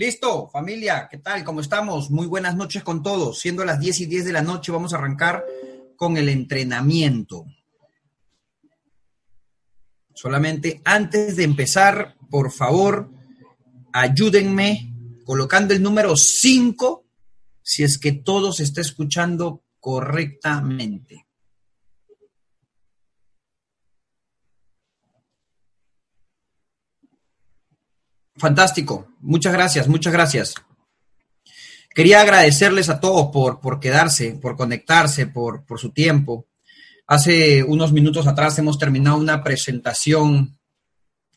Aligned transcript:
Listo, 0.00 0.48
familia, 0.48 1.08
¿qué 1.10 1.18
tal? 1.18 1.44
¿Cómo 1.44 1.60
estamos? 1.60 2.10
Muy 2.10 2.26
buenas 2.26 2.56
noches 2.56 2.82
con 2.82 3.02
todos. 3.02 3.38
Siendo 3.38 3.66
las 3.66 3.78
10 3.78 4.00
y 4.00 4.06
10 4.06 4.24
de 4.24 4.32
la 4.32 4.40
noche, 4.40 4.72
vamos 4.72 4.94
a 4.94 4.96
arrancar 4.96 5.44
con 5.94 6.16
el 6.16 6.30
entrenamiento. 6.30 7.44
Solamente 10.14 10.80
antes 10.86 11.36
de 11.36 11.44
empezar, 11.44 12.16
por 12.30 12.50
favor, 12.50 13.10
ayúdenme 13.92 14.90
colocando 15.26 15.74
el 15.74 15.82
número 15.82 16.16
5 16.16 17.04
si 17.60 17.82
es 17.82 17.98
que 17.98 18.12
todo 18.12 18.54
se 18.54 18.62
está 18.62 18.80
escuchando 18.80 19.64
correctamente. 19.80 21.26
Fantástico. 28.40 29.06
Muchas 29.20 29.52
gracias, 29.52 29.86
muchas 29.86 30.14
gracias. 30.14 30.54
Quería 31.94 32.22
agradecerles 32.22 32.88
a 32.88 32.98
todos 32.98 33.28
por, 33.30 33.60
por 33.60 33.78
quedarse, 33.78 34.30
por 34.40 34.56
conectarse, 34.56 35.26
por, 35.26 35.66
por 35.66 35.78
su 35.78 35.90
tiempo. 35.90 36.46
Hace 37.06 37.62
unos 37.62 37.92
minutos 37.92 38.26
atrás 38.26 38.58
hemos 38.58 38.78
terminado 38.78 39.18
una 39.18 39.44
presentación, 39.44 40.58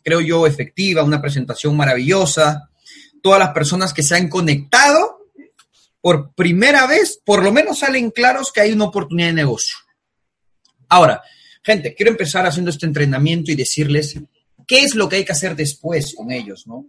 creo 0.02 0.22
yo, 0.22 0.48
efectiva, 0.48 1.04
una 1.04 1.22
presentación 1.22 1.76
maravillosa. 1.76 2.70
Todas 3.22 3.40
las 3.40 3.50
personas 3.50 3.94
que 3.94 4.04
se 4.04 4.16
han 4.16 4.30
conectado 4.30 5.28
por 6.00 6.34
primera 6.34 6.88
vez, 6.88 7.20
por 7.26 7.44
lo 7.44 7.52
menos 7.52 7.80
salen 7.80 8.12
claros 8.12 8.54
que 8.54 8.62
hay 8.62 8.72
una 8.72 8.86
oportunidad 8.86 9.28
de 9.28 9.34
negocio. 9.34 9.76
Ahora, 10.88 11.22
gente, 11.64 11.96
quiero 11.96 12.12
empezar 12.12 12.46
haciendo 12.46 12.72
este 12.72 12.86
entrenamiento 12.86 13.52
y 13.52 13.56
decirles 13.56 14.18
¿Qué 14.68 14.84
es 14.84 14.96
lo 14.96 15.10
que 15.10 15.18
hay 15.18 15.26
que 15.26 15.32
hacer 15.32 15.56
después 15.56 16.14
con 16.16 16.32
ellos? 16.32 16.66
¿no? 16.68 16.88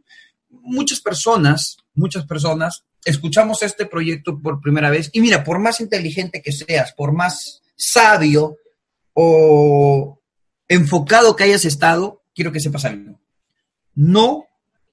Muchas 0.51 1.01
personas, 1.01 1.77
muchas 1.95 2.27
personas, 2.27 2.85
escuchamos 3.05 3.63
este 3.63 3.87
proyecto 3.87 4.41
por 4.41 4.61
primera 4.61 4.91
vez 4.91 5.11
y 5.13 5.21
mira, 5.21 5.45
por 5.45 5.59
más 5.59 5.81
inteligente 5.81 6.43
que 6.43 6.53
seas, 6.53 6.93
por 6.93 7.13
más 7.13 7.63
sabio 7.77 8.57
o 9.13 10.21
enfocado 10.69 11.37
que 11.37 11.45
hayas 11.45 11.65
estado, 11.65 12.23
quiero 12.35 12.53
que 12.53 12.61
sepas 12.61 12.85
algo. 12.85 13.21
No 13.95 14.47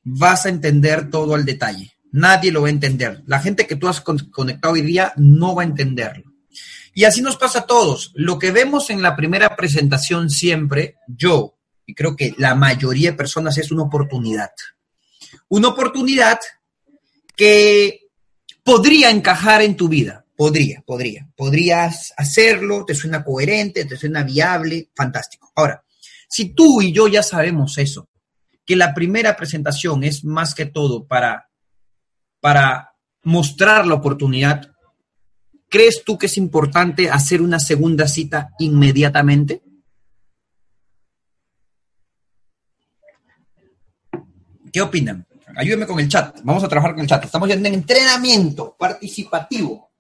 vas 0.04 0.46
a 0.46 0.50
entender 0.50 1.10
todo 1.10 1.36
al 1.36 1.46
detalle. 1.46 1.94
Nadie 2.12 2.52
lo 2.52 2.62
va 2.62 2.68
a 2.68 2.72
entender. 2.72 3.24
La 3.26 3.40
gente 3.40 3.68
que 3.68 3.76
tú 3.76 3.88
has 3.88 4.02
conectado 4.02 4.74
hoy 4.74 4.82
día 4.82 5.14
no 5.16 5.56
va 5.56 5.64
a 5.64 5.66
entenderlo. 5.66 6.32
Y 6.94 7.06
así 7.06 7.22
nos 7.22 7.38
pasa 7.38 7.60
a 7.60 7.66
todos. 7.66 8.12
Lo 8.16 8.38
que 8.38 8.52
vemos 8.52 8.90
en 8.90 9.02
la 9.02 9.16
primera 9.16 9.56
presentación 9.56 10.30
siempre, 10.30 10.98
yo, 11.08 11.56
creo 11.94 12.16
que 12.16 12.34
la 12.38 12.56
mayoría 12.56 13.12
de 13.12 13.18
personas 13.18 13.58
es 13.58 13.72
una 13.72 13.84
oportunidad. 13.84 14.52
Una 15.50 15.70
oportunidad 15.70 16.40
que 17.36 18.08
podría 18.64 19.10
encajar 19.10 19.62
en 19.62 19.76
tu 19.76 19.88
vida. 19.88 20.26
Podría, 20.36 20.82
podría. 20.86 21.30
Podrías 21.36 22.14
hacerlo, 22.18 22.86
te 22.86 22.96
suena 22.96 23.24
coherente, 23.24 23.86
te 23.86 23.98
suena 23.98 24.24
viable, 24.24 24.90
fantástico. 24.96 25.52
Ahora, 25.56 25.84
si 26.28 26.54
tú 26.54 26.82
y 26.82 26.92
yo 26.92 27.08
ya 27.08 27.22
sabemos 27.22 27.78
eso, 27.78 28.10
que 28.66 28.76
la 28.76 28.94
primera 28.94 29.36
presentación 29.36 30.04
es 30.04 30.24
más 30.24 30.56
que 30.56 30.66
todo 30.66 31.06
para, 31.06 31.50
para 32.40 32.94
mostrar 33.24 33.86
la 33.86 33.96
oportunidad, 33.96 34.72
¿crees 35.70 36.04
tú 36.04 36.18
que 36.18 36.28
es 36.28 36.38
importante 36.38 37.10
hacer 37.10 37.42
una 37.42 37.60
segunda 37.60 38.08
cita 38.08 38.52
inmediatamente? 38.60 39.62
¿Qué 44.72 44.82
opinan? 44.82 45.26
Ayúdenme 45.56 45.86
con 45.86 46.00
el 46.00 46.08
chat. 46.08 46.40
Vamos 46.44 46.64
a 46.64 46.68
trabajar 46.68 46.94
con 46.94 47.02
el 47.02 47.08
chat. 47.08 47.26
Estamos 47.26 47.50
ya 47.50 47.56
en 47.56 47.66
entrenamiento 47.66 48.76
participativo. 48.78 49.92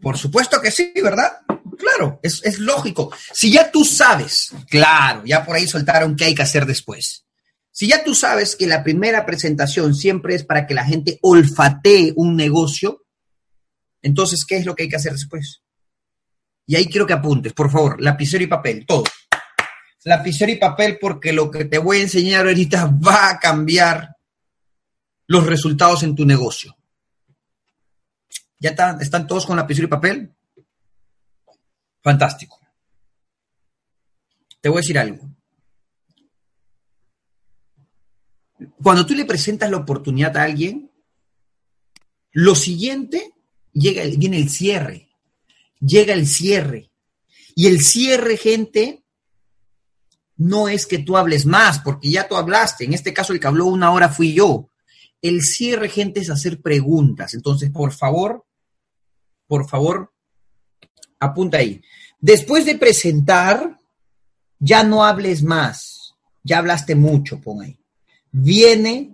Por 0.00 0.16
supuesto 0.18 0.60
que 0.60 0.70
sí, 0.70 0.92
¿verdad? 1.02 1.40
Claro, 1.78 2.20
es, 2.22 2.44
es, 2.44 2.58
lógico. 2.58 3.12
Si 3.32 3.52
ya 3.52 3.70
tú 3.70 3.84
sabes, 3.84 4.52
claro, 4.68 5.22
ya 5.24 5.44
por 5.44 5.56
ahí 5.56 5.66
soltaron 5.66 6.16
qué 6.16 6.26
hay 6.26 6.34
que 6.34 6.42
hacer 6.42 6.66
después. 6.66 7.24
Si 7.70 7.86
ya 7.86 8.02
tú 8.02 8.14
sabes 8.14 8.56
que 8.56 8.66
la 8.66 8.82
primera 8.82 9.24
presentación 9.24 9.94
siempre 9.94 10.34
es 10.34 10.44
para 10.44 10.66
que 10.66 10.74
la 10.74 10.84
gente 10.84 11.18
olfatee 11.22 12.12
un 12.16 12.36
negocio, 12.36 13.04
entonces, 14.02 14.44
¿qué 14.44 14.56
es 14.56 14.66
lo 14.66 14.74
que 14.74 14.84
hay 14.84 14.88
que 14.88 14.96
hacer 14.96 15.12
después? 15.12 15.62
Y 16.68 16.76
ahí 16.76 16.86
quiero 16.86 17.06
que 17.06 17.14
apuntes, 17.14 17.54
por 17.54 17.70
favor, 17.70 17.98
lapicero 17.98 18.44
y 18.44 18.46
papel, 18.46 18.84
todo. 18.84 19.04
Lapicero 20.04 20.52
y 20.52 20.56
papel 20.56 20.98
porque 21.00 21.32
lo 21.32 21.50
que 21.50 21.64
te 21.64 21.78
voy 21.78 21.96
a 21.96 22.02
enseñar 22.02 22.46
ahorita 22.46 22.86
va 22.86 23.30
a 23.30 23.38
cambiar 23.38 24.14
los 25.28 25.46
resultados 25.46 26.02
en 26.02 26.14
tu 26.14 26.26
negocio. 26.26 26.76
¿Ya 28.60 28.76
están, 29.00 29.26
todos 29.26 29.46
con 29.46 29.56
lapicero 29.56 29.86
y 29.86 29.90
papel? 29.90 30.36
Fantástico. 32.02 32.60
Te 34.60 34.68
voy 34.68 34.78
a 34.78 34.82
decir 34.82 34.98
algo. 34.98 35.26
Cuando 38.82 39.06
tú 39.06 39.14
le 39.14 39.24
presentas 39.24 39.70
la 39.70 39.78
oportunidad 39.78 40.36
a 40.36 40.42
alguien, 40.42 40.92
lo 42.32 42.54
siguiente 42.54 43.32
llega, 43.72 44.02
viene 44.18 44.36
el 44.36 44.50
cierre 44.50 45.07
llega 45.80 46.14
el 46.14 46.26
cierre. 46.26 46.90
Y 47.54 47.66
el 47.66 47.80
cierre, 47.80 48.36
gente, 48.36 49.04
no 50.36 50.68
es 50.68 50.86
que 50.86 50.98
tú 50.98 51.16
hables 51.16 51.44
más, 51.44 51.80
porque 51.80 52.10
ya 52.10 52.28
tú 52.28 52.36
hablaste. 52.36 52.84
En 52.84 52.94
este 52.94 53.12
caso, 53.12 53.32
el 53.32 53.40
que 53.40 53.46
habló 53.48 53.66
una 53.66 53.90
hora 53.90 54.08
fui 54.08 54.32
yo. 54.32 54.70
El 55.20 55.42
cierre, 55.42 55.88
gente, 55.88 56.20
es 56.20 56.30
hacer 56.30 56.60
preguntas. 56.60 57.34
Entonces, 57.34 57.70
por 57.70 57.92
favor, 57.92 58.44
por 59.48 59.68
favor, 59.68 60.12
apunta 61.18 61.58
ahí. 61.58 61.82
Después 62.20 62.64
de 62.64 62.76
presentar, 62.76 63.76
ya 64.60 64.84
no 64.84 65.04
hables 65.04 65.42
más. 65.42 66.14
Ya 66.44 66.58
hablaste 66.58 66.94
mucho, 66.94 67.40
pon 67.40 67.62
ahí. 67.62 67.78
Viene 68.30 69.12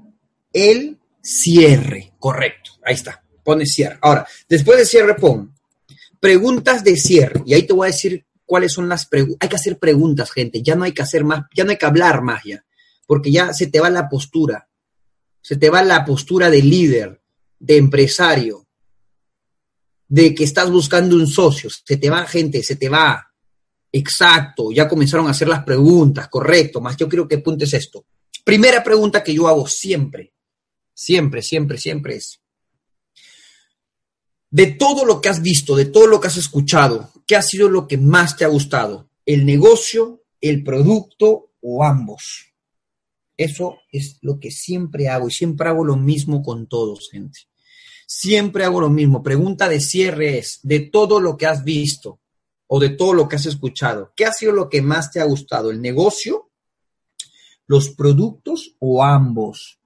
el 0.53 0.99
cierre. 1.23 2.13
Correcto. 2.19 2.73
Ahí 2.85 2.95
está. 2.95 3.25
Pone 3.43 3.65
cierre. 3.65 3.99
Ahora, 4.03 4.27
después 4.49 4.79
de 4.79 4.85
cierre, 4.85 5.15
pon 5.15 5.54
Preguntas 6.25 6.83
de 6.83 6.97
cierre. 6.97 7.43
Y 7.45 7.53
ahí 7.53 7.65
te 7.65 7.75
voy 7.75 7.87
a 7.87 7.93
decir 7.93 8.25
cuáles 8.47 8.73
son 8.73 8.89
las 8.89 9.05
preguntas. 9.05 9.37
Hay 9.43 9.49
que 9.51 9.57
hacer 9.57 9.79
preguntas, 9.79 10.31
gente. 10.31 10.63
Ya 10.63 10.75
no 10.75 10.85
hay 10.85 10.93
que 10.93 11.03
hacer 11.03 11.23
más, 11.23 11.45
ya 11.55 11.65
no 11.65 11.71
hay 11.71 11.77
que 11.77 11.85
hablar 11.85 12.23
más 12.23 12.43
ya. 12.47 12.65
Porque 13.07 13.31
ya 13.31 13.53
se 13.53 13.67
te 13.67 13.79
va 13.79 13.91
la 13.91 14.09
postura. 14.09 14.67
Se 15.43 15.59
te 15.59 15.69
va 15.69 15.83
la 15.83 16.03
postura 16.03 16.49
de 16.49 16.63
líder, 16.63 17.21
de 17.59 17.77
empresario, 17.77 18.67
de 20.09 20.35
que 20.35 20.45
estás 20.45 20.71
buscando 20.71 21.15
un 21.15 21.27
socio. 21.27 21.69
Se 21.69 21.99
te 21.99 22.09
va, 22.09 22.27
gente, 22.27 22.63
se 22.63 22.77
te 22.77 22.89
va. 22.89 23.31
Exacto, 23.93 24.73
ya 24.73 24.89
comenzaron 24.89 25.27
a 25.27 25.33
hacer 25.33 25.49
las 25.49 25.63
preguntas, 25.63 26.29
correcto, 26.29 26.81
más 26.81 26.97
yo 26.97 27.07
quiero 27.07 27.29
que 27.29 27.35
apuntes 27.35 27.75
esto. 27.75 28.07
Primera 28.43 28.83
pregunta 28.83 29.23
que 29.23 29.35
yo 29.35 29.47
hago 29.47 29.67
siempre, 29.67 30.33
siempre, 30.95 31.43
siempre, 31.43 31.77
siempre 31.77 32.17
es, 32.17 32.41
de 34.55 34.67
todo 34.67 35.05
lo 35.05 35.21
que 35.21 35.29
has 35.29 35.43
visto, 35.43 35.75
de 35.75 35.87
todo 35.87 36.07
lo 36.07 36.21
que 36.21 36.29
has 36.29 36.37
escuchado, 36.37 37.11
¿qué 37.27 37.35
ha 37.35 37.43
sido 37.43 37.69
lo 37.69 37.89
que 37.89 37.99
más 37.99 38.37
te 38.37 38.45
ha 38.45 38.49
gustado? 38.49 39.11
¿El 39.27 39.45
negocio, 39.45 40.23
el 40.41 40.63
producto 40.63 41.51
o 41.61 41.83
ambos? 41.83 42.53
Eso 43.37 43.79
es 43.91 44.19
lo 44.21 44.39
que 44.39 44.53
siempre 44.53 45.09
hago 45.09 45.27
y 45.27 45.33
siempre 45.33 45.69
hago 45.69 45.85
lo 45.85 45.97
mismo 45.97 46.41
con 46.41 46.69
todos, 46.69 47.09
gente. 47.11 47.41
Siempre 48.07 48.65
hago 48.65 48.81
lo 48.81 48.91
mismo. 48.91 49.25
Pregunta 49.25 49.69
de 49.69 49.81
cierre 49.81 50.39
es, 50.39 50.61
de 50.63 50.79
todo 50.79 51.19
lo 51.19 51.37
que 51.37 51.47
has 51.47 51.65
visto 51.65 52.21
o 52.69 52.79
de 52.79 52.91
todo 52.91 53.13
lo 53.13 53.29
que 53.29 53.35
has 53.35 53.47
escuchado, 53.47 54.13
¿qué 54.15 54.25
ha 54.25 54.33
sido 54.33 54.53
lo 54.53 54.69
que 54.69 54.83
más 54.83 55.11
te 55.11 55.21
ha 55.21 55.25
gustado? 55.25 55.73
¿El 55.73 55.83
negocio, 55.83 56.49
los 57.67 57.91
productos 57.91 58.77
o 58.79 59.03
ambos? 59.03 59.81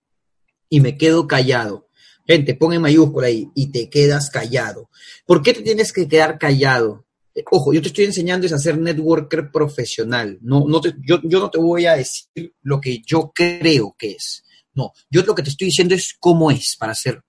Y 0.69 0.81
me 0.81 0.99
quedo 0.99 1.27
callado. 1.27 1.88
Gente, 2.29 2.55
pon 2.55 2.75
en 2.75 2.83
mayúscula 2.83 3.29
ahí 3.29 3.51
y 3.55 3.73
te 3.73 3.89
quedas 3.89 4.29
callado. 4.29 4.91
¿Por 5.25 5.43
qué 5.43 5.55
te 5.55 5.63
tienes 5.63 5.95
que 5.95 6.07
quedar 6.07 6.39
callado? 6.39 7.07
Eh, 7.35 7.43
ojo, 7.51 7.73
yo 7.73 7.81
te 7.81 7.89
estoy 7.89 8.05
enseñando 8.05 8.47
es 8.47 8.53
a 8.53 8.59
ser 8.59 8.79
networker 8.79 9.51
profesional. 9.51 10.39
No, 10.43 10.67
no 10.69 10.83
yo, 10.83 11.21
yo 11.23 11.41
no 11.41 11.51
te 11.51 11.59
voy 11.59 11.87
a 11.87 11.95
decir 11.95 12.55
lo 12.61 12.83
que 12.83 13.01
yo 13.01 13.33
creo 13.35 13.97
que 13.99 14.11
es. 14.11 14.45
No, 14.75 14.93
yo 15.11 15.23
lo 15.23 15.35
que 15.35 15.43
te 15.43 15.49
estoy 15.49 15.69
diciendo 15.69 15.95
es 15.95 16.15
cómo 16.21 16.51
es 16.51 16.77
para 16.79 16.95
ser 16.95 17.25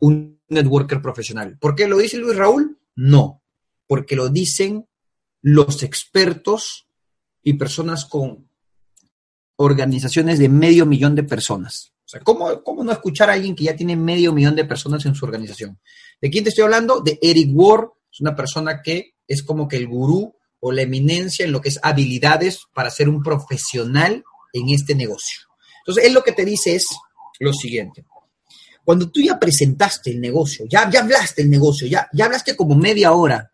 un 0.00 0.40
networker 0.48 1.00
profesional. 1.00 1.56
¿Por 1.60 1.76
qué 1.76 1.86
lo 1.86 1.98
dice 1.98 2.16
Luis 2.16 2.36
Raúl? 2.36 2.76
No, 2.96 3.44
porque 3.86 4.16
lo 4.16 4.30
dicen 4.30 4.88
los 5.42 5.84
expertos 5.84 6.88
y 7.40 7.52
personas 7.52 8.04
con 8.04 8.48
organizaciones 9.54 10.40
de 10.40 10.48
medio 10.48 10.86
millón 10.86 11.14
de 11.14 11.22
personas. 11.22 11.92
Sea, 12.10 12.20
¿cómo, 12.22 12.64
¿cómo, 12.64 12.82
no 12.82 12.90
escuchar 12.90 13.30
a 13.30 13.34
alguien 13.34 13.54
que 13.54 13.62
ya 13.62 13.76
tiene 13.76 13.94
medio 13.94 14.32
millón 14.32 14.56
de 14.56 14.64
personas 14.64 15.06
en 15.06 15.14
su 15.14 15.24
organización? 15.24 15.78
¿De 16.20 16.28
quién 16.28 16.42
te 16.42 16.50
estoy 16.50 16.64
hablando? 16.64 17.00
De 17.00 17.20
Eric 17.22 17.50
Ward, 17.52 17.90
es 18.12 18.20
una 18.20 18.34
persona 18.34 18.82
que 18.82 19.14
es 19.28 19.44
como 19.44 19.68
que 19.68 19.76
el 19.76 19.86
gurú 19.86 20.34
o 20.58 20.72
la 20.72 20.82
eminencia 20.82 21.44
en 21.44 21.52
lo 21.52 21.60
que 21.60 21.68
es 21.68 21.78
habilidades 21.84 22.62
para 22.74 22.90
ser 22.90 23.08
un 23.08 23.22
profesional 23.22 24.24
en 24.52 24.70
este 24.70 24.96
negocio. 24.96 25.38
Entonces, 25.82 26.04
él 26.04 26.12
lo 26.12 26.24
que 26.24 26.32
te 26.32 26.44
dice 26.44 26.74
es 26.74 26.88
lo 27.38 27.52
siguiente. 27.52 28.04
Cuando 28.84 29.08
tú 29.08 29.20
ya 29.20 29.38
presentaste 29.38 30.10
el 30.10 30.20
negocio, 30.20 30.66
ya, 30.68 30.90
ya 30.90 31.02
hablaste 31.02 31.42
el 31.42 31.50
negocio, 31.50 31.86
ya, 31.86 32.08
ya 32.12 32.24
hablaste 32.24 32.56
como 32.56 32.74
media 32.74 33.12
hora, 33.12 33.52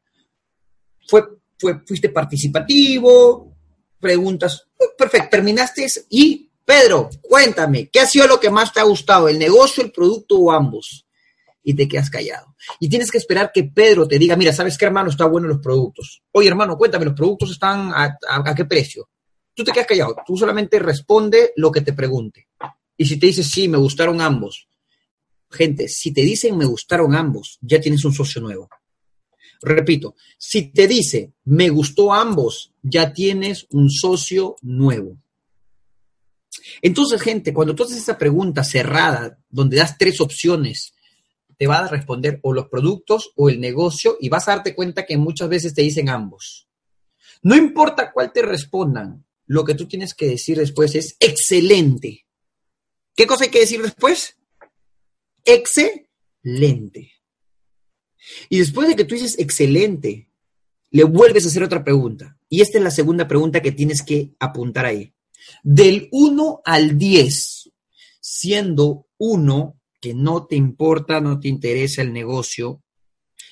fue, 1.07 1.25
fue, 1.59 1.83
fuiste 1.87 2.09
participativo, 2.09 3.55
preguntas, 4.01 4.67
perfecto, 4.97 5.29
terminaste 5.31 5.87
y, 6.09 6.46
Pedro, 6.67 7.09
cuéntame, 7.23 7.89
¿qué 7.91 8.01
ha 8.01 8.07
sido 8.07 8.27
lo 8.27 8.41
que 8.41 8.51
más 8.51 8.73
te 8.73 8.81
ha 8.81 8.83
gustado, 8.83 9.29
el 9.29 9.39
negocio, 9.39 9.85
el 9.85 9.93
producto 9.93 10.37
o 10.37 10.51
ambos? 10.51 11.07
Y 11.63 11.75
te 11.75 11.87
quedas 11.87 12.11
callado. 12.11 12.57
Y 12.81 12.89
tienes 12.89 13.11
que 13.11 13.19
esperar 13.19 13.53
que 13.55 13.65
Pedro 13.65 14.07
te 14.09 14.19
diga, 14.19 14.35
mira, 14.35 14.53
¿sabes 14.53 14.77
qué, 14.77 14.85
hermano? 14.85 15.09
Está 15.09 15.27
bueno 15.27 15.47
los 15.47 15.61
productos. 15.61 16.23
Oye, 16.33 16.49
hermano, 16.49 16.77
cuéntame, 16.77 17.05
¿los 17.05 17.15
productos 17.15 17.53
están 17.53 17.93
a, 17.95 18.55
qué 18.55 18.65
precio? 18.65 19.09
Tú 19.55 19.63
te 19.63 19.71
quedas 19.71 19.87
callado, 19.87 20.17
tú 20.27 20.37
solamente 20.37 20.81
responde 20.81 21.53
lo 21.55 21.71
que 21.71 21.83
te 21.83 21.93
pregunte. 21.93 22.49
Y 22.97 23.07
si 23.07 23.17
te 23.17 23.27
dice, 23.27 23.45
sí, 23.45 23.69
me 23.69 23.79
gustaron 23.79 24.21
ambos. 24.21 24.69
Gente, 25.49 25.87
si 25.89 26.13
te 26.13 26.23
dicen 26.23 26.57
me 26.57 26.65
gustaron 26.65 27.15
ambos, 27.15 27.59
ya 27.61 27.81
tienes 27.81 28.05
un 28.05 28.13
socio 28.13 28.43
nuevo. 28.43 28.69
Repito, 29.63 30.17
si 30.37 30.73
te 30.73 30.89
dice 30.89 31.33
me 31.45 31.69
gustó 31.71 32.13
ambos, 32.13 32.73
ya 32.83 33.13
tienes 33.13 33.67
un 33.71 33.89
socio 33.89 34.57
nuevo. 34.63 35.19
Entonces, 36.83 37.21
gente, 37.21 37.53
cuando 37.53 37.75
tú 37.75 37.85
haces 37.85 37.99
esa 37.99 38.19
pregunta 38.19 38.65
cerrada, 38.65 39.39
donde 39.49 39.77
das 39.77 39.99
tres 39.99 40.21
opciones, 40.21 40.95
te 41.59 41.67
va 41.67 41.79
a 41.79 41.89
responder 41.89 42.41
o 42.43 42.53
los 42.53 42.69
productos 42.69 43.33
o 43.37 43.49
el 43.49 43.61
negocio 43.61 44.17
y 44.21 44.29
vas 44.29 44.49
a 44.49 44.57
darte 44.57 44.75
cuenta 44.75 45.07
que 45.07 45.17
muchas 45.17 45.49
veces 45.49 45.75
te 45.75 45.83
dicen 45.83 46.09
ambos. 46.09 46.69
No 47.43 47.57
importa 47.57 48.13
cuál 48.13 48.33
te 48.33 48.43
respondan, 48.43 49.25
lo 49.47 49.65
que 49.65 49.75
tú 49.75 49.87
tienes 49.87 50.15
que 50.15 50.27
decir 50.27 50.59
después 50.59 50.95
es 50.95 51.17
excelente. 51.21 52.27
¿Qué 53.15 53.27
cosa 53.27 53.45
hay 53.45 53.51
que 53.51 53.61
decir 53.61 53.81
después? 53.81 54.37
Excelente. 55.45 57.13
Y 58.49 58.59
después 58.59 58.89
de 58.89 58.97
que 58.97 59.05
tú 59.05 59.15
dices 59.15 59.39
excelente, 59.39 60.29
le 60.91 61.05
vuelves 61.05 61.45
a 61.45 61.49
hacer 61.49 61.63
otra 61.63 61.85
pregunta. 61.85 62.37
Y 62.49 62.61
esta 62.61 62.79
es 62.79 62.85
la 62.85 62.91
segunda 62.91 63.27
pregunta 63.29 63.63
que 63.63 63.73
tienes 63.73 64.03
que 64.03 64.35
apuntar 64.39 64.87
ahí. 64.87 65.15
Del 65.63 66.09
1 66.13 66.63
al 66.65 66.99
10, 66.99 67.71
siendo 68.21 69.07
1 69.19 69.81
que 70.01 70.15
no 70.15 70.47
te 70.47 70.57
importa, 70.57 71.21
no 71.21 71.41
te 71.41 71.49
interesa 71.49 72.03
el 72.03 72.13
negocio, 72.13 72.83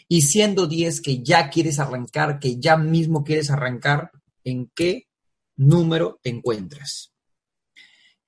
y 0.08 0.22
siendo 0.22 0.66
10 0.66 1.00
que 1.00 1.22
ya 1.22 1.50
quieres 1.50 1.78
arrancar, 1.78 2.38
que 2.38 2.60
ya 2.60 2.76
mismo 2.76 3.24
quieres 3.24 3.50
arrancar, 3.50 4.10
¿en 4.44 4.70
qué 4.74 5.08
número 5.56 6.20
te 6.22 6.30
encuentras? 6.30 7.12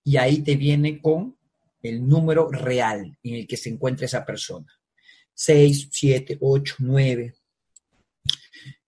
Y 0.03 0.17
ahí 0.17 0.39
te 0.43 0.57
viene 0.57 1.01
con 1.01 1.37
el 1.83 2.09
número 2.09 2.51
real 2.51 3.19
en 3.23 3.35
el 3.35 3.47
que 3.47 3.57
se 3.57 3.69
encuentra 3.69 4.07
esa 4.07 4.25
persona. 4.25 4.67
6, 5.35 5.89
7, 5.93 6.39
8, 6.41 6.77
9. 6.79 7.35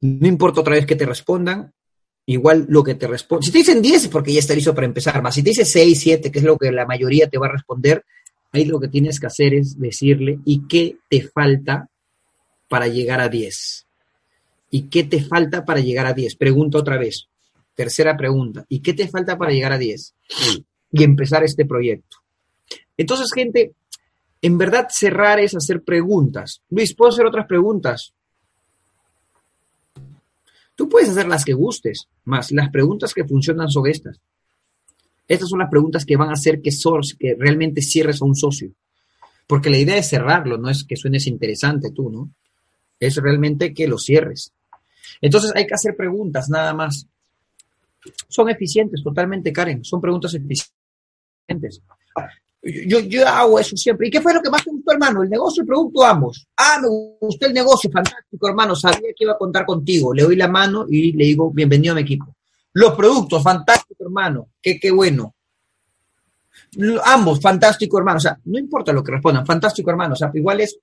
No 0.01 0.27
importa 0.27 0.61
otra 0.61 0.75
vez 0.75 0.87
que 0.87 0.97
te 0.97 1.05
respondan, 1.05 1.75
igual 2.29 2.67
lo 2.69 2.85
que 2.85 2.95
te 2.95 3.07
responde. 3.07 3.47
Si 3.47 3.53
te 3.53 3.59
dicen 3.59 3.81
10 3.81 4.05
es 4.05 4.09
porque 4.09 4.33
ya 4.33 4.41
está 4.41 4.55
listo 4.55 4.75
para 4.75 4.87
empezar, 4.87 5.21
más 5.23 5.35
si 5.35 5.43
te 5.43 5.51
dice 5.51 5.65
6, 5.65 5.99
7, 5.99 6.31
que 6.31 6.39
es 6.39 6.45
lo 6.45 6.59
que 6.59 6.71
la 6.71 6.85
mayoría 6.85 7.27
te 7.27 7.39
va 7.39 7.47
a 7.47 7.53
responder, 7.53 8.05
ahí 8.53 8.67
lo 8.67 8.79
que 8.79 8.89
tienes 8.89 9.19
que 9.19 9.27
hacer 9.27 9.55
es 9.55 9.79
decirle, 9.79 10.39
¿y 10.45 10.67
qué 10.69 10.99
te 11.09 11.23
falta 11.23 11.89
para 12.69 12.87
llegar 12.87 13.21
a 13.21 13.31
10? 13.31 13.87
¿Y 14.71 14.83
qué 14.83 15.05
te 15.05 15.23
falta 15.23 15.65
para 15.65 15.81
llegar 15.81 16.05
a 16.05 16.13
10? 16.13 16.37
Pregunta 16.37 16.79
otra 16.79 16.99
vez. 16.99 17.29
Tercera 17.75 18.15
pregunta. 18.15 18.67
¿Y 18.69 18.81
qué 18.81 18.93
te 18.93 19.09
falta 19.09 19.39
para 19.39 19.53
llegar 19.53 19.73
a 19.73 19.79
10? 19.79 20.15
Y 20.93 21.05
empezar 21.05 21.45
este 21.45 21.65
proyecto. 21.65 22.19
Entonces, 22.99 23.31
gente, 23.35 23.73
en 24.43 24.59
verdad 24.59 24.89
cerrar 24.91 25.41
es 25.41 25.57
hacer 25.57 25.83
preguntas. 25.83 26.61
Luis, 26.69 26.95
¿puedo 26.95 27.11
hacer 27.11 27.25
otras 27.25 27.47
preguntas? 27.47 28.13
Tú 30.79 30.89
puedes 30.89 31.09
hacer 31.09 31.27
las 31.27 31.45
que 31.45 31.55
gustes, 31.55 32.07
más 32.25 32.53
las 32.53 32.71
preguntas 32.71 33.13
que 33.13 33.25
funcionan 33.25 33.69
son 33.69 33.89
estas. 33.89 34.21
Estas 35.27 35.49
son 35.49 35.59
las 35.59 35.69
preguntas 35.69 36.05
que 36.05 36.17
van 36.17 36.29
a 36.29 36.35
hacer 36.35 36.63
que, 36.63 36.71
que 37.19 37.35
realmente 37.37 37.83
cierres 37.83 38.23
a 38.23 38.25
un 38.25 38.37
socio. 38.37 38.71
Porque 39.49 39.71
la 39.71 39.79
idea 39.79 39.97
es 39.97 40.09
cerrarlo, 40.09 40.57
no 40.57 40.71
es 40.71 40.85
que 40.85 40.95
suenes 40.95 41.27
interesante 41.27 41.91
tú, 41.91 42.11
¿no? 42.11 42.31
Es 43.01 43.17
realmente 43.17 43.75
que 43.75 43.89
lo 43.89 43.99
cierres. 43.99 44.53
Entonces 45.21 45.51
hay 45.57 45.67
que 45.67 45.75
hacer 45.75 45.97
preguntas 45.97 46.49
nada 46.49 46.73
más. 46.73 47.09
Son 48.29 48.49
eficientes, 48.49 49.03
totalmente, 49.03 49.53
Karen. 49.53 49.85
Son 49.85 50.01
preguntas 50.01 50.33
eficientes. 50.35 51.83
Yo, 52.63 52.99
yo 53.01 53.27
hago 53.27 53.59
eso 53.59 53.77
siempre. 53.77 54.09
¿Y 54.09 54.11
qué 54.11 54.21
fue 54.21 54.35
lo 54.35 54.43
que 54.43 54.51
más 54.51 54.65
te 54.65 54.71
gustó, 54.71 54.93
hermano? 54.93 55.23
¿El 55.23 55.31
negocio, 55.31 55.63
el 55.63 55.67
producto, 55.67 56.05
ambos? 56.05 56.47
Ah, 56.57 56.79
me 56.83 56.89
gustó 57.21 57.47
el 57.47 57.55
negocio, 57.55 57.91
fantástico, 57.91 58.49
hermano. 58.49 58.75
Sabía 58.75 59.11
que 59.17 59.25
iba 59.25 59.33
a 59.33 59.39
contar 59.39 59.65
contigo. 59.65 60.13
Le 60.13 60.25
doy 60.25 60.37
la 60.37 60.49
mano 60.49 60.87
y 60.89 61.13
le 61.13 61.25
digo, 61.25 61.51
bienvenido 61.53 61.93
a 61.93 61.97
mi 61.97 62.03
equipo. 62.03 62.35
Los 62.73 62.95
productos, 62.95 63.43
fantástico, 63.43 64.05
hermano. 64.05 64.49
Qué, 64.61 64.79
qué 64.79 64.91
bueno. 64.91 65.35
Ambos, 67.05 67.41
fantástico, 67.41 67.99
hermano. 67.99 68.17
O 68.19 68.21
sea, 68.21 68.39
no 68.45 68.59
importa 68.59 68.93
lo 68.93 69.05
que 69.05 69.13
respondan, 69.13 69.47
fantástico, 69.47 69.91
hermano. 69.91 70.15
O 70.15 70.17
sea, 70.17 70.31
igual 70.35 70.61
es 70.61 70.79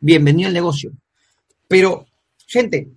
bienvenido 0.00 0.48
al 0.48 0.54
negocio. 0.54 0.92
Pero, 1.68 2.04
gente, 2.46 2.90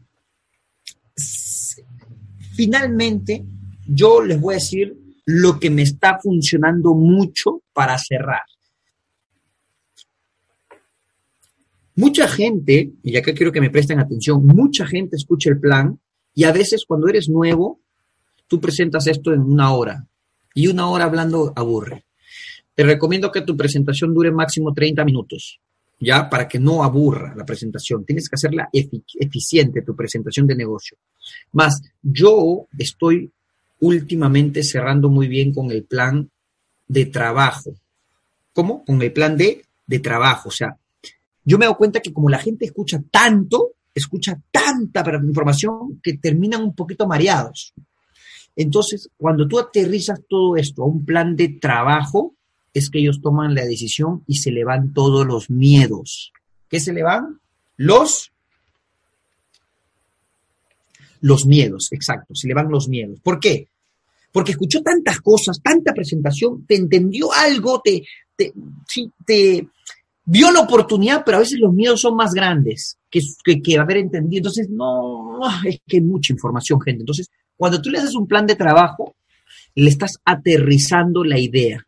finalmente, 2.55 3.45
yo 3.87 4.21
les 4.23 4.41
voy 4.41 4.55
a 4.55 4.57
decir 4.57 4.97
lo 5.25 5.59
que 5.59 5.69
me 5.69 5.83
está 5.83 6.19
funcionando 6.19 6.93
mucho 6.93 7.61
para 7.75 7.97
cerrar. 7.99 8.43
Mucha 11.97 12.27
gente, 12.27 12.93
y 13.03 13.17
acá 13.17 13.33
quiero 13.33 13.51
que 13.51 13.61
me 13.61 13.69
presten 13.69 13.99
atención, 13.99 14.45
mucha 14.45 14.87
gente 14.87 15.17
escucha 15.17 15.49
el 15.49 15.59
plan 15.59 15.99
y 16.33 16.45
a 16.45 16.51
veces 16.51 16.85
cuando 16.87 17.07
eres 17.07 17.29
nuevo, 17.29 17.81
tú 18.47 18.59
presentas 18.59 19.07
esto 19.07 19.33
en 19.33 19.41
una 19.41 19.73
hora 19.73 20.07
y 20.53 20.67
una 20.67 20.89
hora 20.89 21.05
hablando 21.05 21.51
aburre. 21.55 22.05
Te 22.73 22.83
recomiendo 22.83 23.31
que 23.31 23.41
tu 23.41 23.55
presentación 23.55 24.13
dure 24.13 24.31
máximo 24.31 24.73
30 24.73 25.03
minutos, 25.05 25.59
ya 25.99 26.29
para 26.29 26.47
que 26.47 26.59
no 26.59 26.83
aburra 26.83 27.33
la 27.35 27.45
presentación. 27.45 28.05
Tienes 28.05 28.29
que 28.29 28.35
hacerla 28.35 28.69
eficiente, 28.71 29.81
tu 29.81 29.95
presentación 29.95 30.47
de 30.47 30.55
negocio. 30.55 30.97
Más, 31.51 31.81
yo 32.01 32.67
estoy 32.77 33.31
últimamente 33.79 34.63
cerrando 34.63 35.09
muy 35.09 35.27
bien 35.27 35.53
con 35.53 35.71
el 35.71 35.83
plan 35.83 36.29
de 36.87 37.05
trabajo. 37.05 37.73
¿Cómo? 38.53 38.83
Con 38.85 39.01
el 39.01 39.11
plan 39.11 39.37
de, 39.37 39.65
de 39.85 39.99
trabajo. 39.99 40.49
O 40.49 40.51
sea, 40.51 40.77
yo 41.43 41.57
me 41.57 41.65
doy 41.65 41.75
cuenta 41.75 41.99
que 41.99 42.13
como 42.13 42.29
la 42.29 42.39
gente 42.39 42.65
escucha 42.65 43.01
tanto, 43.11 43.73
escucha 43.93 44.39
tanta 44.51 45.03
información 45.23 45.99
que 46.01 46.17
terminan 46.17 46.63
un 46.63 46.75
poquito 46.75 47.07
mareados. 47.07 47.73
Entonces, 48.55 49.09
cuando 49.17 49.47
tú 49.47 49.59
aterrizas 49.59 50.21
todo 50.27 50.55
esto 50.55 50.83
a 50.83 50.87
un 50.87 51.05
plan 51.05 51.35
de 51.35 51.49
trabajo, 51.49 52.35
es 52.73 52.89
que 52.89 52.99
ellos 52.99 53.21
toman 53.21 53.53
la 53.53 53.65
decisión 53.65 54.23
y 54.27 54.37
se 54.37 54.51
le 54.51 54.63
van 54.63 54.93
todos 54.93 55.25
los 55.25 55.49
miedos. 55.49 56.31
¿Qué 56.69 56.79
se 56.79 56.93
le 56.93 57.03
van? 57.03 57.39
Los 57.77 58.31
los 61.21 61.45
miedos, 61.47 61.91
exacto, 61.91 62.35
se 62.35 62.47
le 62.47 62.53
van 62.53 62.69
los 62.69 62.87
miedos. 62.87 63.19
¿Por 63.19 63.39
qué? 63.39 63.67
Porque 64.35 64.51
escuchó 64.51 64.81
tantas 64.81 65.21
cosas, 65.21 65.61
tanta 65.63 65.93
presentación, 65.93 66.65
te 66.65 66.75
entendió 66.75 67.31
algo, 67.31 67.79
te, 67.81 68.03
te, 68.35 68.51
te 69.25 69.65
vio 70.25 70.51
la 70.51 70.59
oportunidad, 70.59 71.23
pero 71.23 71.37
a 71.37 71.39
veces 71.39 71.57
los 71.57 71.73
miedos 71.73 72.01
son 72.01 72.17
más 72.17 72.33
grandes 72.33 72.97
que, 73.09 73.21
que, 73.61 73.77
haber 73.77 73.95
entendido. 73.95 74.39
Entonces, 74.39 74.69
no, 74.69 75.39
es 75.63 75.79
que 75.87 75.95
hay 75.95 76.03
mucha 76.03 76.33
información, 76.33 76.81
gente. 76.81 77.03
Entonces, 77.03 77.29
cuando 77.55 77.81
tú 77.81 77.89
le 77.89 77.99
haces 77.99 78.13
un 78.13 78.27
plan 78.27 78.45
de 78.45 78.57
trabajo, 78.57 79.15
le 79.73 79.89
estás 79.89 80.19
aterrizando 80.25 81.23
la 81.23 81.39
idea. 81.39 81.87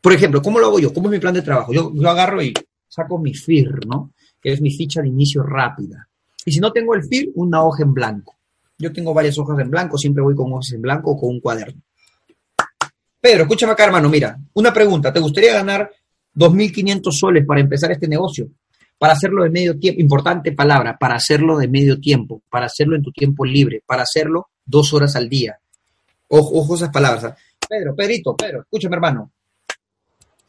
Por 0.00 0.12
ejemplo, 0.12 0.42
¿cómo 0.42 0.58
lo 0.58 0.66
hago 0.66 0.80
yo? 0.80 0.92
¿Cómo 0.92 1.06
es 1.06 1.12
mi 1.12 1.20
plan 1.20 1.34
de 1.34 1.42
trabajo? 1.42 1.72
Yo, 1.72 1.92
yo 1.94 2.10
agarro 2.10 2.42
y 2.42 2.52
saco 2.88 3.18
mi 3.18 3.34
FIR, 3.34 3.86
¿no? 3.86 4.10
Que 4.42 4.52
es 4.52 4.60
mi 4.60 4.72
ficha 4.72 5.00
de 5.00 5.06
inicio 5.06 5.44
rápida. 5.44 6.08
Y 6.44 6.50
si 6.50 6.58
no 6.58 6.72
tengo 6.72 6.96
el 6.96 7.04
FIR, 7.04 7.30
una 7.36 7.62
hoja 7.62 7.84
en 7.84 7.94
blanco. 7.94 8.37
Yo 8.78 8.92
tengo 8.92 9.12
varias 9.12 9.36
hojas 9.38 9.58
en 9.58 9.70
blanco, 9.70 9.98
siempre 9.98 10.22
voy 10.22 10.36
con 10.36 10.52
hojas 10.52 10.72
en 10.72 10.82
blanco 10.82 11.10
o 11.10 11.16
con 11.16 11.30
un 11.30 11.40
cuaderno. 11.40 11.82
Pedro, 13.20 13.42
escúchame 13.42 13.72
acá, 13.72 13.84
hermano, 13.84 14.08
mira, 14.08 14.38
una 14.54 14.72
pregunta. 14.72 15.12
¿Te 15.12 15.18
gustaría 15.18 15.52
ganar 15.52 15.90
2.500 16.36 17.10
soles 17.10 17.44
para 17.44 17.60
empezar 17.60 17.90
este 17.90 18.06
negocio? 18.06 18.48
Para 18.96 19.14
hacerlo 19.14 19.42
de 19.42 19.50
medio 19.50 19.78
tiempo, 19.78 20.00
importante 20.00 20.52
palabra, 20.52 20.96
para 20.96 21.16
hacerlo 21.16 21.58
de 21.58 21.66
medio 21.66 22.00
tiempo, 22.00 22.42
para 22.48 22.66
hacerlo 22.66 22.94
en 22.94 23.02
tu 23.02 23.10
tiempo 23.10 23.44
libre, 23.44 23.82
para 23.84 24.02
hacerlo 24.02 24.48
dos 24.64 24.92
horas 24.94 25.16
al 25.16 25.28
día. 25.28 25.58
Ojo, 26.28 26.60
ojo 26.60 26.76
esas 26.76 26.90
palabras. 26.90 27.24
¿ah? 27.24 27.36
Pedro, 27.68 27.96
Pedrito, 27.96 28.36
Pedro, 28.36 28.60
escúchame, 28.60 28.94
hermano. 28.94 29.32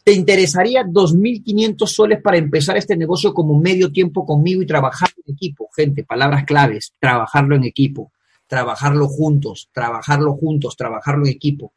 ¿Te 0.04 0.14
interesaría 0.14 0.84
2.500 0.84 1.86
soles 1.88 2.22
para 2.22 2.38
empezar 2.38 2.78
este 2.78 2.96
negocio 2.96 3.34
como 3.34 3.60
medio 3.60 3.92
tiempo 3.92 4.26
conmigo 4.26 4.62
y 4.62 4.68
trabajar 4.68 5.10
en 5.18 5.34
equipo? 5.34 5.68
Gente, 5.76 6.04
palabras 6.04 6.46
claves, 6.46 6.94
trabajarlo 7.00 7.56
en 7.56 7.66
equipo, 7.66 8.12
trabajarlo 8.50 9.08
juntos, 9.08 9.70
trabajarlo 9.72 10.34
juntos, 10.34 10.76
trabajarlo 10.76 11.26
en 11.26 11.32
equipo. 11.32 11.72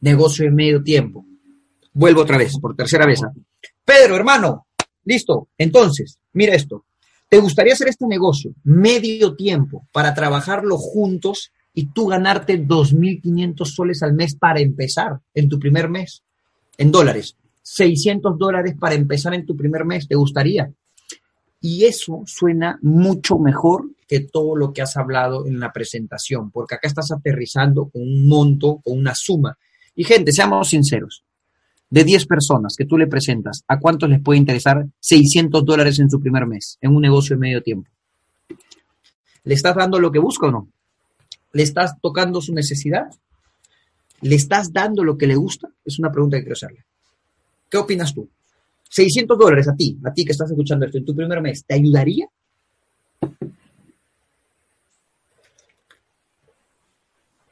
Negocio 0.00 0.44
en 0.46 0.54
medio 0.56 0.82
tiempo. 0.82 1.24
Vuelvo 1.92 2.22
otra 2.22 2.36
vez, 2.36 2.58
por 2.58 2.74
tercera 2.74 3.06
vez. 3.06 3.20
Pedro, 3.84 4.16
hermano, 4.16 4.66
listo. 5.04 5.48
Entonces, 5.56 6.18
mira 6.32 6.54
esto. 6.54 6.86
¿Te 7.28 7.38
gustaría 7.38 7.74
hacer 7.74 7.86
este 7.86 8.06
negocio 8.08 8.52
medio 8.64 9.36
tiempo 9.36 9.86
para 9.92 10.12
trabajarlo 10.12 10.76
juntos 10.76 11.52
y 11.72 11.86
tú 11.86 12.08
ganarte 12.08 12.60
2.500 12.60 13.64
soles 13.64 14.02
al 14.02 14.14
mes 14.14 14.34
para 14.34 14.60
empezar 14.60 15.20
en 15.34 15.48
tu 15.48 15.60
primer 15.60 15.88
mes? 15.88 16.24
En 16.78 16.90
dólares. 16.90 17.36
600 17.62 18.36
dólares 18.36 18.74
para 18.76 18.96
empezar 18.96 19.34
en 19.34 19.46
tu 19.46 19.56
primer 19.56 19.84
mes. 19.84 20.08
¿Te 20.08 20.16
gustaría? 20.16 20.72
Y 21.60 21.84
eso 21.84 22.22
suena 22.26 22.76
mucho 22.82 23.38
mejor 23.38 23.84
que 24.10 24.18
todo 24.18 24.56
lo 24.56 24.72
que 24.72 24.82
has 24.82 24.96
hablado 24.96 25.46
en 25.46 25.60
la 25.60 25.72
presentación, 25.72 26.50
porque 26.50 26.74
acá 26.74 26.88
estás 26.88 27.12
aterrizando 27.12 27.88
con 27.90 28.02
un 28.02 28.26
monto, 28.26 28.80
con 28.82 28.98
una 28.98 29.14
suma. 29.14 29.56
Y 29.94 30.02
gente, 30.02 30.32
seamos 30.32 30.70
sinceros, 30.70 31.22
de 31.88 32.02
10 32.02 32.26
personas 32.26 32.74
que 32.76 32.86
tú 32.86 32.98
le 32.98 33.06
presentas, 33.06 33.62
¿a 33.68 33.78
cuántos 33.78 34.10
les 34.10 34.20
puede 34.20 34.40
interesar 34.40 34.84
600 34.98 35.64
dólares 35.64 36.00
en 36.00 36.10
su 36.10 36.18
primer 36.18 36.44
mes 36.44 36.76
en 36.80 36.96
un 36.96 37.02
negocio 37.02 37.36
de 37.36 37.40
medio 37.40 37.62
tiempo? 37.62 37.88
¿Le 39.44 39.54
estás 39.54 39.76
dando 39.76 40.00
lo 40.00 40.10
que 40.10 40.18
busca 40.18 40.48
o 40.48 40.50
no? 40.50 40.68
¿Le 41.52 41.62
estás 41.62 41.94
tocando 42.02 42.40
su 42.40 42.52
necesidad? 42.52 43.06
¿Le 44.22 44.34
estás 44.34 44.72
dando 44.72 45.04
lo 45.04 45.16
que 45.16 45.28
le 45.28 45.36
gusta? 45.36 45.68
Es 45.84 46.00
una 46.00 46.10
pregunta 46.10 46.36
que 46.36 46.42
quiero 46.42 46.54
hacerle. 46.54 46.84
¿Qué 47.70 47.76
opinas 47.76 48.12
tú? 48.12 48.28
600 48.88 49.38
dólares 49.38 49.68
a 49.68 49.76
ti, 49.76 49.96
a 50.04 50.12
ti 50.12 50.24
que 50.24 50.32
estás 50.32 50.50
escuchando 50.50 50.84
esto 50.84 50.98
en 50.98 51.04
tu 51.04 51.14
primer 51.14 51.40
mes, 51.40 51.64
¿te 51.64 51.74
ayudaría? 51.74 52.26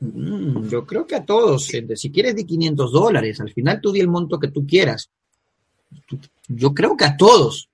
Mm, 0.00 0.68
yo 0.68 0.86
creo 0.86 1.06
que 1.06 1.16
a 1.16 1.24
todos, 1.24 1.68
gente. 1.68 1.96
Si 1.96 2.10
quieres 2.10 2.36
de 2.36 2.46
500 2.46 2.92
dólares, 2.92 3.40
al 3.40 3.52
final 3.52 3.80
tú 3.80 3.92
di 3.92 4.00
el 4.00 4.08
monto 4.08 4.38
que 4.38 4.48
tú 4.48 4.66
quieras. 4.66 5.10
Yo 6.48 6.74
creo 6.74 6.96
que 6.96 7.04
a 7.04 7.16
todos. 7.16 7.68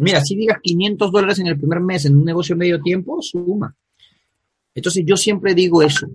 Mira, 0.00 0.20
si 0.24 0.36
digas 0.36 0.58
500 0.62 1.12
dólares 1.12 1.38
en 1.38 1.46
el 1.46 1.58
primer 1.58 1.80
mes 1.80 2.04
en 2.04 2.16
un 2.16 2.24
negocio 2.24 2.56
medio 2.56 2.80
tiempo, 2.80 3.20
suma. 3.20 3.74
Entonces 4.74 5.04
yo 5.06 5.16
siempre 5.16 5.54
digo 5.54 5.82
eso. 5.82 6.06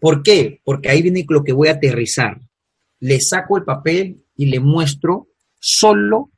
¿Por 0.00 0.22
qué? 0.22 0.60
Porque 0.64 0.90
ahí 0.90 1.02
viene 1.02 1.24
lo 1.28 1.44
que 1.44 1.52
voy 1.52 1.68
a 1.68 1.72
aterrizar. 1.72 2.40
Le 3.00 3.20
saco 3.20 3.56
el 3.56 3.64
papel 3.64 4.24
y 4.36 4.46
le 4.46 4.60
muestro 4.60 5.28
solo 5.60 6.30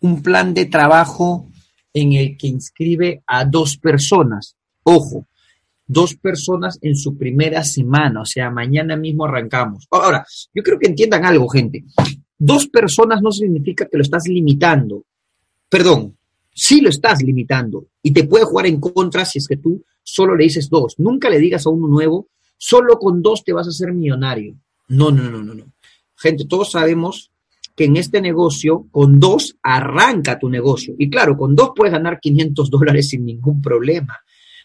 un 0.00 0.22
plan 0.22 0.54
de 0.54 0.66
trabajo 0.66 1.48
en 1.92 2.12
el 2.12 2.36
que 2.36 2.46
inscribe 2.46 3.22
a 3.26 3.44
dos 3.44 3.76
personas. 3.76 4.56
Ojo, 4.82 5.26
dos 5.90 6.14
personas 6.14 6.78
en 6.82 6.94
su 6.94 7.16
primera 7.16 7.64
semana, 7.64 8.22
o 8.22 8.24
sea, 8.24 8.48
mañana 8.50 8.96
mismo 8.96 9.24
arrancamos. 9.24 9.88
Ahora, 9.90 10.24
yo 10.54 10.62
creo 10.62 10.78
que 10.78 10.86
entiendan 10.86 11.24
algo, 11.24 11.48
gente. 11.48 11.84
Dos 12.38 12.68
personas 12.68 13.20
no 13.22 13.32
significa 13.32 13.86
que 13.86 13.96
lo 13.96 14.02
estás 14.02 14.28
limitando. 14.28 15.04
Perdón, 15.68 16.16
sí 16.54 16.80
lo 16.80 16.90
estás 16.90 17.22
limitando 17.22 17.86
y 18.02 18.12
te 18.12 18.22
puede 18.22 18.44
jugar 18.44 18.66
en 18.66 18.78
contra 18.78 19.24
si 19.24 19.38
es 19.38 19.48
que 19.48 19.56
tú 19.56 19.84
solo 20.02 20.36
le 20.36 20.44
dices 20.44 20.68
dos. 20.70 20.94
Nunca 20.98 21.28
le 21.28 21.38
digas 21.38 21.66
a 21.66 21.70
uno 21.70 21.88
nuevo, 21.88 22.28
solo 22.56 22.96
con 22.98 23.20
dos 23.20 23.42
te 23.42 23.52
vas 23.52 23.66
a 23.66 23.70
hacer 23.70 23.92
millonario. 23.92 24.54
No, 24.88 25.10
no, 25.10 25.28
no, 25.28 25.42
no, 25.42 25.54
no. 25.54 25.64
Gente, 26.16 26.44
todos 26.44 26.70
sabemos 26.70 27.32
que 27.74 27.86
en 27.86 27.96
este 27.96 28.20
negocio, 28.20 28.86
con 28.92 29.18
dos 29.18 29.56
arranca 29.62 30.38
tu 30.38 30.48
negocio. 30.48 30.94
Y 30.98 31.10
claro, 31.10 31.36
con 31.36 31.56
dos 31.56 31.70
puedes 31.74 31.92
ganar 31.92 32.20
500 32.20 32.70
dólares 32.70 33.08
sin 33.08 33.24
ningún 33.24 33.60
problema. 33.60 34.20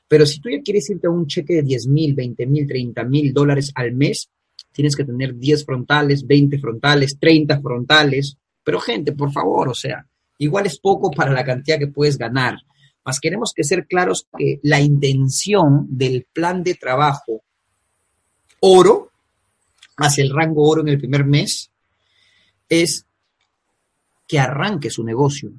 Pero 0.07 0.25
si 0.25 0.39
tú 0.39 0.49
ya 0.49 0.61
quieres 0.61 0.89
irte 0.89 1.07
a 1.07 1.11
un 1.11 1.27
cheque 1.27 1.55
de 1.55 1.63
10 1.63 1.87
mil, 1.87 2.13
20 2.13 2.45
mil, 2.45 2.67
30 2.67 3.03
mil 3.05 3.33
dólares 3.33 3.71
al 3.75 3.93
mes, 3.93 4.29
tienes 4.71 4.95
que 4.95 5.03
tener 5.03 5.35
10 5.35 5.65
frontales, 5.65 6.25
20 6.25 6.59
frontales, 6.59 7.17
30 7.19 7.61
frontales. 7.61 8.37
Pero 8.63 8.79
gente, 8.79 9.13
por 9.13 9.31
favor, 9.31 9.69
o 9.69 9.73
sea, 9.73 10.05
igual 10.37 10.65
es 10.65 10.79
poco 10.79 11.11
para 11.11 11.31
la 11.31 11.43
cantidad 11.43 11.79
que 11.79 11.87
puedes 11.87 12.17
ganar. 12.17 12.57
Más 13.03 13.19
queremos 13.19 13.53
que 13.55 13.63
ser 13.63 13.85
claros 13.87 14.27
que 14.37 14.59
la 14.63 14.81
intención 14.81 15.87
del 15.89 16.25
plan 16.33 16.63
de 16.63 16.73
trabajo 16.75 17.43
oro, 18.59 19.11
hacia 19.97 20.23
el 20.23 20.31
rango 20.31 20.67
oro 20.67 20.81
en 20.81 20.89
el 20.89 20.97
primer 20.97 21.23
mes, 21.23 21.71
es 22.67 23.05
que 24.27 24.39
arranque 24.39 24.89
su 24.89 25.03
negocio. 25.03 25.51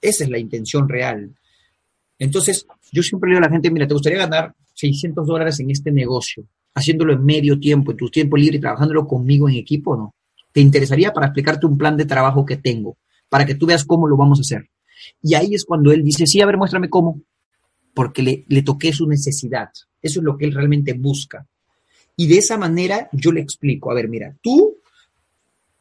Esa 0.00 0.24
es 0.24 0.30
la 0.30 0.38
intención 0.38 0.88
real. 0.88 1.34
Entonces, 2.18 2.66
yo 2.92 3.02
siempre 3.02 3.28
le 3.28 3.34
digo 3.34 3.44
a 3.44 3.48
la 3.48 3.52
gente, 3.52 3.70
mira, 3.70 3.86
¿te 3.86 3.94
gustaría 3.94 4.18
ganar 4.18 4.54
600 4.74 5.26
dólares 5.26 5.58
en 5.60 5.70
este 5.70 5.90
negocio, 5.90 6.46
haciéndolo 6.74 7.12
en 7.12 7.24
medio 7.24 7.58
tiempo, 7.58 7.90
en 7.90 7.96
tu 7.96 8.08
tiempo 8.08 8.36
libre 8.36 8.58
trabajándolo 8.58 9.06
conmigo 9.06 9.48
en 9.48 9.56
equipo 9.56 9.92
o 9.92 9.96
no? 9.96 10.14
¿Te 10.52 10.60
interesaría 10.60 11.12
para 11.12 11.26
explicarte 11.26 11.66
un 11.66 11.78
plan 11.78 11.96
de 11.96 12.04
trabajo 12.04 12.44
que 12.44 12.56
tengo, 12.56 12.96
para 13.28 13.46
que 13.46 13.54
tú 13.54 13.66
veas 13.66 13.84
cómo 13.84 14.06
lo 14.06 14.16
vamos 14.16 14.38
a 14.38 14.42
hacer? 14.42 14.68
Y 15.22 15.34
ahí 15.34 15.54
es 15.54 15.64
cuando 15.64 15.92
él 15.92 16.02
dice, 16.02 16.26
sí, 16.26 16.40
a 16.40 16.46
ver, 16.46 16.56
muéstrame 16.56 16.88
cómo, 16.88 17.22
porque 17.94 18.22
le, 18.22 18.44
le 18.48 18.62
toqué 18.62 18.92
su 18.92 19.06
necesidad. 19.08 19.70
Eso 20.00 20.20
es 20.20 20.24
lo 20.24 20.36
que 20.36 20.44
él 20.44 20.52
realmente 20.52 20.92
busca. 20.92 21.46
Y 22.16 22.26
de 22.26 22.38
esa 22.38 22.58
manera 22.58 23.08
yo 23.12 23.32
le 23.32 23.40
explico, 23.40 23.90
a 23.90 23.94
ver, 23.94 24.08
mira, 24.08 24.36
tú 24.42 24.76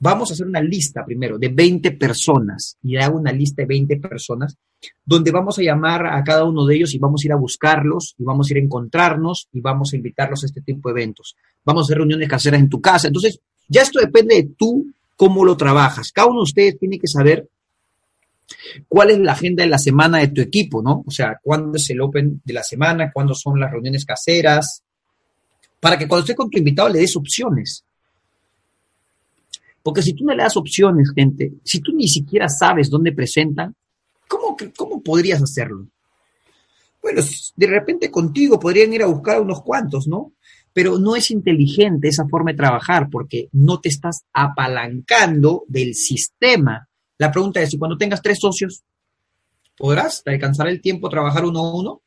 vamos 0.01 0.31
a 0.31 0.33
hacer 0.33 0.47
una 0.47 0.61
lista 0.61 1.05
primero 1.05 1.37
de 1.37 1.49
20 1.49 1.91
personas 1.91 2.75
y 2.81 2.97
hago 2.97 3.19
una 3.19 3.31
lista 3.31 3.61
de 3.61 3.67
20 3.67 3.97
personas 3.97 4.57
donde 5.05 5.29
vamos 5.29 5.59
a 5.59 5.61
llamar 5.61 6.07
a 6.07 6.23
cada 6.23 6.43
uno 6.43 6.65
de 6.65 6.75
ellos 6.75 6.95
y 6.95 6.97
vamos 6.97 7.23
a 7.23 7.27
ir 7.27 7.33
a 7.33 7.35
buscarlos 7.35 8.15
y 8.17 8.23
vamos 8.23 8.49
a 8.49 8.53
ir 8.53 8.57
a 8.57 8.63
encontrarnos 8.65 9.47
y 9.53 9.61
vamos 9.61 9.93
a 9.93 9.95
invitarlos 9.95 10.41
a 10.43 10.47
este 10.47 10.61
tipo 10.61 10.89
de 10.89 10.99
eventos. 10.99 11.35
Vamos 11.63 11.83
a 11.83 11.85
hacer 11.85 11.97
reuniones 11.99 12.27
caseras 12.27 12.59
en 12.59 12.67
tu 12.67 12.81
casa. 12.81 13.07
Entonces, 13.07 13.39
ya 13.67 13.83
esto 13.83 13.99
depende 13.99 14.35
de 14.35 14.49
tú 14.57 14.87
cómo 15.15 15.45
lo 15.45 15.55
trabajas. 15.55 16.11
Cada 16.11 16.29
uno 16.29 16.39
de 16.39 16.43
ustedes 16.43 16.79
tiene 16.79 16.97
que 16.97 17.07
saber 17.07 17.47
cuál 18.87 19.11
es 19.11 19.19
la 19.19 19.33
agenda 19.33 19.63
de 19.63 19.69
la 19.69 19.77
semana 19.77 20.17
de 20.17 20.29
tu 20.29 20.41
equipo, 20.41 20.81
¿no? 20.81 21.03
O 21.05 21.11
sea, 21.11 21.39
cuándo 21.43 21.77
es 21.77 21.87
el 21.91 22.01
open 22.01 22.41
de 22.43 22.53
la 22.53 22.63
semana, 22.63 23.11
cuándo 23.13 23.35
son 23.35 23.59
las 23.59 23.69
reuniones 23.69 24.03
caseras, 24.03 24.81
para 25.79 25.95
que 25.99 26.07
cuando 26.07 26.23
esté 26.23 26.33
con 26.33 26.49
tu 26.49 26.57
invitado 26.57 26.89
le 26.89 26.99
des 26.99 27.15
opciones. 27.15 27.85
Porque 29.83 30.01
si 30.01 30.13
tú 30.13 30.25
no 30.25 30.33
le 30.33 30.43
das 30.43 30.57
opciones, 30.57 31.11
gente, 31.13 31.53
si 31.63 31.79
tú 31.79 31.91
ni 31.93 32.07
siquiera 32.07 32.47
sabes 32.49 32.89
dónde 32.89 33.11
presentan, 33.11 33.75
¿cómo, 34.27 34.55
cómo 34.77 35.01
podrías 35.01 35.41
hacerlo? 35.41 35.87
Bueno, 37.01 37.21
de 37.55 37.67
repente 37.67 38.11
contigo 38.11 38.59
podrían 38.59 38.93
ir 38.93 39.01
a 39.01 39.07
buscar 39.07 39.41
unos 39.41 39.63
cuantos, 39.63 40.07
¿no? 40.07 40.33
Pero 40.71 40.99
no 40.99 41.15
es 41.15 41.31
inteligente 41.31 42.07
esa 42.07 42.27
forma 42.27 42.51
de 42.51 42.57
trabajar 42.57 43.09
porque 43.09 43.49
no 43.53 43.79
te 43.79 43.89
estás 43.89 44.23
apalancando 44.31 45.63
del 45.67 45.95
sistema. 45.95 46.87
La 47.17 47.31
pregunta 47.31 47.61
es, 47.61 47.71
si 47.71 47.77
cuando 47.77 47.97
tengas 47.97 48.21
tres 48.21 48.39
socios, 48.39 48.83
¿podrás 49.75 50.21
alcanzar 50.25 50.67
el 50.67 50.79
tiempo 50.79 51.07
a 51.07 51.09
trabajar 51.09 51.43
uno 51.43 51.59
a 51.59 51.75
uno? 51.75 52.01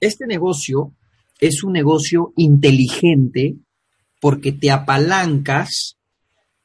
Este 0.00 0.26
negocio 0.26 0.92
es 1.38 1.62
un 1.62 1.72
negocio 1.72 2.32
inteligente 2.36 3.56
porque 4.20 4.52
te 4.52 4.70
apalancas 4.70 5.96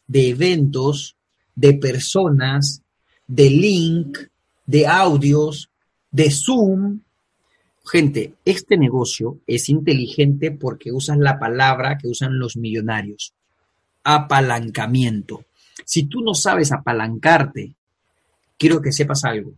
de 0.07 0.29
eventos, 0.29 1.15
de 1.55 1.73
personas, 1.73 2.81
de 3.27 3.49
link, 3.49 4.17
de 4.65 4.87
audios, 4.87 5.69
de 6.11 6.31
Zoom. 6.31 7.01
Gente, 7.85 8.33
este 8.45 8.77
negocio 8.77 9.39
es 9.47 9.69
inteligente 9.69 10.51
porque 10.51 10.91
usas 10.91 11.17
la 11.17 11.39
palabra 11.39 11.97
que 11.97 12.07
usan 12.07 12.39
los 12.39 12.55
millonarios, 12.55 13.33
apalancamiento. 14.03 15.45
Si 15.85 16.03
tú 16.03 16.21
no 16.21 16.33
sabes 16.33 16.71
apalancarte, 16.71 17.73
quiero 18.57 18.81
que 18.81 18.91
sepas 18.91 19.23
algo. 19.25 19.53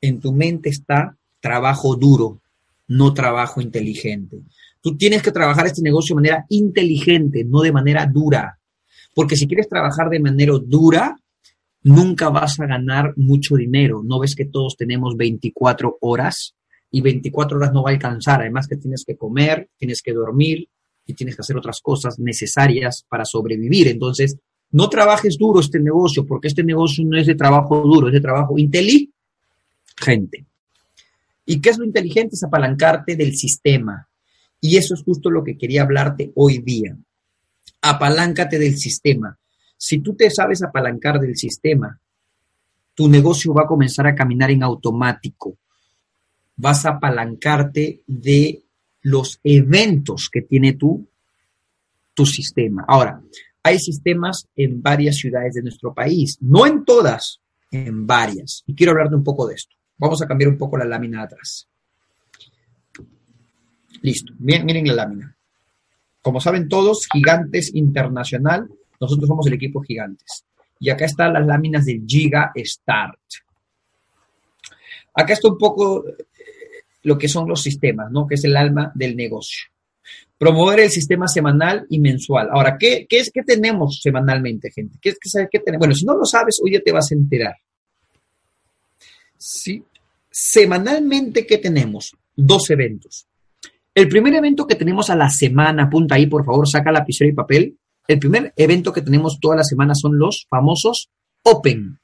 En 0.00 0.20
tu 0.20 0.32
mente 0.32 0.68
está 0.68 1.16
trabajo 1.40 1.96
duro, 1.96 2.40
no 2.88 3.12
trabajo 3.14 3.60
inteligente. 3.60 4.42
Tú 4.80 4.96
tienes 4.96 5.22
que 5.22 5.32
trabajar 5.32 5.66
este 5.66 5.82
negocio 5.82 6.14
de 6.14 6.22
manera 6.22 6.46
inteligente, 6.48 7.44
no 7.44 7.60
de 7.60 7.72
manera 7.72 8.06
dura. 8.06 8.58
Porque 9.14 9.36
si 9.36 9.46
quieres 9.46 9.68
trabajar 9.68 10.08
de 10.08 10.20
manera 10.20 10.52
dura, 10.62 11.18
nunca 11.82 12.28
vas 12.28 12.60
a 12.60 12.66
ganar 12.66 13.14
mucho 13.16 13.56
dinero. 13.56 14.02
¿No 14.04 14.20
ves 14.20 14.34
que 14.34 14.44
todos 14.44 14.76
tenemos 14.76 15.16
24 15.16 15.98
horas? 16.00 16.54
Y 16.90 17.00
24 17.00 17.58
horas 17.58 17.72
no 17.72 17.82
va 17.82 17.90
a 17.90 17.94
alcanzar. 17.94 18.40
Además 18.40 18.68
que 18.68 18.76
tienes 18.76 19.04
que 19.04 19.16
comer, 19.16 19.68
tienes 19.76 20.02
que 20.02 20.12
dormir 20.12 20.68
y 21.06 21.14
tienes 21.14 21.36
que 21.36 21.42
hacer 21.42 21.56
otras 21.56 21.80
cosas 21.80 22.18
necesarias 22.18 23.04
para 23.08 23.24
sobrevivir. 23.24 23.88
Entonces, 23.88 24.36
no 24.72 24.88
trabajes 24.88 25.38
duro 25.38 25.60
este 25.60 25.80
negocio, 25.80 26.26
porque 26.26 26.48
este 26.48 26.64
negocio 26.64 27.04
no 27.04 27.16
es 27.16 27.26
de 27.26 27.34
trabajo 27.34 27.80
duro, 27.82 28.08
es 28.08 28.14
de 28.14 28.20
trabajo 28.20 28.58
inteligente. 28.58 30.46
¿Y 31.46 31.60
qué 31.60 31.70
es 31.70 31.78
lo 31.78 31.84
inteligente? 31.84 32.34
Es 32.34 32.42
apalancarte 32.42 33.16
del 33.16 33.36
sistema. 33.36 34.08
Y 34.60 34.76
eso 34.76 34.94
es 34.94 35.02
justo 35.02 35.30
lo 35.30 35.44
que 35.44 35.56
quería 35.56 35.82
hablarte 35.82 36.32
hoy 36.34 36.58
día. 36.58 36.96
Apaláncate 37.80 38.58
del 38.58 38.76
sistema. 38.76 39.38
Si 39.76 39.98
tú 40.00 40.14
te 40.16 40.28
sabes 40.30 40.62
apalancar 40.62 41.20
del 41.20 41.36
sistema, 41.36 42.00
tu 42.94 43.08
negocio 43.08 43.54
va 43.54 43.62
a 43.62 43.68
comenzar 43.68 44.06
a 44.06 44.14
caminar 44.14 44.50
en 44.50 44.62
automático. 44.62 45.56
Vas 46.56 46.84
a 46.84 46.90
apalancarte 46.90 48.02
de 48.06 48.62
los 49.02 49.38
eventos 49.44 50.28
que 50.32 50.42
tiene 50.42 50.72
tu, 50.72 51.06
tu 52.14 52.26
sistema. 52.26 52.84
Ahora, 52.88 53.20
hay 53.62 53.78
sistemas 53.78 54.48
en 54.56 54.82
varias 54.82 55.16
ciudades 55.16 55.54
de 55.54 55.62
nuestro 55.62 55.92
país, 55.92 56.38
no 56.40 56.66
en 56.66 56.84
todas, 56.84 57.40
en 57.70 58.06
varias. 58.06 58.64
Y 58.66 58.74
quiero 58.74 58.92
hablarte 58.92 59.14
un 59.14 59.24
poco 59.24 59.46
de 59.46 59.54
esto. 59.54 59.75
Vamos 59.98 60.20
a 60.22 60.26
cambiar 60.26 60.50
un 60.50 60.58
poco 60.58 60.76
la 60.76 60.84
lámina 60.84 61.18
de 61.18 61.24
atrás. 61.24 61.68
Listo, 64.02 64.34
miren, 64.38 64.86
la 64.86 64.94
lámina. 64.94 65.36
Como 66.20 66.40
saben 66.40 66.68
todos, 66.68 67.06
Gigantes 67.12 67.74
Internacional, 67.74 68.68
nosotros 69.00 69.28
somos 69.28 69.46
el 69.46 69.54
equipo 69.54 69.80
Gigantes. 69.80 70.44
Y 70.78 70.90
acá 70.90 71.06
están 71.06 71.32
las 71.32 71.46
láminas 71.46 71.86
del 71.86 72.04
Giga 72.06 72.52
Start. 72.56 73.18
Acá 75.14 75.32
está 75.32 75.48
un 75.48 75.56
poco 75.56 76.06
eh, 76.06 76.14
lo 77.04 77.16
que 77.16 77.28
son 77.28 77.48
los 77.48 77.62
sistemas, 77.62 78.10
¿no? 78.10 78.26
Que 78.26 78.34
es 78.34 78.44
el 78.44 78.56
alma 78.56 78.92
del 78.94 79.16
negocio. 79.16 79.68
Promover 80.36 80.80
el 80.80 80.90
sistema 80.90 81.26
semanal 81.26 81.86
y 81.88 81.98
mensual. 81.98 82.48
Ahora, 82.50 82.76
¿qué, 82.78 83.06
es 83.08 83.30
que 83.30 83.42
tenemos 83.42 84.00
semanalmente, 84.02 84.70
gente? 84.70 84.98
¿Qué 85.00 85.14
qué 85.50 85.60
tenemos? 85.60 85.78
Bueno, 85.78 85.94
si 85.94 86.04
no 86.04 86.14
lo 86.14 86.26
sabes, 86.26 86.60
hoy 86.62 86.72
ya 86.72 86.80
te 86.80 86.92
vas 86.92 87.10
a 87.10 87.14
enterar. 87.14 87.54
Sí. 89.38 89.82
Semanalmente, 90.30 91.46
¿qué 91.46 91.58
tenemos? 91.58 92.14
Dos 92.34 92.70
eventos. 92.70 93.26
El 93.94 94.08
primer 94.08 94.34
evento 94.34 94.66
que 94.66 94.74
tenemos 94.74 95.08
a 95.08 95.16
la 95.16 95.30
semana, 95.30 95.84
apunta 95.84 96.16
ahí, 96.16 96.26
por 96.26 96.44
favor, 96.44 96.68
saca 96.68 96.92
lapicero 96.92 97.30
y 97.30 97.34
papel. 97.34 97.78
El 98.06 98.18
primer 98.18 98.52
evento 98.56 98.92
que 98.92 99.00
tenemos 99.00 99.38
toda 99.40 99.56
la 99.56 99.64
semana 99.64 99.94
son 99.94 100.18
los 100.18 100.46
famosos 100.50 101.08
Open. 101.42 101.98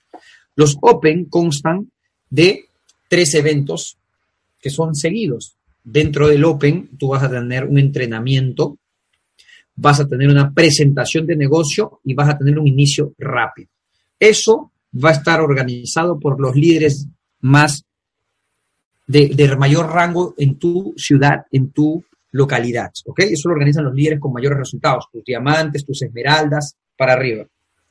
Los 0.57 0.77
Open 0.81 1.27
constan 1.27 1.91
de 2.31 2.65
tres 3.09 3.35
eventos 3.35 3.99
que 4.61 4.71
son 4.71 4.95
seguidos. 4.95 5.57
Dentro 5.85 6.29
del 6.29 6.45
Open 6.45 6.91
tú 6.99 7.09
vas 7.09 7.25
a 7.25 7.31
tener 7.31 7.65
un 7.65 7.79
entrenamiento, 7.79 8.79
vas 9.75 10.01
a 10.01 10.09
tener 10.09 10.29
una 10.29 10.53
presentación 10.53 11.27
de 11.27 11.37
negocio 11.37 12.01
y 12.05 12.15
vas 12.15 12.29
a 12.29 12.39
tener 12.39 12.59
un 12.59 12.69
inicio 12.69 13.13
rápido. 13.19 13.69
Eso 14.19 14.73
va 14.93 15.11
a 15.11 15.15
estar 15.15 15.41
organizado 15.41 16.19
por 16.19 16.41
los 16.41 16.55
líderes 16.55 17.09
más 17.43 17.85
de, 19.07 19.57
mayor 19.59 19.93
rango 19.93 20.35
en 20.39 20.59
tu 20.59 20.95
ciudad, 20.97 21.45
en 21.51 21.71
tu 21.71 22.05
localidad, 22.31 22.91
¿ok? 23.05 23.21
Eso 23.21 23.49
lo 23.49 23.55
organizan 23.55 23.85
los 23.85 23.95
líderes 23.95 24.19
con 24.19 24.33
mayores 24.33 24.59
resultados, 24.59 25.07
tus 25.13 25.23
diamantes, 25.25 25.85
tus 25.85 26.01
esmeraldas, 26.03 26.77
para 26.97 27.13
arriba, 27.13 27.47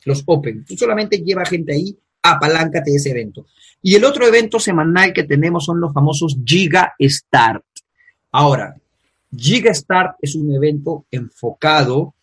los 0.06 0.24
Open. 0.26 0.66
Tú 0.66 0.76
solamente 0.76 1.18
lleva 1.18 1.46
gente 1.46 1.74
ahí, 1.74 1.96
apaláncate 2.24 2.96
ese 2.96 3.12
evento. 3.12 3.46
Y 3.84 3.96
el 3.96 4.04
otro 4.04 4.28
evento 4.28 4.60
semanal 4.60 5.14
que 5.14 5.24
tenemos 5.24 5.66
son 5.66 5.80
los 5.80 5.94
famosos 5.94 6.38
Giga 6.44 6.94
Start. 7.00 7.64
Ahora, 8.32 8.76
Giga 9.36 9.74
Start 9.74 10.18
es 10.22 10.36
un 10.36 10.54
evento 10.54 11.06
enfocado 11.12 12.16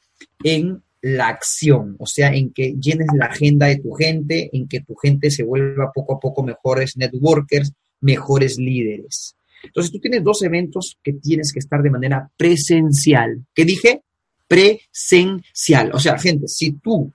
en 0.43 0.83
la 1.00 1.28
acción, 1.28 1.97
o 1.99 2.07
sea, 2.07 2.35
en 2.35 2.52
que 2.52 2.75
llenes 2.81 3.09
la 3.17 3.26
agenda 3.26 3.67
de 3.67 3.76
tu 3.76 3.93
gente, 3.93 4.50
en 4.52 4.67
que 4.67 4.81
tu 4.81 4.95
gente 4.97 5.31
se 5.31 5.45
vuelva 5.45 5.93
poco 5.93 6.14
a 6.14 6.21
poco 6.21 6.43
mejores 6.43 6.97
networkers, 6.97 7.73
mejores 8.00 8.59
líderes. 8.59 9.37
Entonces 9.62 9.93
tú 9.93 9.99
tienes 10.00 10.23
dos 10.23 10.43
eventos 10.43 10.99
que 11.02 11.14
tienes 11.14 11.52
que 11.52 11.59
estar 11.59 11.83
de 11.83 11.90
manera 11.90 12.31
presencial. 12.37 13.45
¿Qué 13.55 13.64
dije? 13.64 14.02
Presencial. 14.47 15.90
O 15.93 15.99
sea, 15.99 16.19
gente, 16.19 16.49
si 16.49 16.73
tú 16.73 17.12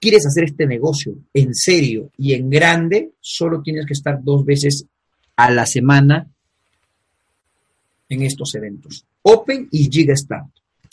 quieres 0.00 0.26
hacer 0.26 0.44
este 0.44 0.66
negocio 0.66 1.16
en 1.32 1.54
serio 1.54 2.10
y 2.18 2.34
en 2.34 2.50
grande, 2.50 3.12
solo 3.20 3.62
tienes 3.62 3.86
que 3.86 3.94
estar 3.94 4.22
dos 4.22 4.44
veces 4.44 4.86
a 5.36 5.50
la 5.50 5.66
semana 5.66 6.28
en 8.08 8.22
estos 8.22 8.54
eventos. 8.54 9.04
Open 9.22 9.68
y 9.70 9.90
Gigastart. 9.90 10.50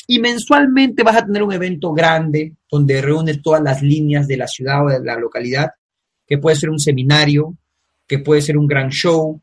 Y 0.07 0.19
mensualmente 0.19 1.03
vas 1.03 1.17
a 1.17 1.25
tener 1.25 1.43
un 1.43 1.53
evento 1.53 1.93
grande 1.93 2.53
donde 2.69 3.01
reúnes 3.01 3.41
todas 3.41 3.61
las 3.61 3.81
líneas 3.81 4.27
de 4.27 4.37
la 4.37 4.47
ciudad 4.47 4.85
o 4.85 4.89
de 4.89 5.03
la 5.03 5.17
localidad, 5.17 5.69
que 6.27 6.37
puede 6.37 6.55
ser 6.55 6.69
un 6.69 6.79
seminario, 6.79 7.55
que 8.05 8.19
puede 8.19 8.41
ser 8.41 8.57
un 8.57 8.67
gran 8.67 8.89
show 8.89 9.41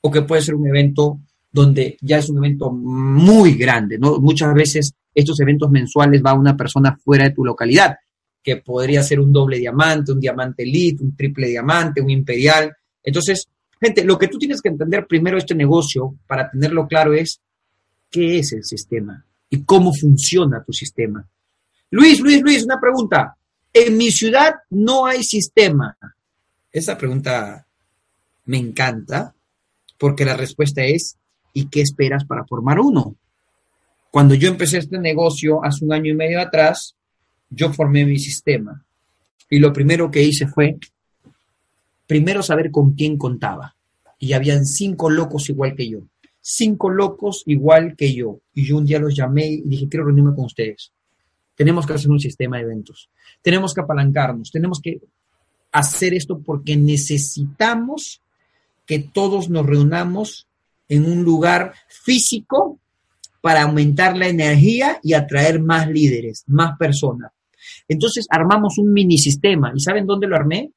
o 0.00 0.10
que 0.10 0.22
puede 0.22 0.42
ser 0.42 0.54
un 0.54 0.66
evento 0.66 1.20
donde 1.50 1.96
ya 2.00 2.18
es 2.18 2.28
un 2.28 2.38
evento 2.38 2.70
muy 2.70 3.54
grande, 3.54 3.98
¿no? 3.98 4.18
Muchas 4.18 4.52
veces 4.54 4.94
estos 5.14 5.38
eventos 5.40 5.70
mensuales 5.70 6.22
va 6.24 6.34
una 6.34 6.56
persona 6.56 6.96
fuera 6.96 7.24
de 7.24 7.34
tu 7.34 7.44
localidad, 7.44 7.96
que 8.42 8.56
podría 8.56 9.02
ser 9.02 9.20
un 9.20 9.32
doble 9.32 9.58
diamante, 9.58 10.12
un 10.12 10.20
diamante 10.20 10.62
elite, 10.62 11.04
un 11.04 11.14
triple 11.14 11.48
diamante, 11.48 12.00
un 12.00 12.10
imperial. 12.10 12.72
Entonces, 13.02 13.48
gente, 13.80 14.04
lo 14.04 14.18
que 14.18 14.28
tú 14.28 14.38
tienes 14.38 14.60
que 14.60 14.70
entender 14.70 15.06
primero 15.06 15.38
este 15.38 15.54
negocio 15.54 16.16
para 16.26 16.50
tenerlo 16.50 16.86
claro 16.86 17.12
es 17.14 17.40
qué 18.10 18.38
es 18.38 18.52
el 18.52 18.64
sistema 18.64 19.24
y 19.52 19.64
cómo 19.64 19.92
funciona 19.92 20.64
tu 20.64 20.72
sistema. 20.72 21.28
Luis, 21.90 22.20
Luis, 22.20 22.40
Luis, 22.40 22.64
una 22.64 22.80
pregunta. 22.80 23.36
En 23.70 23.98
mi 23.98 24.10
ciudad 24.10 24.54
no 24.70 25.04
hay 25.04 25.22
sistema. 25.22 25.94
Esa 26.72 26.96
pregunta 26.96 27.66
me 28.46 28.56
encanta 28.56 29.34
porque 29.98 30.24
la 30.24 30.38
respuesta 30.38 30.82
es, 30.82 31.18
¿y 31.52 31.66
qué 31.66 31.82
esperas 31.82 32.24
para 32.24 32.46
formar 32.46 32.80
uno? 32.80 33.14
Cuando 34.10 34.34
yo 34.34 34.48
empecé 34.48 34.78
este 34.78 34.98
negocio 34.98 35.62
hace 35.62 35.84
un 35.84 35.92
año 35.92 36.12
y 36.12 36.16
medio 36.16 36.40
atrás, 36.40 36.94
yo 37.50 37.74
formé 37.74 38.06
mi 38.06 38.18
sistema 38.18 38.82
y 39.50 39.58
lo 39.58 39.70
primero 39.70 40.10
que 40.10 40.22
hice 40.22 40.46
fue, 40.46 40.78
primero 42.06 42.42
saber 42.42 42.70
con 42.70 42.94
quién 42.94 43.18
contaba. 43.18 43.76
Y 44.18 44.32
habían 44.32 44.64
cinco 44.64 45.10
locos 45.10 45.50
igual 45.50 45.76
que 45.76 45.90
yo, 45.90 45.98
cinco 46.42 46.90
locos 46.90 47.44
igual 47.46 47.96
que 47.96 48.12
yo. 48.12 48.40
Y 48.52 48.66
yo 48.66 48.76
un 48.76 48.84
día 48.84 48.98
los 48.98 49.14
llamé 49.14 49.46
y 49.46 49.62
dije, 49.62 49.88
quiero 49.88 50.04
reunirme 50.04 50.34
con 50.34 50.44
ustedes. 50.44 50.92
Tenemos 51.54 51.86
que 51.86 51.94
hacer 51.94 52.10
un 52.10 52.20
sistema 52.20 52.56
de 52.58 52.64
eventos. 52.64 53.08
Tenemos 53.40 53.72
que 53.72 53.80
apalancarnos. 53.80 54.50
Tenemos 54.50 54.80
que 54.80 55.00
hacer 55.70 56.12
esto 56.12 56.40
porque 56.40 56.76
necesitamos 56.76 58.20
que 58.84 58.98
todos 58.98 59.48
nos 59.48 59.64
reunamos 59.64 60.48
en 60.88 61.10
un 61.10 61.22
lugar 61.22 61.72
físico 61.88 62.78
para 63.40 63.62
aumentar 63.62 64.16
la 64.16 64.28
energía 64.28 64.98
y 65.02 65.14
atraer 65.14 65.60
más 65.60 65.88
líderes, 65.88 66.44
más 66.46 66.76
personas. 66.78 67.32
Entonces 67.88 68.26
armamos 68.28 68.78
un 68.78 68.92
mini 68.92 69.18
sistema. 69.18 69.72
¿Y 69.74 69.80
saben 69.80 70.06
dónde 70.06 70.26
lo 70.26 70.36
armé? 70.36 70.70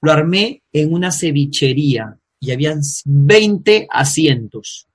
Lo 0.00 0.12
armé 0.12 0.62
en 0.72 0.92
una 0.92 1.10
cevichería 1.10 2.18
y 2.40 2.50
habían 2.52 2.80
20 3.04 3.88
asientos. 3.90 4.87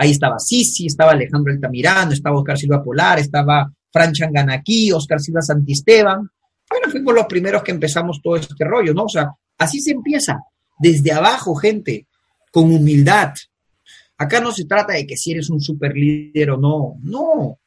Ahí 0.00 0.12
estaba 0.12 0.38
Sisi, 0.38 0.86
estaba 0.86 1.12
Alejandro 1.12 1.52
Altamirano, 1.52 2.12
estaba 2.12 2.38
Oscar 2.38 2.56
Silva 2.56 2.82
Polar, 2.82 3.18
estaba 3.18 3.70
Fran 3.92 4.14
Changanaki, 4.14 4.90
Oscar 4.92 5.20
Silva 5.20 5.42
Santisteban. 5.42 6.26
Bueno, 6.70 6.90
fuimos 6.90 7.12
los 7.12 7.26
primeros 7.26 7.62
que 7.62 7.72
empezamos 7.72 8.18
todo 8.22 8.36
este 8.36 8.64
rollo, 8.64 8.94
¿no? 8.94 9.04
O 9.04 9.08
sea, 9.10 9.30
así 9.58 9.78
se 9.78 9.90
empieza 9.90 10.38
desde 10.78 11.12
abajo, 11.12 11.54
gente, 11.54 12.06
con 12.50 12.72
humildad. 12.72 13.34
Acá 14.16 14.40
no 14.40 14.52
se 14.52 14.64
trata 14.64 14.94
de 14.94 15.06
que 15.06 15.18
si 15.18 15.32
eres 15.32 15.50
un 15.50 15.60
super 15.60 15.92
líder 15.94 16.52
o 16.52 16.56
no, 16.56 16.94
no, 17.02 17.58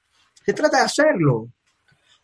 se 0.44 0.54
trata 0.54 0.78
de 0.78 0.86
hacerlo. 0.86 1.50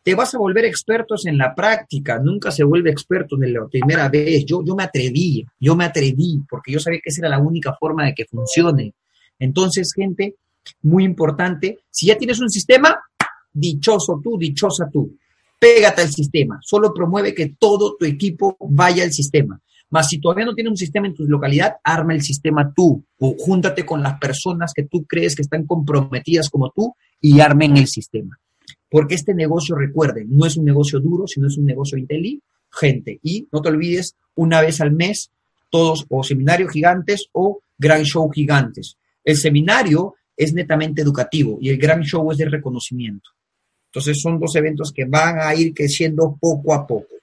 Te 0.02 0.16
vas 0.16 0.34
a 0.34 0.40
volver 0.40 0.66
expertos 0.66 1.28
en 1.28 1.38
la 1.38 1.54
práctica, 1.54 2.18
nunca 2.18 2.50
se 2.50 2.64
vuelve 2.64 2.90
experto 2.90 3.36
en 3.40 3.54
la 3.54 3.68
primera 3.68 4.10
vez. 4.10 4.44
Yo, 4.44 4.66
yo 4.66 4.76
me 4.76 4.86
atreví, 4.86 5.46
yo 5.60 5.76
me 5.76 5.86
atreví, 5.86 6.42
porque 6.50 6.72
yo 6.72 6.80
sabía 6.80 7.00
que 7.04 7.12
esa 7.12 7.22
era 7.22 7.30
la 7.30 7.38
única 7.38 7.76
forma 7.80 8.06
de 8.06 8.16
que 8.16 8.26
funcione. 8.26 8.96
Entonces, 9.40 9.92
gente, 9.96 10.36
muy 10.84 11.04
importante, 11.04 11.80
si 11.90 12.08
ya 12.08 12.18
tienes 12.18 12.40
un 12.40 12.50
sistema, 12.50 12.98
dichoso 13.52 14.20
tú, 14.24 14.38
dichosa 14.38 14.90
tú. 14.92 15.18
Pégate 15.58 16.02
al 16.02 16.12
sistema, 16.12 16.60
solo 16.62 16.94
promueve 16.94 17.34
que 17.34 17.56
todo 17.60 17.96
tu 17.98 18.06
equipo 18.06 18.56
vaya 18.62 19.04
al 19.04 19.12
sistema. 19.12 19.60
Más 19.92 20.08
si 20.08 20.20
todavía 20.20 20.46
no 20.46 20.54
tienes 20.54 20.72
un 20.72 20.78
sistema 20.78 21.08
en 21.08 21.16
tu 21.16 21.26
localidad, 21.26 21.78
arma 21.84 22.14
el 22.14 22.22
sistema 22.22 22.72
tú 22.74 23.04
o 23.18 23.36
júntate 23.38 23.86
con 23.86 24.04
las 24.04 24.20
personas 24.20 24.72
que 24.74 24.84
tú 24.84 25.04
crees 25.06 25.36
que 25.36 25.42
están 25.42 25.66
comprometidas 25.66 26.50
como 26.50 26.70
tú 26.70 26.94
y 27.20 27.40
armen 27.40 27.76
el 27.76 27.88
sistema. 27.88 28.40
Porque 28.90 29.16
este 29.16 29.34
negocio, 29.34 29.76
recuerden, 29.76 30.28
no 30.30 30.46
es 30.46 30.58
un 30.58 30.66
negocio 30.66 31.00
duro, 31.00 31.28
sino 31.28 31.48
es 31.48 31.58
un 31.58 31.66
negocio 31.66 31.98
inteligente. 31.98 33.20
Y 33.24 33.48
no 33.52 33.62
te 33.62 33.70
olvides, 33.70 34.16
una 34.36 34.62
vez 34.62 34.80
al 34.80 34.92
mes, 34.92 35.32
todos 35.70 36.06
o 36.10 36.24
seminarios 36.24 36.72
gigantes 36.72 37.28
o 37.32 37.62
gran 37.78 38.04
show 38.04 38.30
gigantes. 38.30 38.96
El 39.30 39.38
seminario 39.38 40.16
es 40.36 40.54
netamente 40.54 41.04
educativo 41.04 41.60
y 41.62 41.70
el 41.70 41.78
gran 41.78 42.02
show 42.02 42.32
es 42.32 42.40
de 42.40 42.46
reconocimiento. 42.46 43.30
Entonces 43.86 44.20
son 44.20 44.40
dos 44.40 44.56
eventos 44.56 44.92
que 44.92 45.06
van 45.06 45.40
a 45.40 45.54
ir 45.54 45.72
creciendo 45.72 46.36
poco 46.42 46.74
a 46.74 46.88
poco. 46.88 47.14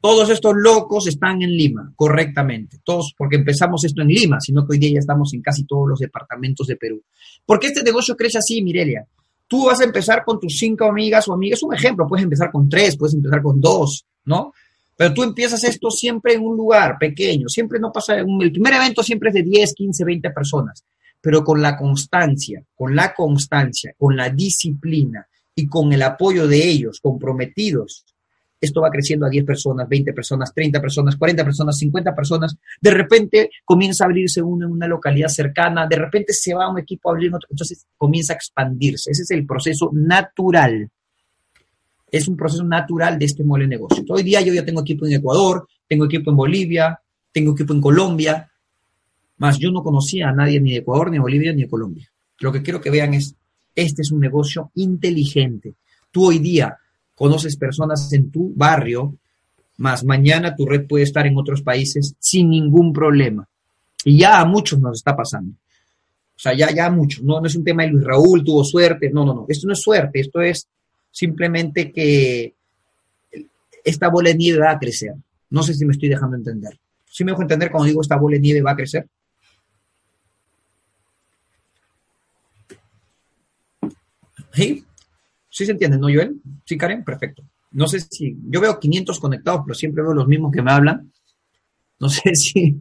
Todos 0.00 0.30
estos 0.30 0.54
locos 0.56 1.06
están 1.06 1.42
en 1.42 1.50
Lima, 1.50 1.92
correctamente. 1.94 2.78
Todos, 2.82 3.14
porque 3.14 3.36
empezamos 3.36 3.84
esto 3.84 4.00
en 4.00 4.08
Lima, 4.08 4.40
sino 4.40 4.66
que 4.66 4.72
hoy 4.72 4.78
día 4.78 4.94
ya 4.94 5.00
estamos 5.00 5.34
en 5.34 5.42
casi 5.42 5.64
todos 5.64 5.86
los 5.90 5.98
departamentos 5.98 6.66
de 6.66 6.76
Perú. 6.76 7.02
¿Por 7.44 7.60
qué 7.60 7.66
este 7.66 7.82
negocio 7.82 8.16
crece 8.16 8.38
así, 8.38 8.62
Mirelia? 8.62 9.06
Tú 9.46 9.66
vas 9.66 9.82
a 9.82 9.84
empezar 9.84 10.24
con 10.24 10.40
tus 10.40 10.56
cinco 10.56 10.86
amigas 10.86 11.28
o 11.28 11.34
amigas, 11.34 11.62
un 11.62 11.74
ejemplo, 11.74 12.06
puedes 12.08 12.24
empezar 12.24 12.50
con 12.50 12.70
tres, 12.70 12.96
puedes 12.96 13.14
empezar 13.14 13.42
con 13.42 13.60
dos, 13.60 14.06
¿no? 14.24 14.54
Pero 15.02 15.14
tú 15.14 15.24
empiezas 15.24 15.64
esto 15.64 15.90
siempre 15.90 16.34
en 16.34 16.42
un 16.42 16.56
lugar 16.56 16.96
pequeño, 16.96 17.48
siempre 17.48 17.80
no 17.80 17.90
pasa, 17.90 18.14
el 18.14 18.52
primer 18.52 18.74
evento 18.74 19.02
siempre 19.02 19.30
es 19.30 19.34
de 19.34 19.42
10, 19.42 19.74
15, 19.74 20.04
20 20.04 20.30
personas, 20.30 20.84
pero 21.20 21.42
con 21.42 21.60
la 21.60 21.76
constancia, 21.76 22.62
con 22.72 22.94
la 22.94 23.12
constancia, 23.12 23.94
con 23.98 24.16
la 24.16 24.30
disciplina 24.30 25.26
y 25.56 25.66
con 25.66 25.92
el 25.92 26.02
apoyo 26.02 26.46
de 26.46 26.68
ellos 26.68 27.00
comprometidos, 27.02 28.04
esto 28.60 28.80
va 28.80 28.90
creciendo 28.90 29.26
a 29.26 29.28
10 29.28 29.44
personas, 29.44 29.88
20 29.88 30.12
personas, 30.12 30.54
30 30.54 30.80
personas, 30.80 31.16
40 31.16 31.44
personas, 31.44 31.78
50 31.78 32.14
personas, 32.14 32.56
de 32.80 32.90
repente 32.92 33.50
comienza 33.64 34.04
a 34.04 34.06
abrirse 34.06 34.40
uno 34.40 34.66
en 34.66 34.70
una 34.70 34.86
localidad 34.86 35.30
cercana, 35.30 35.88
de 35.88 35.96
repente 35.96 36.32
se 36.32 36.54
va 36.54 36.70
un 36.70 36.78
equipo 36.78 37.10
a 37.10 37.14
abrir 37.14 37.34
otro, 37.34 37.48
entonces 37.50 37.88
comienza 37.96 38.34
a 38.34 38.36
expandirse. 38.36 39.10
Ese 39.10 39.22
es 39.22 39.30
el 39.32 39.44
proceso 39.46 39.90
natural. 39.92 40.88
Es 42.12 42.28
un 42.28 42.36
proceso 42.36 42.62
natural 42.62 43.18
de 43.18 43.24
este 43.24 43.42
modelo 43.42 43.64
de 43.64 43.76
negocio. 43.76 44.04
Hoy 44.08 44.22
día 44.22 44.42
yo 44.42 44.52
ya 44.52 44.64
tengo 44.64 44.82
equipo 44.82 45.06
en 45.06 45.14
Ecuador, 45.14 45.66
tengo 45.88 46.04
equipo 46.04 46.30
en 46.30 46.36
Bolivia, 46.36 47.00
tengo 47.32 47.52
equipo 47.52 47.72
en 47.72 47.80
Colombia, 47.80 48.50
más 49.38 49.58
yo 49.58 49.72
no 49.72 49.82
conocía 49.82 50.28
a 50.28 50.32
nadie 50.32 50.60
ni 50.60 50.72
de 50.72 50.78
Ecuador, 50.78 51.10
ni 51.10 51.16
de 51.16 51.22
Bolivia, 51.22 51.52
ni 51.52 51.62
de 51.62 51.68
Colombia. 51.68 52.08
Lo 52.40 52.52
que 52.52 52.62
quiero 52.62 52.80
que 52.80 52.90
vean 52.90 53.14
es, 53.14 53.34
este 53.74 54.02
es 54.02 54.12
un 54.12 54.20
negocio 54.20 54.70
inteligente. 54.74 55.74
Tú 56.10 56.26
hoy 56.26 56.38
día 56.38 56.76
conoces 57.14 57.56
personas 57.56 58.12
en 58.12 58.30
tu 58.30 58.52
barrio, 58.54 59.14
más 59.78 60.04
mañana 60.04 60.54
tu 60.54 60.66
red 60.66 60.86
puede 60.86 61.04
estar 61.04 61.26
en 61.26 61.38
otros 61.38 61.62
países 61.62 62.14
sin 62.18 62.50
ningún 62.50 62.92
problema. 62.92 63.48
Y 64.04 64.18
ya 64.18 64.38
a 64.40 64.44
muchos 64.44 64.78
nos 64.78 64.98
está 64.98 65.16
pasando. 65.16 65.54
O 66.36 66.38
sea, 66.38 66.54
ya, 66.54 66.70
ya 66.74 66.86
a 66.86 66.90
muchos. 66.90 67.22
No, 67.22 67.40
no 67.40 67.46
es 67.46 67.54
un 67.54 67.64
tema 67.64 67.84
de 67.84 67.90
Luis 67.90 68.04
Raúl, 68.04 68.44
tuvo 68.44 68.64
suerte. 68.64 69.10
No, 69.10 69.24
no, 69.24 69.32
no. 69.32 69.46
Esto 69.48 69.66
no 69.66 69.72
es 69.72 69.80
suerte. 69.80 70.20
Esto 70.20 70.40
es 70.40 70.66
simplemente 71.12 71.92
que 71.92 72.54
esta 73.84 74.08
bola 74.08 74.30
de 74.30 74.36
nieve 74.36 74.58
va 74.58 74.72
a 74.72 74.78
crecer. 74.78 75.14
No 75.50 75.62
sé 75.62 75.74
si 75.74 75.84
me 75.84 75.92
estoy 75.92 76.08
dejando 76.08 76.36
entender. 76.36 76.76
¿Sí 77.04 77.22
me 77.22 77.30
dejo 77.30 77.42
entender 77.42 77.70
cuando 77.70 77.86
digo 77.86 78.00
esta 78.00 78.16
bola 78.16 78.34
de 78.34 78.40
nieve 78.40 78.62
va 78.62 78.72
a 78.72 78.76
crecer? 78.76 79.06
¿Sí? 84.52 84.84
¿Sí 85.48 85.66
se 85.66 85.72
entiende, 85.72 85.98
no, 85.98 86.06
Joel? 86.06 86.40
¿Sí, 86.64 86.76
Karen? 86.76 87.04
Perfecto. 87.04 87.42
No 87.72 87.86
sé 87.86 88.00
si, 88.00 88.36
yo 88.48 88.60
veo 88.60 88.78
500 88.78 89.20
conectados, 89.20 89.62
pero 89.64 89.74
siempre 89.74 90.02
veo 90.02 90.14
los 90.14 90.26
mismos 90.26 90.52
que 90.52 90.62
me 90.62 90.72
hablan. 90.72 91.12
No 92.00 92.08
sé 92.08 92.34
si, 92.34 92.80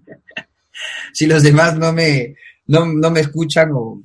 si 1.13 1.28
los 1.28 1.44
demás 1.44 1.78
no 1.78 1.94
me, 1.94 2.36
no, 2.67 2.86
me 2.86 3.20
escuchan 3.20 3.72
o 3.74 4.02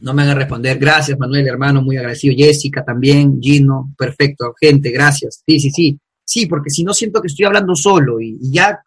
no 0.00 0.14
me 0.14 0.22
a 0.22 0.34
responder. 0.34 0.78
Gracias, 0.78 1.18
Manuel, 1.18 1.46
hermano, 1.46 1.82
muy 1.82 1.96
agradecido. 1.96 2.34
Jessica 2.36 2.84
también, 2.84 3.40
Gino, 3.40 3.92
perfecto. 3.96 4.54
Gente, 4.58 4.90
gracias. 4.90 5.42
Sí, 5.46 5.60
sí, 5.60 5.70
sí. 5.70 5.98
Sí, 6.24 6.46
porque 6.46 6.70
si 6.70 6.84
no 6.84 6.94
siento 6.94 7.20
que 7.20 7.26
estoy 7.26 7.44
hablando 7.44 7.74
solo 7.74 8.20
y 8.20 8.38
ya, 8.50 8.80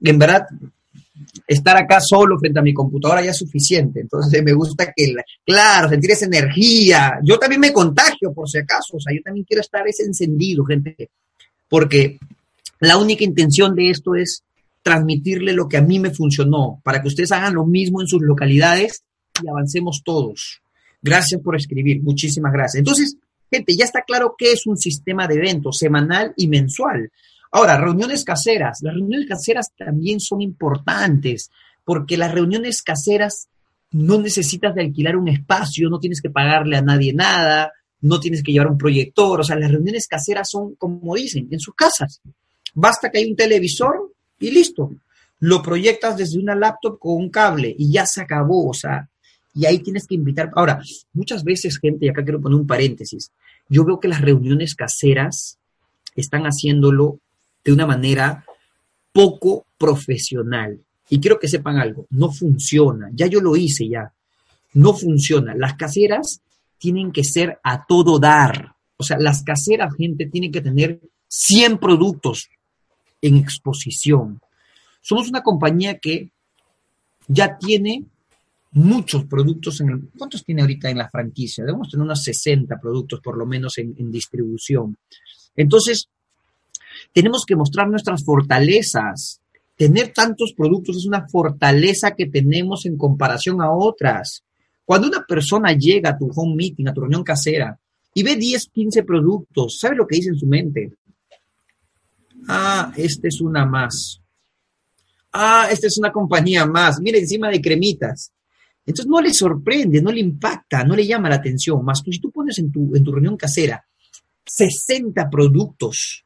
en 0.00 0.18
verdad, 0.18 0.46
estar 1.46 1.76
acá 1.76 2.00
solo 2.00 2.38
frente 2.38 2.60
a 2.60 2.62
mi 2.62 2.72
computadora 2.72 3.22
ya 3.22 3.32
es 3.32 3.36
suficiente. 3.36 4.00
Entonces 4.00 4.42
me 4.42 4.52
gusta 4.52 4.92
que, 4.94 5.14
claro, 5.44 5.88
sentir 5.88 6.12
esa 6.12 6.26
energía. 6.26 7.18
Yo 7.22 7.38
también 7.38 7.60
me 7.60 7.72
contagio, 7.72 8.32
por 8.32 8.48
si 8.48 8.58
acaso. 8.58 8.96
O 8.96 9.00
sea, 9.00 9.14
yo 9.14 9.22
también 9.22 9.44
quiero 9.44 9.60
estar 9.60 9.86
ese 9.86 10.04
encendido, 10.04 10.64
gente. 10.64 11.10
Porque 11.68 12.18
la 12.80 12.96
única 12.96 13.24
intención 13.24 13.74
de 13.74 13.90
esto 13.90 14.14
es 14.14 14.42
transmitirle 14.82 15.52
lo 15.52 15.68
que 15.68 15.76
a 15.76 15.82
mí 15.82 15.98
me 15.98 16.10
funcionó, 16.10 16.80
para 16.82 17.02
que 17.02 17.08
ustedes 17.08 17.32
hagan 17.32 17.54
lo 17.54 17.66
mismo 17.66 18.00
en 18.00 18.06
sus 18.06 18.22
localidades 18.22 19.02
y 19.42 19.48
avancemos 19.48 20.02
todos. 20.04 20.60
Gracias 21.02 21.40
por 21.40 21.56
escribir, 21.56 22.02
muchísimas 22.02 22.52
gracias. 22.52 22.80
Entonces, 22.80 23.16
gente, 23.50 23.76
ya 23.76 23.84
está 23.84 24.02
claro 24.02 24.34
qué 24.36 24.52
es 24.52 24.66
un 24.66 24.76
sistema 24.76 25.26
de 25.26 25.36
eventos 25.36 25.78
semanal 25.78 26.32
y 26.36 26.48
mensual. 26.48 27.10
Ahora, 27.50 27.78
reuniones 27.78 28.24
caseras. 28.24 28.78
Las 28.82 28.94
reuniones 28.94 29.28
caseras 29.28 29.72
también 29.76 30.20
son 30.20 30.42
importantes 30.42 31.50
porque 31.84 32.18
las 32.18 32.32
reuniones 32.32 32.82
caseras 32.82 33.48
no 33.92 34.18
necesitas 34.18 34.74
de 34.74 34.82
alquilar 34.82 35.16
un 35.16 35.28
espacio, 35.28 35.88
no 35.88 35.98
tienes 35.98 36.20
que 36.20 36.28
pagarle 36.28 36.76
a 36.76 36.82
nadie 36.82 37.14
nada, 37.14 37.72
no 38.02 38.20
tienes 38.20 38.42
que 38.42 38.52
llevar 38.52 38.68
un 38.68 38.76
proyector. 38.78 39.40
O 39.40 39.44
sea, 39.44 39.56
las 39.56 39.70
reuniones 39.70 40.06
caseras 40.06 40.50
son, 40.50 40.74
como 40.74 41.14
dicen, 41.14 41.48
en 41.50 41.60
sus 41.60 41.74
casas. 41.74 42.20
Basta 42.74 43.10
que 43.10 43.18
hay 43.18 43.30
un 43.30 43.36
televisor 43.36 44.12
y 44.38 44.50
listo. 44.50 44.92
Lo 45.40 45.62
proyectas 45.62 46.16
desde 46.16 46.38
una 46.38 46.54
laptop 46.54 46.98
con 46.98 47.16
un 47.16 47.30
cable 47.30 47.74
y 47.78 47.90
ya 47.90 48.04
se 48.04 48.20
acabó. 48.20 48.68
O 48.68 48.74
sea, 48.74 49.08
y 49.58 49.66
ahí 49.66 49.80
tienes 49.80 50.06
que 50.06 50.14
invitar. 50.14 50.52
Ahora, 50.54 50.80
muchas 51.12 51.42
veces, 51.42 51.80
gente, 51.80 52.06
y 52.06 52.08
acá 52.08 52.22
quiero 52.22 52.40
poner 52.40 52.60
un 52.60 52.66
paréntesis, 52.66 53.32
yo 53.68 53.84
veo 53.84 53.98
que 53.98 54.06
las 54.06 54.20
reuniones 54.20 54.76
caseras 54.76 55.58
están 56.14 56.44
haciéndolo 56.44 57.18
de 57.64 57.72
una 57.72 57.84
manera 57.84 58.44
poco 59.12 59.66
profesional. 59.76 60.78
Y 61.10 61.18
quiero 61.18 61.40
que 61.40 61.48
sepan 61.48 61.76
algo, 61.76 62.06
no 62.10 62.30
funciona, 62.30 63.10
ya 63.12 63.26
yo 63.26 63.40
lo 63.40 63.56
hice 63.56 63.88
ya, 63.88 64.12
no 64.74 64.94
funciona. 64.94 65.56
Las 65.56 65.74
caseras 65.74 66.40
tienen 66.78 67.10
que 67.10 67.24
ser 67.24 67.58
a 67.64 67.84
todo 67.84 68.20
dar. 68.20 68.76
O 68.96 69.02
sea, 69.02 69.18
las 69.18 69.42
caseras, 69.42 69.92
gente, 69.96 70.26
tienen 70.26 70.52
que 70.52 70.60
tener 70.60 71.00
100 71.26 71.78
productos 71.78 72.48
en 73.20 73.38
exposición. 73.38 74.40
Somos 75.00 75.28
una 75.28 75.42
compañía 75.42 75.98
que 75.98 76.30
ya 77.26 77.58
tiene 77.58 78.04
muchos 78.72 79.24
productos 79.24 79.80
en 79.80 79.90
el... 79.90 80.08
¿Cuántos 80.16 80.44
tiene 80.44 80.62
ahorita 80.62 80.90
en 80.90 80.98
la 80.98 81.08
franquicia? 81.08 81.64
Debemos 81.64 81.90
tener 81.90 82.04
unos 82.04 82.22
60 82.22 82.78
productos 82.80 83.20
por 83.20 83.36
lo 83.36 83.46
menos 83.46 83.78
en, 83.78 83.94
en 83.98 84.10
distribución. 84.10 84.96
Entonces, 85.56 86.08
tenemos 87.12 87.44
que 87.46 87.56
mostrar 87.56 87.88
nuestras 87.88 88.24
fortalezas. 88.24 89.40
Tener 89.76 90.12
tantos 90.12 90.52
productos 90.56 90.96
es 90.96 91.06
una 91.06 91.28
fortaleza 91.28 92.12
que 92.12 92.26
tenemos 92.26 92.86
en 92.86 92.96
comparación 92.96 93.60
a 93.62 93.70
otras. 93.70 94.42
Cuando 94.84 95.08
una 95.08 95.24
persona 95.24 95.72
llega 95.72 96.10
a 96.10 96.18
tu 96.18 96.30
home 96.34 96.56
meeting, 96.56 96.86
a 96.88 96.94
tu 96.94 97.02
reunión 97.02 97.22
casera, 97.22 97.78
y 98.14 98.22
ve 98.22 98.36
10, 98.36 98.70
15 98.72 99.02
productos, 99.04 99.78
¿sabe 99.78 99.96
lo 99.96 100.06
que 100.06 100.16
dice 100.16 100.30
en 100.30 100.38
su 100.38 100.46
mente? 100.46 100.92
Ah, 102.48 102.92
esta 102.96 103.28
es 103.28 103.40
una 103.40 103.66
más. 103.66 104.20
Ah, 105.32 105.68
esta 105.70 105.86
es 105.86 105.98
una 105.98 106.10
compañía 106.10 106.66
más. 106.66 107.00
Mire, 107.00 107.18
encima 107.18 107.48
de 107.48 107.60
cremitas. 107.60 108.32
Entonces 108.88 109.06
no 109.06 109.20
le 109.20 109.34
sorprende, 109.34 110.00
no 110.00 110.10
le 110.10 110.20
impacta, 110.20 110.82
no 110.82 110.96
le 110.96 111.06
llama 111.06 111.28
la 111.28 111.34
atención. 111.34 111.84
Más 111.84 112.02
tú, 112.02 112.10
si 112.10 112.20
tú 112.20 112.30
pones 112.30 112.58
en 112.58 112.72
tu, 112.72 112.96
en 112.96 113.04
tu 113.04 113.12
reunión 113.12 113.36
casera 113.36 113.84
60 114.46 115.28
productos, 115.28 116.24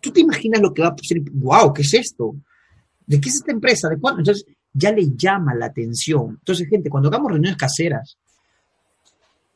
tú 0.00 0.10
te 0.10 0.20
imaginas 0.20 0.60
lo 0.60 0.74
que 0.74 0.82
va 0.82 0.88
a 0.88 0.96
ser, 1.00 1.20
wow, 1.32 1.72
¿qué 1.72 1.82
es 1.82 1.94
esto? 1.94 2.34
¿De 3.06 3.20
qué 3.20 3.28
es 3.28 3.36
esta 3.36 3.52
empresa? 3.52 3.88
¿De 3.88 4.00
cuándo? 4.00 4.22
Entonces, 4.22 4.46
ya 4.72 4.90
le 4.90 5.10
llama 5.16 5.54
la 5.54 5.66
atención. 5.66 6.38
Entonces, 6.40 6.68
gente, 6.68 6.90
cuando 6.90 7.08
hagamos 7.08 7.30
reuniones 7.30 7.56
caseras, 7.56 8.18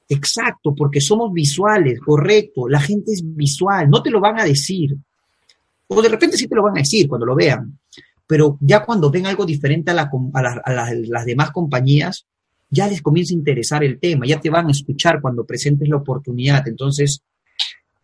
exacto, 0.09 0.72
porque 0.72 1.00
somos 1.00 1.33
visuales, 1.33 1.98
correcto, 1.98 2.68
la 2.68 2.81
gente 2.81 3.11
es 3.11 3.22
visual, 3.24 3.90
no 3.90 4.00
te 4.04 4.11
lo 4.11 4.20
van 4.20 4.38
a 4.38 4.44
decir. 4.44 4.96
O 5.88 6.00
de 6.00 6.11
repente 6.11 6.37
sí 6.37 6.46
te 6.46 6.54
lo 6.54 6.62
van 6.62 6.76
a 6.76 6.83
decir 6.83 7.09
cuando 7.09 7.26
lo 7.26 7.35
vean, 7.35 7.76
pero 8.28 8.58
ya 8.60 8.84
cuando 8.84 9.10
ven 9.10 9.26
algo 9.26 9.46
diferente 9.46 9.90
a, 9.90 9.94
las 9.94 11.24
demás 11.24 11.50
compañías, 11.50 12.26
ya 12.68 12.86
les 12.86 13.00
comienza 13.00 13.32
a 13.32 13.38
interesar 13.38 13.82
el 13.82 13.98
tema, 13.98 14.26
ya 14.26 14.38
te 14.38 14.50
van 14.50 14.68
a 14.68 14.70
escuchar 14.70 15.22
cuando 15.22 15.46
presentes 15.46 15.88
la 15.88 15.96
oportunidad. 15.96 16.68
Entonces, 16.68 17.22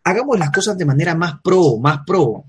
hagamos 0.03 0.39
las 0.39 0.49
cosas 0.49 0.75
de 0.79 0.85
manera 0.85 1.13
más 1.13 1.35
pro, 1.43 1.77
más 1.77 1.99
pro. 2.07 2.45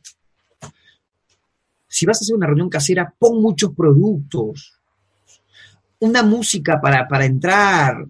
Si 1.86 2.06
vas 2.06 2.16
a 2.16 2.22
hacer 2.24 2.34
una 2.34 2.46
reunión 2.46 2.70
casera, 2.70 3.14
pon 3.18 3.42
muchos 3.42 3.74
productos. 3.74 4.80
Una 6.00 6.22
música 6.22 6.80
para, 6.80 7.06
para 7.06 7.26
entrar. 7.26 8.06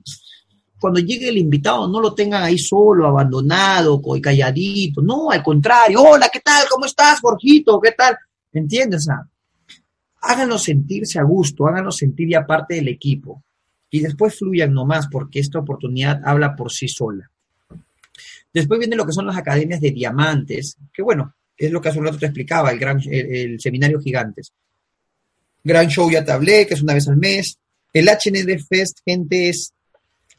Cuando 0.79 1.01
llegue 1.01 1.29
el 1.29 1.39
invitado, 1.39 1.89
no 1.89 2.01
lo 2.01 2.15
tengan 2.15 2.45
ahí 2.45 2.59
solo, 2.59 3.09
abandonado, 3.09 4.01
calladito. 4.23 5.03
No, 5.03 5.29
al 5.29 5.43
contrario. 5.43 6.03
Hola, 6.03 6.29
¿qué 6.33 6.39
tal? 6.39 6.69
¿Cómo 6.71 6.87
estás, 6.87 7.19
Jorgito? 7.21 7.81
¿Qué 7.81 7.91
tal? 7.91 8.17
¿Me 8.53 8.61
entiendes? 8.61 9.09
Háganos 10.21 10.65
sentirse 10.65 11.19
a 11.19 11.23
gusto, 11.23 11.67
háganos 11.67 11.97
sentir 11.97 12.29
ya 12.29 12.47
parte 12.47 12.75
del 12.75 12.89
equipo. 12.89 13.43
Y 13.91 14.01
después 14.01 14.39
fluyan 14.39 14.73
nomás, 14.73 15.09
porque 15.09 15.41
esta 15.41 15.59
oportunidad 15.59 16.21
habla 16.25 16.57
por 16.57 16.73
sí 16.73 16.89
sola. 16.89 17.31
Después 18.53 18.79
viene 18.81 18.97
lo 18.97 19.07
que 19.07 19.13
son 19.13 19.27
las 19.27 19.37
academias 19.37 19.81
de 19.81 19.91
diamantes, 19.91 20.77
que 20.93 21.03
bueno, 21.03 21.35
es 21.57 21.71
lo 21.71 21.81
que 21.81 21.89
hace 21.89 21.99
un 21.99 22.07
rato 22.07 22.19
te 22.19 22.27
explicaba, 22.27 22.71
el, 22.71 22.79
gran, 22.79 23.01
el, 23.11 23.61
seminario 23.61 24.01
Gigantes. 24.01 24.53
Gran 25.63 25.89
show 25.89 26.11
ya 26.11 26.25
te 26.25 26.67
que 26.67 26.75
es 26.75 26.83
una 26.83 26.95
vez 26.95 27.09
al 27.09 27.17
mes. 27.17 27.59
El 27.93 28.07
HND 28.07 28.59
Fest, 28.69 28.99
gente, 29.05 29.49
es 29.49 29.73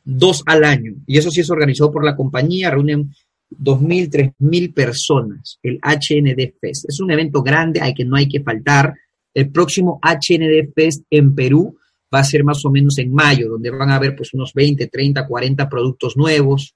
dos 0.04 0.44
al 0.46 0.64
año. 0.64 0.94
Y 1.06 1.18
eso 1.18 1.32
sí 1.32 1.42
es 1.42 1.50
organizado 1.50 1.92
por 1.92 2.06
la 2.06 2.16
compañía, 2.16 2.72
reúnen 2.72 3.14
2.000, 3.52 4.36
3.000 4.40 4.74
personas, 4.74 5.60
el 5.64 5.80
HND 5.82 6.54
Fest. 6.60 6.86
Es 6.88 7.00
un 7.00 7.12
evento 7.12 7.42
grande 7.42 7.82
al 7.82 7.94
que 7.94 8.06
no 8.06 8.16
hay 8.16 8.28
que 8.28 8.42
faltar. 8.42 8.94
El 9.38 9.52
próximo 9.52 10.00
HND 10.02 10.74
Fest 10.74 11.04
en 11.12 11.36
Perú 11.36 11.78
va 12.12 12.22
a 12.22 12.24
ser 12.24 12.44
más 12.44 12.66
o 12.66 12.72
menos 12.72 12.98
en 12.98 13.14
mayo, 13.14 13.50
donde 13.50 13.70
van 13.70 13.92
a 13.92 13.98
haber 13.98 14.16
pues 14.16 14.34
unos 14.34 14.52
20, 14.52 14.88
30, 14.88 15.28
40 15.28 15.70
productos 15.70 16.18
nuevos. 16.18 16.74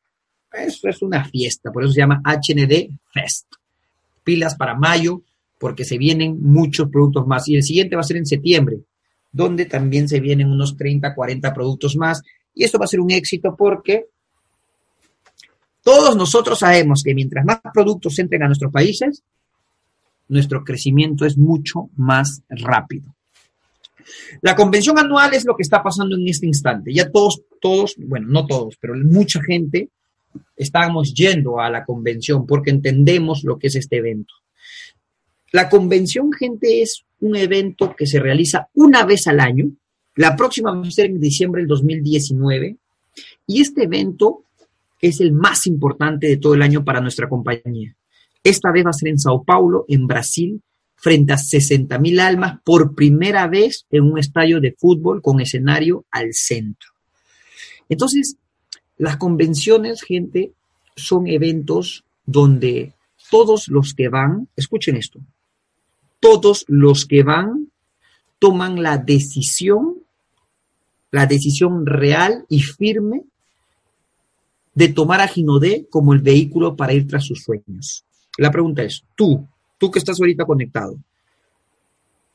Eso 0.53 0.87
es 0.87 1.01
una 1.01 1.25
fiesta, 1.25 1.71
por 1.71 1.83
eso 1.83 1.93
se 1.93 2.01
llama 2.01 2.21
HND 2.23 2.91
Fest. 3.11 3.47
Pilas 4.23 4.53
para 4.53 4.75
mayo, 4.75 5.23
porque 5.57 5.83
se 5.83 5.97
vienen 5.97 6.37
muchos 6.39 6.87
productos 6.91 7.25
más. 7.25 7.49
Y 7.49 7.55
el 7.55 7.63
siguiente 7.63 7.95
va 7.95 8.01
a 8.01 8.05
ser 8.05 8.17
en 8.17 8.27
septiembre, 8.27 8.77
donde 9.31 9.65
también 9.65 10.07
se 10.07 10.19
vienen 10.19 10.51
unos 10.51 10.77
30, 10.77 11.15
40 11.15 11.51
productos 11.55 11.95
más. 11.95 12.21
Y 12.53 12.63
esto 12.63 12.77
va 12.77 12.85
a 12.85 12.89
ser 12.89 12.99
un 12.99 13.09
éxito 13.09 13.55
porque 13.57 14.05
todos 15.81 16.15
nosotros 16.15 16.59
sabemos 16.59 17.01
que 17.03 17.15
mientras 17.15 17.43
más 17.43 17.59
productos 17.73 18.19
entren 18.19 18.43
a 18.43 18.45
nuestros 18.45 18.71
países, 18.71 19.23
nuestro 20.31 20.63
crecimiento 20.63 21.25
es 21.25 21.37
mucho 21.37 21.89
más 21.95 22.41
rápido. 22.49 23.15
La 24.41 24.55
convención 24.55 24.97
anual 24.97 25.33
es 25.33 25.45
lo 25.45 25.55
que 25.55 25.63
está 25.63 25.83
pasando 25.83 26.15
en 26.15 26.27
este 26.27 26.47
instante. 26.47 26.93
Ya 26.93 27.11
todos, 27.11 27.41
todos, 27.59 27.95
bueno, 27.97 28.27
no 28.29 28.45
todos, 28.45 28.77
pero 28.79 28.95
mucha 28.95 29.41
gente 29.41 29.89
estamos 30.55 31.13
yendo 31.13 31.59
a 31.59 31.69
la 31.69 31.83
convención 31.83 32.45
porque 32.45 32.71
entendemos 32.71 33.43
lo 33.43 33.59
que 33.59 33.67
es 33.67 33.75
este 33.75 33.97
evento. 33.97 34.33
La 35.51 35.69
convención, 35.69 36.31
gente, 36.31 36.81
es 36.81 37.03
un 37.19 37.35
evento 37.35 37.93
que 37.95 38.07
se 38.07 38.19
realiza 38.19 38.69
una 38.73 39.05
vez 39.05 39.27
al 39.27 39.41
año. 39.41 39.65
La 40.15 40.35
próxima 40.35 40.71
va 40.71 40.87
a 40.87 40.91
ser 40.91 41.07
en 41.07 41.19
diciembre 41.19 41.61
del 41.61 41.67
2019. 41.67 42.77
Y 43.47 43.61
este 43.61 43.83
evento 43.83 44.45
es 45.01 45.19
el 45.19 45.33
más 45.33 45.67
importante 45.67 46.27
de 46.27 46.37
todo 46.37 46.53
el 46.53 46.61
año 46.61 46.85
para 46.85 47.01
nuestra 47.01 47.27
compañía. 47.27 47.95
Esta 48.43 48.71
vez 48.71 48.85
va 48.85 48.89
a 48.89 48.93
ser 48.93 49.09
en 49.09 49.19
Sao 49.19 49.43
Paulo, 49.43 49.85
en 49.87 50.07
Brasil, 50.07 50.61
frente 50.95 51.33
a 51.33 51.37
60 51.37 51.97
mil 51.99 52.19
almas 52.19 52.59
por 52.63 52.93
primera 52.93 53.47
vez 53.47 53.85
en 53.89 54.03
un 54.03 54.19
estadio 54.19 54.59
de 54.59 54.75
fútbol 54.77 55.21
con 55.21 55.39
escenario 55.41 56.05
al 56.11 56.33
centro. 56.33 56.89
Entonces, 57.89 58.37
las 58.97 59.17
convenciones, 59.17 60.03
gente, 60.03 60.53
son 60.95 61.27
eventos 61.27 62.03
donde 62.25 62.93
todos 63.31 63.67
los 63.67 63.93
que 63.93 64.09
van, 64.09 64.47
escuchen 64.55 64.95
esto, 64.95 65.19
todos 66.19 66.65
los 66.67 67.05
que 67.05 67.23
van 67.23 67.71
toman 68.37 68.81
la 68.81 68.97
decisión, 68.97 70.03
la 71.09 71.25
decisión 71.25 71.85
real 71.85 72.45
y 72.47 72.61
firme 72.61 73.23
de 74.73 74.87
tomar 74.87 75.19
a 75.19 75.27
Ginodé 75.27 75.87
como 75.89 76.13
el 76.13 76.21
vehículo 76.21 76.75
para 76.75 76.93
ir 76.93 77.07
tras 77.07 77.25
sus 77.25 77.43
sueños. 77.43 78.05
La 78.37 78.51
pregunta 78.51 78.83
es, 78.83 79.03
tú, 79.15 79.47
tú 79.77 79.91
que 79.91 79.99
estás 79.99 80.19
ahorita 80.19 80.45
conectado, 80.45 80.97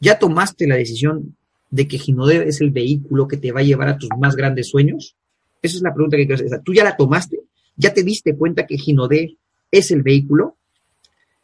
¿ya 0.00 0.18
tomaste 0.18 0.66
la 0.66 0.76
decisión 0.76 1.36
de 1.70 1.88
que 1.88 1.98
Ginodé 1.98 2.48
es 2.48 2.60
el 2.60 2.70
vehículo 2.70 3.26
que 3.26 3.36
te 3.36 3.52
va 3.52 3.60
a 3.60 3.64
llevar 3.64 3.88
a 3.88 3.98
tus 3.98 4.10
más 4.18 4.36
grandes 4.36 4.68
sueños? 4.68 5.16
Esa 5.62 5.76
es 5.76 5.82
la 5.82 5.94
pregunta 5.94 6.16
que 6.16 6.26
quiero 6.26 6.44
hacer. 6.44 6.62
¿Tú 6.62 6.74
ya 6.74 6.84
la 6.84 6.96
tomaste? 6.96 7.40
¿Ya 7.76 7.92
te 7.92 8.02
diste 8.02 8.36
cuenta 8.36 8.66
que 8.66 8.78
Ginodé 8.78 9.36
es 9.70 9.90
el 9.90 10.02
vehículo? 10.02 10.56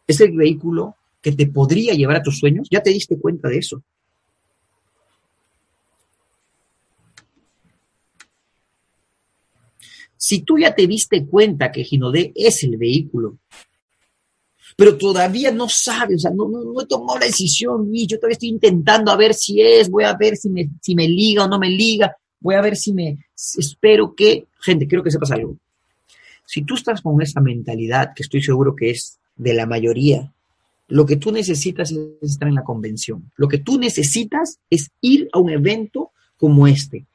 ¿Es 0.07 0.21
el 0.21 0.33
vehículo 0.33 0.97
que 1.21 1.33
te 1.33 1.47
podría 1.47 1.95
llevar 1.95 2.17
a 2.17 2.23
tus 2.23 2.39
sueños? 2.39 2.69
¿Ya 2.71 2.83
te 2.83 2.91
diste 2.91 3.19
cuenta 3.19 3.49
de 3.49 3.59
eso? 3.59 3.83
Si 10.17 10.43
tú 10.43 10.57
ya 10.57 10.75
te 10.75 10.87
diste 10.87 11.27
cuenta 11.27 11.73
que 11.73 11.83
Ginodé 11.83 12.33
es 12.37 12.63
el 12.63 12.77
vehículo, 12.77 13.39
pero 14.77 14.97
todavía 14.97 15.51
no 15.51 15.69
sabes, 15.69 16.17
o 16.17 16.19
sea, 16.21 16.31
no, 16.31 16.49
he 16.81 16.87
tomado 16.87 17.19
la 17.19 17.27
decisión, 17.27 17.89
y 17.93 18.07
yo 18.07 18.19
todavía 18.19 18.35
estoy 18.35 18.49
intentando 18.49 19.11
a 19.11 19.17
ver 19.17 19.35
si 19.35 19.61
es, 19.61 19.91
voy 19.91 20.05
a 20.05 20.15
ver 20.15 20.37
si 20.37 20.49
me, 20.49 20.69
si 20.81 20.95
me 20.95 21.09
liga 21.09 21.45
o 21.45 21.49
no 21.49 21.59
me 21.59 21.69
liga, 21.69 22.17
voy 22.41 22.55
a 22.55 22.61
ver 22.61 22.77
si 22.77 22.93
me, 22.93 23.19
espero 23.35 24.15
que, 24.15 24.47
gente, 24.61 24.87
quiero 24.87 25.03
que 25.05 25.11
sepas 25.11 25.33
algo. 25.33 25.57
Si 26.47 26.63
tú 26.63 26.75
estás 26.75 27.01
con 27.01 27.21
esa 27.23 27.41
mentalidad, 27.41 28.13
que 28.15 28.23
estoy 28.23 28.43
seguro 28.43 28.75
que 28.75 28.91
es 28.91 29.19
de 29.37 29.55
la 29.55 29.67
mayoría, 29.67 30.33
lo 30.89 31.07
que 31.07 31.17
tú 31.17 31.33
necesitas 31.33 31.91
es 31.91 32.31
estar 32.33 32.49
en 32.49 32.55
la 32.55 32.65
convención. 32.65 33.31
Lo 33.37 33.49
que 33.49 33.59
tú 33.59 33.79
necesitas 33.79 34.59
es 34.69 34.91
ir 35.01 35.29
a 35.33 35.39
un 35.39 35.51
evento 35.51 36.11
como 36.37 36.67
este. 36.67 37.07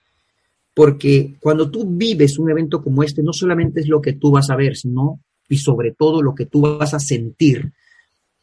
Porque 0.73 1.35
cuando 1.39 1.69
tú 1.69 1.85
vives 1.85 2.39
un 2.39 2.49
evento 2.49 2.81
como 2.81 3.03
este, 3.03 3.21
no 3.21 3.33
solamente 3.33 3.81
es 3.81 3.87
lo 3.87 4.01
que 4.01 4.13
tú 4.13 4.31
vas 4.31 4.49
a 4.49 4.55
ver, 4.55 4.75
sino 4.75 5.19
y 5.49 5.57
sobre 5.57 5.91
todo 5.91 6.21
lo 6.21 6.35
que 6.35 6.45
tú 6.45 6.61
vas 6.61 6.93
a 6.93 6.99
sentir. 6.99 7.71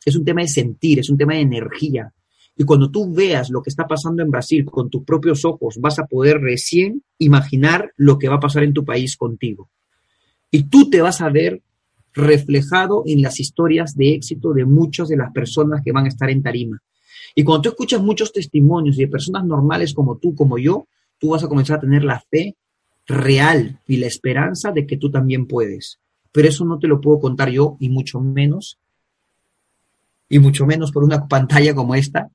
Es 0.05 0.17
un 0.17 0.25
tema 0.25 0.43
de 0.43 0.49
sentir, 0.49 0.99
es 0.99 1.11
un 1.11 1.17
tema 1.17 1.35
de 1.35 1.41
energía. 1.41 2.13
Y 2.57 2.65
cuando 2.65 2.91
tú 2.91 3.13
veas 3.13 3.51
lo 3.51 3.63
que 3.63 3.71
está 3.71 3.87
pasando 3.87 4.23
en 4.23 4.31
Brasil 4.31 4.65
con 4.65 4.91
tus 4.91 5.05
propios 5.05 5.45
ojos, 5.45 5.79
vas 5.81 5.99
a 5.99 6.07
poder 6.07 6.39
recién 6.39 7.03
imaginar 7.19 7.93
lo 7.97 8.19
que 8.19 8.29
va 8.29 8.37
a 8.37 8.41
pasar 8.41 8.63
en 8.63 8.73
tu 8.73 8.85
país 8.85 9.17
contigo. 9.17 9.71
Y 10.51 10.65
tú 10.65 10.89
te 10.89 11.03
vas 11.03 11.21
a 11.21 11.31
ver 11.31 11.63
reflejado 12.13 13.03
en 13.07 13.23
las 13.23 13.41
historias 13.41 13.97
de 13.97 14.15
éxito 14.15 14.53
de 14.53 14.65
muchas 14.65 15.09
de 15.09 15.17
las 15.17 15.33
personas 15.33 15.83
que 15.85 15.91
van 15.91 16.05
a 16.05 16.09
estar 16.09 16.31
en 16.31 16.43
tarima. 16.43 16.81
Y 17.35 17.43
cuando 17.43 17.63
tú 17.63 17.69
escuchas 17.71 18.01
muchos 18.01 18.33
testimonios 18.33 18.97
de 18.97 19.09
personas 19.09 19.45
normales 19.45 19.93
como 19.93 20.19
tú, 20.19 20.35
como 20.37 20.57
yo, 20.57 20.87
tú 21.19 21.31
vas 21.31 21.43
a 21.43 21.49
comenzar 21.49 21.79
a 21.79 21.81
tener 21.81 22.05
la 22.05 22.21
fe 22.21 22.57
real 23.07 23.81
y 23.89 23.97
la 23.97 24.07
esperanza 24.07 24.71
de 24.71 24.87
que 24.87 24.97
tú 24.97 25.11
también 25.11 25.47
puedes. 25.47 25.99
Pero 26.35 26.49
eso 26.49 26.65
no 26.65 26.81
te 26.81 26.89
lo 26.89 27.01
puedo 27.01 27.21
contar 27.21 27.49
yo 27.49 27.77
y 27.79 27.89
mucho 27.91 28.19
menos, 28.19 28.77
y 30.29 30.41
mucho 30.41 30.67
menos 30.67 30.91
por 30.91 31.05
una 31.05 31.29
pantalla 31.29 31.77
como 31.77 31.95
esta, 31.95 32.29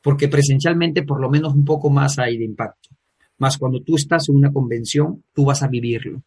porque 0.00 0.28
presencialmente 0.28 1.02
por 1.02 1.20
lo 1.20 1.28
menos 1.28 1.52
un 1.52 1.66
poco 1.66 1.90
más 1.90 2.18
hay 2.18 2.38
de 2.38 2.46
impacto. 2.46 2.88
Más 3.36 3.58
cuando 3.58 3.82
tú 3.82 3.96
estás 3.96 4.30
en 4.30 4.36
una 4.36 4.50
convención, 4.50 5.22
tú 5.34 5.44
vas 5.44 5.62
a 5.62 5.68
vivirlo. 5.68 6.22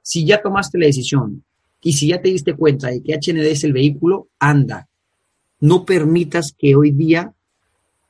Si 0.00 0.24
ya 0.24 0.40
tomaste 0.40 0.78
la 0.78 0.86
decisión 0.86 1.44
y 1.82 1.92
si 1.92 2.08
ya 2.08 2.22
te 2.22 2.30
diste 2.30 2.54
cuenta 2.54 2.88
de 2.88 3.02
que 3.02 3.12
HND 3.12 3.44
es 3.44 3.64
el 3.64 3.74
vehículo, 3.74 4.28
anda. 4.38 4.88
No 5.60 5.84
permitas 5.84 6.54
que 6.56 6.74
hoy 6.74 6.90
día, 6.90 7.34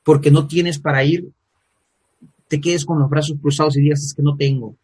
porque 0.05 0.31
no 0.31 0.47
tienes 0.47 0.79
para 0.79 1.03
ir, 1.03 1.33
te 2.47 2.61
quedes 2.61 2.85
con 2.85 3.01
los 3.01 3.11
brazos 3.11 3.39
cruzados 3.43 3.77
y 3.77 3.81
digas, 3.81 4.05
es 4.05 4.15
que 4.15 4.23
no 4.23 4.37
tengo. 4.37 4.77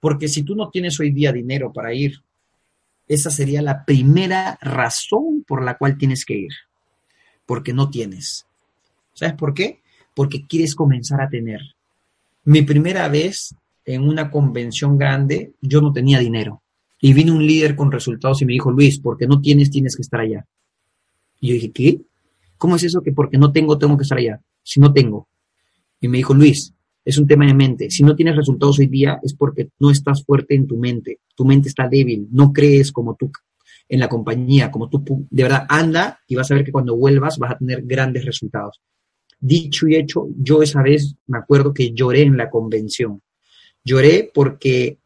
Porque 0.00 0.26
si 0.26 0.42
tú 0.42 0.56
no 0.56 0.70
tienes 0.70 0.98
hoy 0.98 1.12
día 1.12 1.30
dinero 1.30 1.72
para 1.72 1.94
ir, 1.94 2.20
esa 3.14 3.30
sería 3.30 3.62
la 3.62 3.84
primera 3.84 4.58
razón 4.60 5.44
por 5.46 5.62
la 5.62 5.76
cual 5.76 5.98
tienes 5.98 6.24
que 6.24 6.34
ir. 6.34 6.52
Porque 7.46 7.72
no 7.72 7.90
tienes. 7.90 8.46
¿Sabes 9.12 9.34
por 9.34 9.54
qué? 9.54 9.80
Porque 10.14 10.46
quieres 10.46 10.74
comenzar 10.74 11.20
a 11.20 11.28
tener. 11.28 11.60
Mi 12.44 12.62
primera 12.62 13.08
vez 13.08 13.54
en 13.84 14.08
una 14.08 14.30
convención 14.30 14.96
grande, 14.96 15.52
yo 15.60 15.80
no 15.80 15.92
tenía 15.92 16.18
dinero. 16.18 16.62
Y 17.00 17.12
vino 17.12 17.34
un 17.34 17.44
líder 17.44 17.74
con 17.74 17.90
resultados 17.90 18.40
y 18.42 18.46
me 18.46 18.52
dijo, 18.52 18.70
Luis, 18.70 19.00
porque 19.00 19.26
no 19.26 19.40
tienes, 19.40 19.70
tienes 19.70 19.96
que 19.96 20.02
estar 20.02 20.20
allá. 20.20 20.46
Y 21.40 21.48
yo 21.48 21.54
dije, 21.54 21.72
¿qué? 21.72 22.00
¿Cómo 22.58 22.76
es 22.76 22.84
eso 22.84 23.02
que 23.02 23.12
porque 23.12 23.38
no 23.38 23.52
tengo, 23.52 23.76
tengo 23.76 23.96
que 23.96 24.04
estar 24.04 24.18
allá? 24.18 24.40
Si 24.62 24.78
no 24.78 24.92
tengo. 24.92 25.26
Y 26.00 26.08
me 26.08 26.18
dijo, 26.18 26.32
Luis, 26.32 26.72
es 27.04 27.18
un 27.18 27.26
tema 27.26 27.46
de 27.46 27.54
mente. 27.54 27.90
Si 27.90 28.02
no 28.02 28.14
tienes 28.14 28.36
resultados 28.36 28.78
hoy 28.78 28.86
día 28.86 29.18
es 29.22 29.34
porque 29.34 29.70
no 29.80 29.90
estás 29.90 30.24
fuerte 30.24 30.54
en 30.54 30.66
tu 30.66 30.76
mente. 30.76 31.20
Tu 31.34 31.44
mente 31.44 31.68
está 31.68 31.88
débil, 31.88 32.28
no 32.30 32.52
crees 32.52 32.92
como 32.92 33.16
tú 33.16 33.30
en 33.88 34.00
la 34.00 34.08
compañía, 34.08 34.70
como 34.70 34.88
tú 34.88 35.26
de 35.30 35.42
verdad 35.42 35.66
anda 35.68 36.20
y 36.26 36.36
vas 36.36 36.50
a 36.50 36.54
ver 36.54 36.64
que 36.64 36.72
cuando 36.72 36.96
vuelvas 36.96 37.38
vas 37.38 37.52
a 37.52 37.58
tener 37.58 37.82
grandes 37.82 38.24
resultados. 38.24 38.80
Dicho 39.40 39.88
y 39.88 39.96
hecho, 39.96 40.28
yo 40.36 40.62
esa 40.62 40.82
vez 40.82 41.16
me 41.26 41.38
acuerdo 41.38 41.74
que 41.74 41.92
lloré 41.92 42.22
en 42.22 42.36
la 42.36 42.48
convención. 42.48 43.20
Lloré 43.84 44.30
porque 44.32 44.98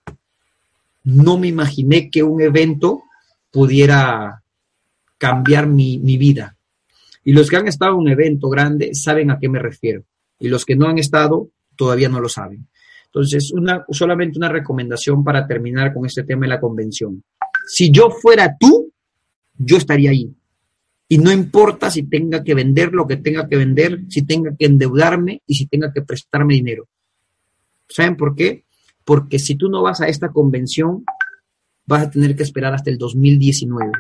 no 1.05 1.39
me 1.39 1.49
imaginé 1.49 2.11
que 2.11 2.23
un 2.23 2.43
evento 2.43 3.03
pudiera 3.51 4.43
cambiar 5.17 5.67
mi, 5.67 5.99
mi 5.99 6.19
vida. 6.19 6.57
Y 7.25 7.33
los 7.33 7.49
que 7.49 7.57
han 7.57 7.67
estado 7.67 7.93
en 7.93 8.01
un 8.01 8.09
evento 8.09 8.51
grande 8.51 8.95
saben 8.95 9.31
a 9.31 9.39
qué 9.39 9.49
me 9.49 9.59
refiero. 9.59 10.05
Y 10.39 10.49
los 10.49 10.67
que 10.67 10.77
no 10.77 10.87
han 10.87 10.99
estado 10.99 11.49
todavía 11.77 12.09
no 12.09 12.21
lo 12.21 12.29
saben. 12.29 12.67
Entonces, 13.07 13.53
una, 13.53 13.85
solamente 13.91 14.39
una 14.39 14.49
recomendación 14.49 15.25
para 15.25 15.47
terminar 15.47 15.95
con 15.95 16.05
este 16.05 16.23
tema 16.25 16.43
de 16.43 16.49
la 16.49 16.61
convención. 16.61 17.23
Si 17.67 17.91
yo 17.91 18.11
fuera 18.11 18.57
tú, 18.59 18.93
yo 19.57 19.77
estaría 19.77 20.11
ahí. 20.11 20.35
Y 21.09 21.19
no 21.19 21.33
importa 21.33 21.91
si 21.91 22.03
tenga 22.03 22.43
que 22.43 22.55
vender 22.55 22.93
lo 22.93 23.07
que 23.07 23.17
tenga 23.17 23.49
que 23.49 23.57
vender, 23.57 24.03
si 24.09 24.23
tenga 24.23 24.55
que 24.59 24.67
endeudarme 24.67 25.41
y 25.47 25.55
si 25.55 25.67
tenga 25.67 25.93
que 25.93 26.03
prestarme 26.03 26.55
dinero. 26.55 26.89
¿Saben 27.89 28.17
por 28.17 28.35
qué? 28.35 28.65
Porque 29.05 29.39
si 29.39 29.55
tú 29.55 29.69
no 29.69 29.83
vas 29.83 30.01
a 30.01 30.09
esta 30.09 30.31
convención, 30.31 31.05
vas 31.87 32.07
a 32.07 32.11
tener 32.11 32.35
que 32.35 32.43
esperar 32.43 32.75
hasta 32.75 32.91
el 32.91 32.99
2019. 32.99 33.93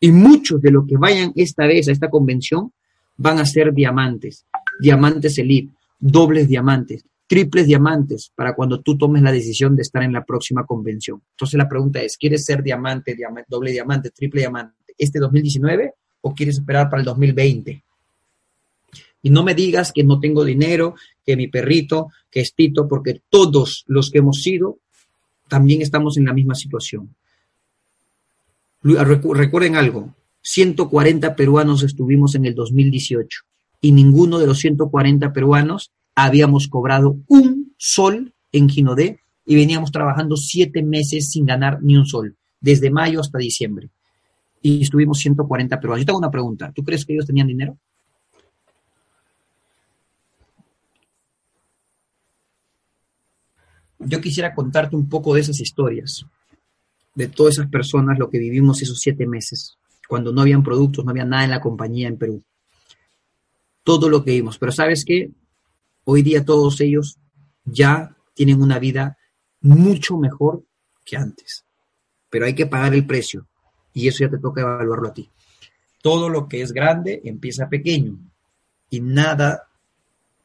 Y 0.00 0.12
muchos 0.12 0.60
de 0.62 0.70
los 0.70 0.86
que 0.86 0.96
vayan 0.96 1.32
esta 1.34 1.66
vez 1.66 1.88
a 1.88 1.92
esta 1.92 2.08
convención 2.08 2.72
van 3.16 3.38
a 3.38 3.44
ser 3.44 3.74
diamantes, 3.74 4.46
diamantes 4.80 5.36
elite, 5.38 5.72
dobles 5.98 6.48
diamantes. 6.48 7.04
triples 7.26 7.66
diamantes 7.66 8.32
para 8.34 8.54
cuando 8.54 8.80
tú 8.80 8.96
tomes 8.96 9.22
la 9.22 9.30
decisión 9.30 9.76
de 9.76 9.82
estar 9.82 10.02
en 10.02 10.14
la 10.14 10.24
próxima 10.24 10.64
convención. 10.64 11.20
Entonces 11.32 11.58
la 11.58 11.68
pregunta 11.68 12.00
es, 12.00 12.16
¿quieres 12.16 12.44
ser 12.44 12.62
diamante, 12.62 13.14
doble 13.46 13.70
diamante, 13.70 14.10
triple 14.10 14.40
diamante 14.40 14.94
este 14.96 15.18
2019 15.18 15.92
o 16.22 16.34
quieres 16.34 16.56
esperar 16.56 16.88
para 16.88 17.00
el 17.00 17.04
2020? 17.04 17.84
Y 19.20 19.30
no 19.30 19.42
me 19.42 19.54
digas 19.54 19.92
que 19.92 20.04
no 20.04 20.20
tengo 20.20 20.42
dinero, 20.42 20.94
que 21.26 21.36
mi 21.36 21.48
perrito, 21.48 22.08
que 22.30 22.40
es 22.40 22.54
Tito, 22.54 22.88
porque 22.88 23.20
todos 23.28 23.84
los 23.88 24.10
que 24.10 24.18
hemos 24.18 24.42
sido 24.42 24.78
también 25.48 25.82
estamos 25.82 26.16
en 26.16 26.24
la 26.24 26.32
misma 26.32 26.54
situación. 26.54 27.14
Recuerden 28.82 29.76
algo, 29.76 30.14
140 30.40 31.36
peruanos 31.36 31.82
estuvimos 31.82 32.34
en 32.36 32.46
el 32.46 32.54
2018 32.54 33.47
y 33.80 33.92
ninguno 33.92 34.38
de 34.38 34.46
los 34.46 34.58
140 34.58 35.32
peruanos 35.32 35.92
habíamos 36.14 36.68
cobrado 36.68 37.18
un 37.28 37.74
sol 37.76 38.34
en 38.52 38.68
Ginodé 38.68 39.20
y 39.44 39.54
veníamos 39.54 39.92
trabajando 39.92 40.36
siete 40.36 40.82
meses 40.82 41.30
sin 41.30 41.46
ganar 41.46 41.82
ni 41.82 41.96
un 41.96 42.06
sol, 42.06 42.36
desde 42.60 42.90
mayo 42.90 43.20
hasta 43.20 43.38
diciembre. 43.38 43.88
Y 44.60 44.82
estuvimos 44.82 45.18
140 45.18 45.78
peruanos. 45.78 46.02
Yo 46.02 46.06
tengo 46.06 46.18
una 46.18 46.30
pregunta, 46.30 46.72
¿tú 46.74 46.82
crees 46.82 47.04
que 47.04 47.14
ellos 47.14 47.26
tenían 47.26 47.46
dinero? 47.46 47.78
Yo 54.00 54.20
quisiera 54.20 54.54
contarte 54.54 54.96
un 54.96 55.08
poco 55.08 55.34
de 55.34 55.40
esas 55.40 55.60
historias, 55.60 56.24
de 57.14 57.28
todas 57.28 57.54
esas 57.54 57.68
personas, 57.68 58.18
lo 58.18 58.30
que 58.30 58.38
vivimos 58.38 58.80
esos 58.82 59.00
siete 59.00 59.26
meses, 59.26 59.76
cuando 60.08 60.32
no 60.32 60.40
habían 60.40 60.62
productos, 60.62 61.04
no 61.04 61.10
había 61.10 61.24
nada 61.24 61.44
en 61.44 61.50
la 61.50 61.60
compañía 61.60 62.08
en 62.08 62.16
Perú. 62.16 62.42
Todo 63.88 64.10
lo 64.10 64.22
que 64.22 64.32
vimos. 64.32 64.58
Pero 64.58 64.70
sabes 64.70 65.02
qué? 65.02 65.30
Hoy 66.04 66.20
día 66.20 66.44
todos 66.44 66.78
ellos 66.82 67.16
ya 67.64 68.14
tienen 68.34 68.60
una 68.60 68.78
vida 68.78 69.16
mucho 69.62 70.18
mejor 70.18 70.62
que 71.06 71.16
antes. 71.16 71.64
Pero 72.28 72.44
hay 72.44 72.54
que 72.54 72.66
pagar 72.66 72.92
el 72.92 73.06
precio 73.06 73.46
y 73.94 74.06
eso 74.06 74.18
ya 74.24 74.28
te 74.28 74.36
toca 74.36 74.60
evaluarlo 74.60 75.08
a 75.08 75.14
ti. 75.14 75.30
Todo 76.02 76.28
lo 76.28 76.48
que 76.48 76.60
es 76.60 76.72
grande 76.72 77.22
empieza 77.24 77.70
pequeño 77.70 78.18
y 78.90 79.00
nada, 79.00 79.68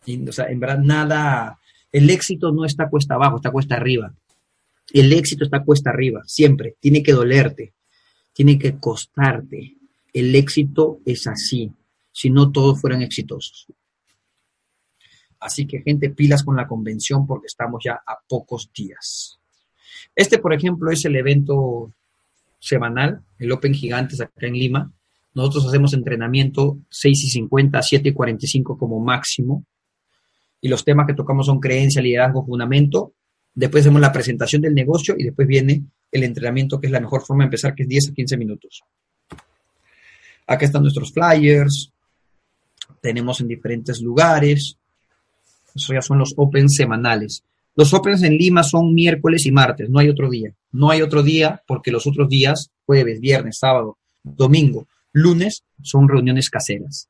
o 0.07 0.31
sea, 0.31 0.45
en 0.45 0.61
verdad 0.61 0.79
nada, 0.79 1.59
el 1.91 2.09
éxito 2.11 2.53
no 2.53 2.63
está 2.63 2.87
cuesta 2.87 3.15
abajo, 3.15 3.35
está 3.35 3.51
cuesta 3.51 3.75
arriba. 3.75 4.13
El 4.93 5.11
éxito 5.11 5.43
está 5.43 5.65
cuesta 5.65 5.89
arriba, 5.89 6.21
siempre. 6.25 6.77
Tiene 6.79 7.03
que 7.03 7.11
dolerte, 7.11 7.73
tiene 8.31 8.57
que 8.57 8.79
costarte. 8.79 9.75
El 10.13 10.33
éxito 10.33 11.01
es 11.03 11.27
así, 11.27 11.73
si 12.13 12.29
no 12.29 12.51
todos 12.51 12.79
fueran 12.79 13.01
exitosos. 13.01 13.67
Así 15.39 15.67
que 15.67 15.81
gente, 15.81 16.09
pilas 16.09 16.43
con 16.43 16.55
la 16.55 16.67
convención 16.67 17.27
porque 17.27 17.47
estamos 17.47 17.83
ya 17.83 18.01
a 18.05 18.17
pocos 18.27 18.71
días. 18.73 19.39
Este, 20.15 20.37
por 20.37 20.53
ejemplo, 20.53 20.89
es 20.89 21.03
el 21.03 21.17
evento 21.17 21.91
semanal, 22.59 23.21
el 23.39 23.51
Open 23.51 23.73
Gigantes 23.73 24.21
acá 24.21 24.47
en 24.47 24.53
Lima. 24.53 24.91
Nosotros 25.33 25.67
hacemos 25.67 25.93
entrenamiento 25.93 26.77
6 26.89 27.23
y 27.25 27.29
50, 27.29 27.81
7 27.81 28.09
y 28.09 28.13
45 28.13 28.77
como 28.77 29.01
máximo. 29.01 29.65
Y 30.61 30.69
los 30.69 30.85
temas 30.85 31.07
que 31.07 31.13
tocamos 31.13 31.47
son 31.47 31.59
creencia, 31.59 32.01
liderazgo, 32.01 32.45
fundamento. 32.45 33.13
Después 33.53 33.83
hacemos 33.83 33.99
la 33.99 34.13
presentación 34.13 34.61
del 34.61 34.73
negocio 34.73 35.15
y 35.17 35.25
después 35.25 35.45
viene 35.47 35.83
el 36.11 36.23
entrenamiento, 36.23 36.79
que 36.79 36.87
es 36.87 36.93
la 36.93 37.01
mejor 37.01 37.21
forma 37.21 37.43
de 37.43 37.47
empezar, 37.47 37.75
que 37.75 37.83
es 37.83 37.89
10 37.89 38.09
a 38.09 38.13
15 38.13 38.37
minutos. 38.37 38.83
Acá 40.47 40.65
están 40.65 40.83
nuestros 40.83 41.11
flyers. 41.11 41.92
Tenemos 43.03 43.41
en 43.41 43.49
diferentes 43.49 44.01
lugares. 44.01 44.77
Eso 45.75 45.93
ya 45.93 46.01
son 46.01 46.19
los 46.19 46.33
Opens 46.37 46.73
semanales. 46.73 47.43
Los 47.75 47.93
Opens 47.93 48.23
en 48.23 48.37
Lima 48.37 48.63
son 48.63 48.93
miércoles 48.93 49.45
y 49.45 49.51
martes, 49.51 49.89
no 49.89 49.99
hay 49.99 50.07
otro 50.07 50.29
día. 50.29 50.53
No 50.71 50.89
hay 50.89 51.01
otro 51.01 51.21
día 51.21 51.61
porque 51.67 51.91
los 51.91 52.07
otros 52.07 52.29
días, 52.29 52.71
jueves, 52.85 53.19
viernes, 53.19 53.57
sábado, 53.59 53.97
domingo, 54.23 54.87
lunes, 55.11 55.65
son 55.81 56.07
reuniones 56.07 56.49
caseras. 56.49 57.09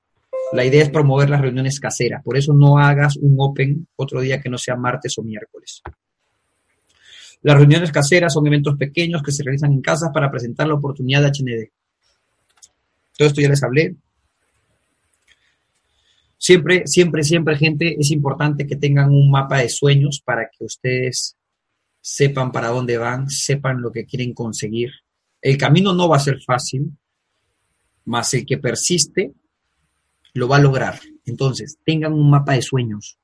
La 0.51 0.65
idea 0.65 0.81
es 0.81 0.89
promover 0.89 1.29
las 1.29 1.41
reuniones 1.41 1.79
caseras, 1.79 2.23
por 2.23 2.37
eso 2.37 2.53
no 2.53 2.79
hagas 2.79 3.15
un 3.17 3.35
Open 3.37 3.87
otro 3.95 4.19
día 4.19 4.41
que 4.41 4.49
no 4.49 4.57
sea 4.57 4.75
martes 4.75 5.15
o 5.19 5.21
miércoles. 5.21 5.83
Las 7.43 7.55
reuniones 7.55 7.91
caseras 7.91 8.33
son 8.33 8.47
eventos 8.47 8.77
pequeños 8.77 9.21
que 9.21 9.31
se 9.31 9.43
realizan 9.43 9.73
en 9.73 9.81
casas 9.81 10.09
para 10.11 10.31
presentar 10.31 10.67
la 10.67 10.73
oportunidad 10.73 11.21
de 11.21 11.27
HND. 11.27 11.71
Todo 13.15 13.27
esto 13.27 13.41
ya 13.41 13.49
les 13.49 13.61
hablé, 13.61 13.95
Siempre, 16.43 16.85
siempre, 16.87 17.23
siempre, 17.23 17.55
gente, 17.55 17.95
es 17.97 18.11
importante 18.11 18.67
que 18.67 18.75
tengan 18.75 19.11
un 19.11 19.31
mapa 19.31 19.59
de 19.59 19.69
sueños 19.69 20.21
para 20.21 20.49
que 20.49 20.65
ustedes 20.65 21.37
sepan 22.01 22.51
para 22.51 22.67
dónde 22.67 22.97
van, 22.97 23.29
sepan 23.29 23.81
lo 23.81 23.93
que 23.93 24.05
quieren 24.05 24.33
conseguir. 24.33 24.91
El 25.41 25.57
camino 25.57 25.93
no 25.93 26.09
va 26.09 26.17
a 26.17 26.19
ser 26.19 26.41
fácil, 26.41 26.91
más 28.03 28.33
el 28.33 28.45
que 28.45 28.57
persiste 28.57 29.31
lo 30.33 30.49
va 30.49 30.57
a 30.57 30.59
lograr. 30.59 30.99
Entonces, 31.23 31.77
tengan 31.85 32.11
un 32.11 32.29
mapa 32.29 32.55
de 32.55 32.61
sueños. 32.61 33.17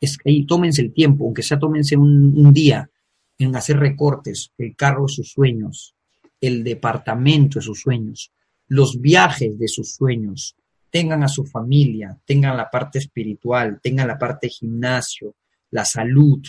Es, 0.00 0.16
y 0.24 0.46
tómense 0.46 0.80
el 0.80 0.94
tiempo, 0.94 1.26
aunque 1.26 1.42
sea 1.42 1.58
tómense 1.58 1.94
un, 1.98 2.32
un 2.34 2.54
día 2.54 2.88
en 3.36 3.54
hacer 3.54 3.76
recortes, 3.76 4.50
el 4.56 4.74
carro 4.76 5.02
de 5.02 5.12
sus 5.12 5.30
sueños, 5.30 5.94
el 6.40 6.64
departamento 6.64 7.58
de 7.58 7.66
sus 7.66 7.82
sueños, 7.82 8.32
los 8.66 8.98
viajes 8.98 9.58
de 9.58 9.68
sus 9.68 9.94
sueños, 9.94 10.56
tengan 10.92 11.22
a 11.22 11.28
su 11.28 11.46
familia, 11.46 12.18
tengan 12.26 12.54
la 12.54 12.70
parte 12.70 12.98
espiritual, 12.98 13.80
tengan 13.82 14.08
la 14.08 14.18
parte 14.18 14.50
gimnasio, 14.50 15.34
la 15.70 15.86
salud, 15.86 16.42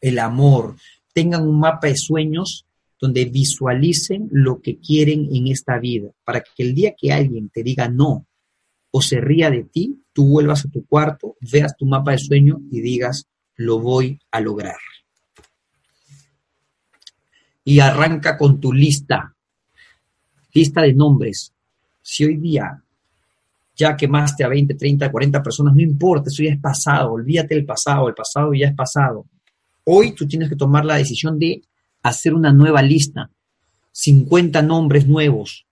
el 0.00 0.18
amor, 0.18 0.74
tengan 1.14 1.46
un 1.46 1.60
mapa 1.60 1.86
de 1.86 1.96
sueños 1.96 2.66
donde 3.00 3.26
visualicen 3.26 4.28
lo 4.32 4.60
que 4.60 4.78
quieren 4.78 5.28
en 5.32 5.46
esta 5.46 5.78
vida, 5.78 6.10
para 6.24 6.40
que 6.40 6.64
el 6.64 6.74
día 6.74 6.96
que 7.00 7.12
alguien 7.12 7.48
te 7.48 7.62
diga 7.62 7.88
no 7.88 8.26
o 8.90 9.00
se 9.00 9.20
ría 9.20 9.50
de 9.50 9.62
ti, 9.62 10.02
tú 10.12 10.26
vuelvas 10.26 10.64
a 10.64 10.68
tu 10.68 10.84
cuarto, 10.84 11.36
veas 11.40 11.76
tu 11.76 11.86
mapa 11.86 12.10
de 12.10 12.18
sueño 12.18 12.58
y 12.72 12.80
digas, 12.80 13.28
lo 13.54 13.78
voy 13.78 14.18
a 14.32 14.40
lograr. 14.40 14.80
Y 17.62 17.78
arranca 17.78 18.36
con 18.36 18.58
tu 18.58 18.72
lista, 18.72 19.36
lista 20.52 20.82
de 20.82 20.94
nombres. 20.94 21.52
Si 22.02 22.24
hoy 22.24 22.36
día 22.36 22.82
ya 23.76 23.96
quemaste 23.96 24.42
a 24.42 24.48
20, 24.48 24.74
30, 24.74 25.12
40 25.12 25.42
personas, 25.42 25.74
no 25.74 25.82
importa, 25.82 26.30
eso 26.30 26.42
ya 26.42 26.50
es 26.50 26.60
pasado, 26.60 27.12
olvídate 27.12 27.54
del 27.54 27.66
pasado, 27.66 28.08
el 28.08 28.14
pasado 28.14 28.54
ya 28.54 28.68
es 28.68 28.74
pasado. 28.74 29.26
Hoy 29.84 30.12
tú 30.12 30.26
tienes 30.26 30.48
que 30.48 30.56
tomar 30.56 30.84
la 30.84 30.96
decisión 30.96 31.38
de 31.38 31.62
hacer 32.02 32.32
una 32.34 32.52
nueva 32.52 32.80
lista, 32.80 33.30
50 33.92 34.62
nombres 34.62 35.06
nuevos. 35.06 35.66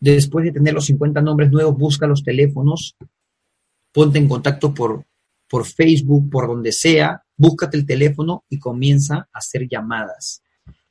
Después 0.00 0.44
de 0.44 0.52
tener 0.52 0.74
los 0.74 0.86
50 0.86 1.22
nombres 1.22 1.50
nuevos, 1.50 1.76
busca 1.76 2.06
los 2.06 2.22
teléfonos, 2.22 2.96
ponte 3.92 4.18
en 4.18 4.28
contacto 4.28 4.74
por, 4.74 5.04
por 5.48 5.64
Facebook, 5.64 6.28
por 6.30 6.48
donde 6.48 6.72
sea, 6.72 7.22
búscate 7.36 7.76
el 7.76 7.86
teléfono 7.86 8.44
y 8.48 8.58
comienza 8.58 9.16
a 9.16 9.28
hacer 9.38 9.68
llamadas. 9.68 10.42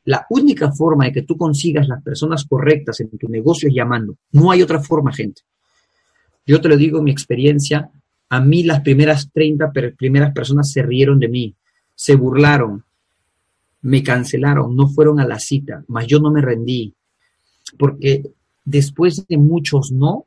La 0.06 0.26
única 0.30 0.72
forma 0.72 1.06
de 1.06 1.12
que 1.12 1.22
tú 1.24 1.36
consigas 1.36 1.88
las 1.90 2.02
personas 2.02 2.46
correctas 2.46 3.02
en 3.02 3.10
tu 3.18 3.28
negocio 3.28 3.68
es 3.68 3.76
llamando. 3.76 4.16
No 4.32 4.52
hay 4.52 4.62
otra 4.62 4.80
forma, 4.80 5.12
gente. 5.14 5.42
Yo 6.48 6.62
te 6.62 6.70
lo 6.70 6.78
digo, 6.78 7.04
mi 7.04 7.12
experiencia, 7.12 7.92
a 8.30 8.40
mí 8.40 8.64
las 8.64 8.82
primeras 8.82 9.30
30 9.32 9.72
primeras 9.98 10.34
personas 10.34 10.72
se 10.72 10.82
rieron 10.82 11.20
de 11.20 11.28
mí, 11.28 11.56
se 11.94 12.16
burlaron, 12.16 12.84
me 13.82 14.02
cancelaron, 14.02 14.76
no 14.76 14.88
fueron 14.88 15.20
a 15.20 15.28
la 15.28 15.40
cita, 15.40 15.84
mas 15.88 16.08
yo 16.08 16.20
no 16.20 16.32
me 16.32 16.42
rendí, 16.42 16.94
porque 17.78 18.24
después 18.64 19.28
de 19.28 19.38
muchos 19.38 19.92
no, 19.92 20.26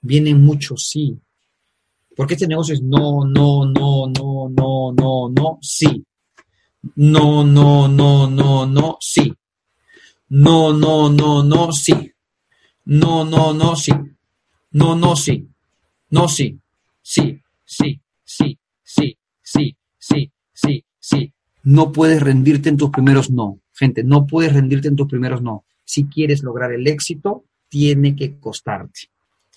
vienen 0.00 0.42
muchos 0.42 0.86
sí. 0.88 1.18
Porque 2.16 2.34
este 2.34 2.48
negocio 2.48 2.74
es 2.74 2.82
no, 2.82 3.24
no, 3.24 3.66
no, 3.66 4.08
no, 4.08 4.48
no, 4.48 4.92
no, 4.92 5.28
no, 5.28 5.58
sí. 5.60 6.04
No, 6.96 7.44
no, 7.44 7.88
no, 7.88 8.28
no, 8.28 8.66
no, 8.66 8.96
sí. 9.00 9.32
No, 10.30 10.72
no, 10.72 11.10
no, 11.10 11.42
no, 11.42 11.72
sí. 11.72 12.12
No, 12.86 13.24
no, 13.24 13.54
no, 13.54 13.76
sí. 13.76 13.92
No, 14.70 14.94
no, 14.94 15.16
sí. 15.16 15.48
No, 16.10 16.28
sí. 16.28 16.58
Sí, 17.02 17.40
sí, 17.64 18.00
sí, 18.22 18.58
sí, 18.82 19.16
sí, 19.42 19.76
sí, 19.98 20.32
sí, 20.52 20.84
sí. 20.98 21.32
No 21.62 21.92
puedes 21.92 22.22
rendirte 22.22 22.68
en 22.68 22.76
tus 22.76 22.90
primeros 22.90 23.30
no. 23.30 23.60
Gente, 23.72 24.04
no 24.04 24.26
puedes 24.26 24.52
rendirte 24.52 24.88
en 24.88 24.96
tus 24.96 25.08
primeros 25.08 25.40
no. 25.40 25.64
Si 25.84 26.04
quieres 26.04 26.42
lograr 26.42 26.72
el 26.72 26.86
éxito, 26.86 27.44
tiene 27.68 28.14
que 28.14 28.38
costarte. 28.38 29.08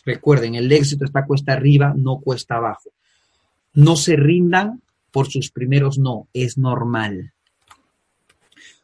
Recuerden, 0.05 0.55
el 0.55 0.71
éxito 0.71 1.05
está 1.05 1.25
cuesta 1.25 1.53
arriba, 1.53 1.93
no 1.95 2.19
cuesta 2.19 2.55
abajo. 2.55 2.89
No 3.73 3.95
se 3.95 4.15
rindan 4.15 4.81
por 5.11 5.29
sus 5.29 5.51
primeros 5.51 5.97
no, 5.97 6.27
es 6.33 6.57
normal. 6.57 7.33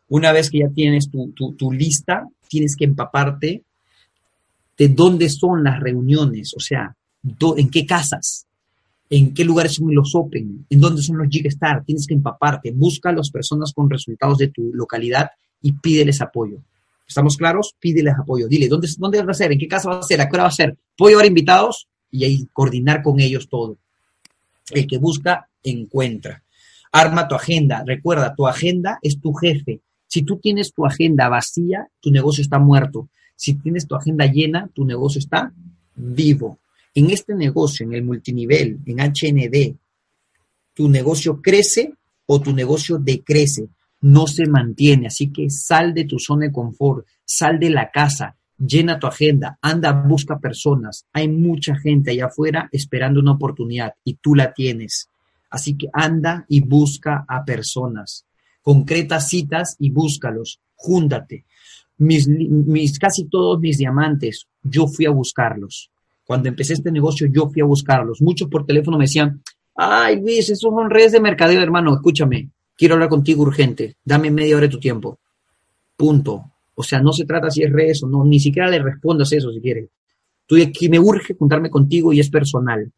Una 0.09 0.31
vez 0.31 0.49
que 0.49 0.59
ya 0.59 0.69
tienes 0.69 1.09
tu, 1.09 1.31
tu 1.33 1.71
lista, 1.71 2.27
tienes 2.49 2.75
que 2.75 2.85
empaparte 2.85 3.63
de 4.77 4.89
dónde 4.89 5.29
son 5.29 5.63
las 5.63 5.79
reuniones, 5.79 6.53
o 6.55 6.59
sea, 6.59 6.95
en 7.23 7.69
qué 7.69 7.85
casas, 7.85 8.45
en 9.09 9.33
qué 9.33 9.43
lugares 9.43 9.75
son 9.75 9.93
los 9.93 10.13
Open, 10.15 10.65
en 10.69 10.79
dónde 10.79 11.01
son 11.01 11.17
los 11.17 11.27
Jigstar, 11.29 11.83
tienes 11.83 12.05
que 12.05 12.13
empaparte, 12.13 12.71
busca 12.71 13.09
a 13.09 13.13
las 13.13 13.31
personas 13.31 13.73
con 13.73 13.89
resultados 13.89 14.37
de 14.37 14.49
tu 14.49 14.71
localidad 14.73 15.31
y 15.61 15.73
pídeles 15.73 16.21
apoyo. 16.21 16.59
¿Estamos 17.07 17.37
claros? 17.37 17.73
Pídeles 17.79 18.15
apoyo. 18.19 18.47
Dile, 18.47 18.67
¿dónde, 18.67 18.89
¿dónde 18.97 19.23
va 19.23 19.31
a 19.31 19.33
ser? 19.33 19.51
¿En 19.53 19.59
qué 19.59 19.67
casa 19.67 19.89
va 19.89 19.99
a 19.99 20.03
ser? 20.03 20.19
¿A 20.19 20.27
qué 20.27 20.35
hora 20.35 20.43
va 20.43 20.49
a 20.49 20.51
ser? 20.51 20.77
¿Puedo 20.97 21.11
llevar 21.11 21.25
invitados? 21.25 21.87
Y 22.11 22.25
ahí 22.25 22.47
coordinar 22.51 23.01
con 23.01 23.19
ellos 23.21 23.47
todo. 23.47 23.77
El 24.71 24.85
que 24.87 24.97
busca, 24.97 25.49
encuentra. 25.63 26.43
Arma 26.91 27.27
tu 27.27 27.35
agenda. 27.35 27.83
Recuerda, 27.85 28.35
tu 28.35 28.45
agenda 28.45 28.99
es 29.01 29.21
tu 29.21 29.33
jefe. 29.33 29.79
Si 30.07 30.23
tú 30.23 30.37
tienes 30.37 30.73
tu 30.73 30.85
agenda 30.85 31.29
vacía, 31.29 31.87
tu 32.01 32.11
negocio 32.11 32.41
está 32.41 32.59
muerto. 32.59 33.09
Si 33.37 33.53
tienes 33.53 33.87
tu 33.87 33.95
agenda 33.95 34.25
llena, 34.25 34.69
tu 34.73 34.83
negocio 34.83 35.19
está 35.19 35.53
vivo. 35.95 36.59
En 36.93 37.11
este 37.11 37.35
negocio, 37.35 37.85
en 37.85 37.93
el 37.93 38.03
multinivel, 38.03 38.79
en 38.85 38.99
HND, 38.99 39.75
tu 40.73 40.89
negocio 40.89 41.41
crece 41.41 41.93
o 42.25 42.41
tu 42.41 42.51
negocio 42.53 42.97
decrece, 42.97 43.69
no 44.01 44.27
se 44.27 44.47
mantiene. 44.47 45.07
Así 45.07 45.31
que 45.31 45.49
sal 45.49 45.93
de 45.93 46.05
tu 46.05 46.19
zona 46.19 46.47
de 46.47 46.51
confort, 46.51 47.05
sal 47.23 47.59
de 47.59 47.69
la 47.69 47.91
casa, 47.91 48.35
llena 48.57 48.99
tu 48.99 49.07
agenda, 49.07 49.59
anda, 49.61 49.91
busca 49.91 50.39
personas. 50.39 51.05
Hay 51.13 51.27
mucha 51.27 51.75
gente 51.77 52.11
allá 52.11 52.25
afuera 52.25 52.67
esperando 52.71 53.19
una 53.19 53.33
oportunidad 53.33 53.93
y 54.03 54.15
tú 54.15 54.33
la 54.35 54.51
tienes. 54.51 55.09
Así 55.49 55.77
que 55.77 55.87
anda 55.93 56.45
y 56.49 56.61
busca 56.61 57.25
a 57.27 57.45
personas. 57.45 58.25
Concreta 58.61 59.19
citas 59.19 59.75
y 59.79 59.91
búscalos. 59.91 60.59
Júntate. 60.75 61.45
Mis, 61.99 62.27
mis, 62.27 62.99
casi 62.99 63.25
todos 63.25 63.59
mis 63.59 63.77
diamantes, 63.77 64.47
yo 64.63 64.87
fui 64.87 65.05
a 65.05 65.11
buscarlos. 65.11 65.89
Cuando 66.25 66.49
empecé 66.49 66.73
este 66.73 66.91
negocio, 66.91 67.27
yo 67.31 67.49
fui 67.49 67.61
a 67.61 67.65
buscarlos. 67.65 68.21
Muchos 68.21 68.49
por 68.49 68.65
teléfono 68.65 68.97
me 68.97 69.05
decían, 69.05 69.41
ay 69.75 70.19
Luis, 70.21 70.49
esos 70.49 70.59
son 70.59 70.89
redes 70.89 71.13
de 71.13 71.21
mercadeo, 71.21 71.61
hermano, 71.61 71.95
escúchame, 71.95 72.49
quiero 72.75 72.95
hablar 72.95 73.09
contigo 73.09 73.43
urgente, 73.43 73.95
dame 74.03 74.29
media 74.29 74.57
hora 74.57 74.67
de 74.67 74.71
tu 74.71 74.79
tiempo. 74.79 75.19
Punto. 75.95 76.51
O 76.75 76.83
sea, 76.83 77.01
no 77.01 77.11
se 77.11 77.25
trata 77.25 77.49
si 77.49 77.63
es 77.63 77.71
redes 77.71 78.03
o 78.03 78.07
no, 78.07 78.23
ni 78.23 78.39
siquiera 78.39 78.69
le 78.69 78.79
respondas 78.79 79.31
eso 79.31 79.51
si 79.51 79.59
quieres. 79.59 79.89
Tú 80.45 80.55
aquí 80.61 80.89
me 80.89 80.99
urge 80.99 81.33
juntarme 81.33 81.69
contigo 81.69 82.13
y 82.13 82.19
es 82.19 82.29
personal. 82.29 82.91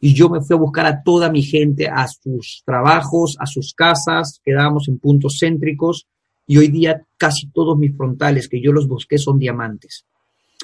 Y 0.00 0.14
yo 0.14 0.28
me 0.28 0.40
fui 0.40 0.56
a 0.56 0.58
buscar 0.58 0.86
a 0.86 1.02
toda 1.02 1.30
mi 1.30 1.42
gente, 1.42 1.86
a 1.86 2.08
sus 2.08 2.62
trabajos, 2.64 3.36
a 3.38 3.46
sus 3.46 3.74
casas, 3.74 4.40
quedábamos 4.44 4.88
en 4.88 4.98
puntos 4.98 5.38
céntricos 5.38 6.06
y 6.50 6.58
hoy 6.58 6.66
día 6.66 7.00
casi 7.16 7.46
todos 7.46 7.78
mis 7.78 7.96
frontales 7.96 8.48
que 8.48 8.60
yo 8.60 8.72
los 8.72 8.88
busqué 8.88 9.18
son 9.18 9.38
diamantes. 9.38 10.04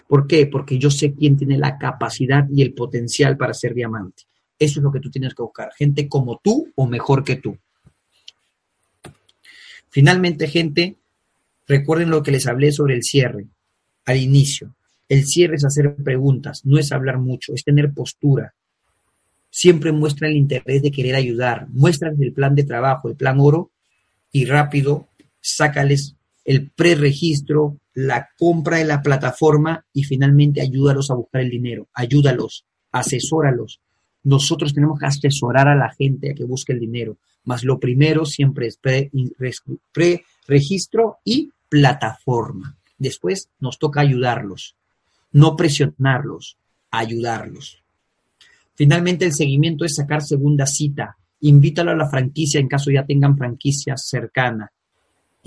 ¿Por 0.09 0.27
qué? 0.27 0.49
Porque 0.49 0.79
yo 0.79 0.91
sé 0.91 1.15
quién 1.15 1.37
tiene 1.37 1.59
la 1.59 1.79
capacidad 1.79 2.45
y 2.51 2.63
el 2.63 2.75
potencial 2.75 3.37
para 3.37 3.55
ser 3.55 3.73
diamante. 3.73 4.25
Eso 4.59 4.81
es 4.81 4.83
lo 4.83 4.91
que 4.91 4.99
tú 4.99 5.13
tienes 5.13 5.33
que 5.33 5.45
buscar. 5.45 5.71
Gente 5.79 6.09
como 6.09 6.41
tú 6.43 6.73
o 6.75 6.89
mejor 6.89 7.23
que 7.23 7.37
tú. 7.37 7.57
Finalmente, 9.89 10.49
gente, 10.49 10.97
recuerden 11.69 12.11
lo 12.11 12.21
que 12.21 12.33
les 12.33 12.49
hablé 12.49 12.73
sobre 12.73 12.97
el 12.97 13.05
cierre 13.05 13.47
al 14.07 14.17
inicio. 14.17 14.75
El 15.09 15.25
cierre 15.25 15.55
es 15.55 15.65
hacer 15.65 15.95
preguntas, 15.95 16.67
no 16.67 16.81
es 16.81 16.91
hablar 16.91 17.19
mucho, 17.19 17.55
es 17.55 17.63
tener 17.63 17.93
postura. 17.93 18.55
Siempre 19.51 19.93
muestra 19.93 20.27
el 20.27 20.35
interés 20.35 20.83
de 20.83 20.91
querer 20.91 21.15
ayudar, 21.15 21.69
muéstrales 21.69 22.21
el 22.21 22.33
plan 22.33 22.57
de 22.57 22.65
trabajo, 22.65 23.09
el 23.09 23.15
plan 23.15 23.37
oro 23.39 23.71
y 24.33 24.47
rápido 24.47 25.07
sácales 25.55 26.17
el 26.47 26.71
preregistro, 26.71 27.81
la 27.93 28.29
compra 28.39 28.79
de 28.79 28.85
la 28.85 29.03
plataforma 29.03 29.85
y 29.93 30.05
finalmente 30.05 30.61
ayúdalos 30.61 31.11
a 31.11 31.15
buscar 31.15 31.43
el 31.43 31.51
dinero, 31.51 31.89
ayúdalos, 31.93 32.65
asesóralos. 32.93 33.81
Nosotros 34.23 34.73
tenemos 34.73 34.99
que 34.99 35.07
asesorar 35.07 35.67
a 35.67 35.75
la 35.75 35.93
gente 35.93 36.31
a 36.31 36.35
que 36.35 36.45
busque 36.45 36.73
el 36.73 36.81
dinero, 36.81 37.19
más 37.45 37.65
lo 37.65 37.81
primero 37.81 38.25
siempre 38.25 38.69
es 38.69 38.79
preregistro 39.93 41.19
y 41.25 41.51
plataforma. 41.69 42.77
Después 42.97 43.51
nos 43.59 43.79
toca 43.79 44.01
ayudarlos, 44.01 44.77
no 45.33 45.57
presionarlos, 45.57 46.59
ayudarlos. 46.93 47.83
Finalmente 48.75 49.25
el 49.25 49.33
seguimiento 49.33 49.85
es 49.85 49.97
sacar 49.97 50.23
segunda 50.23 50.67
cita. 50.67 51.17
Invítalo 51.41 51.91
a 51.91 51.97
la 51.97 52.09
franquicia 52.09 52.61
en 52.61 52.69
caso 52.69 52.91
ya 52.91 53.05
tengan 53.05 53.37
franquicia 53.37 53.97
cercana 53.97 54.71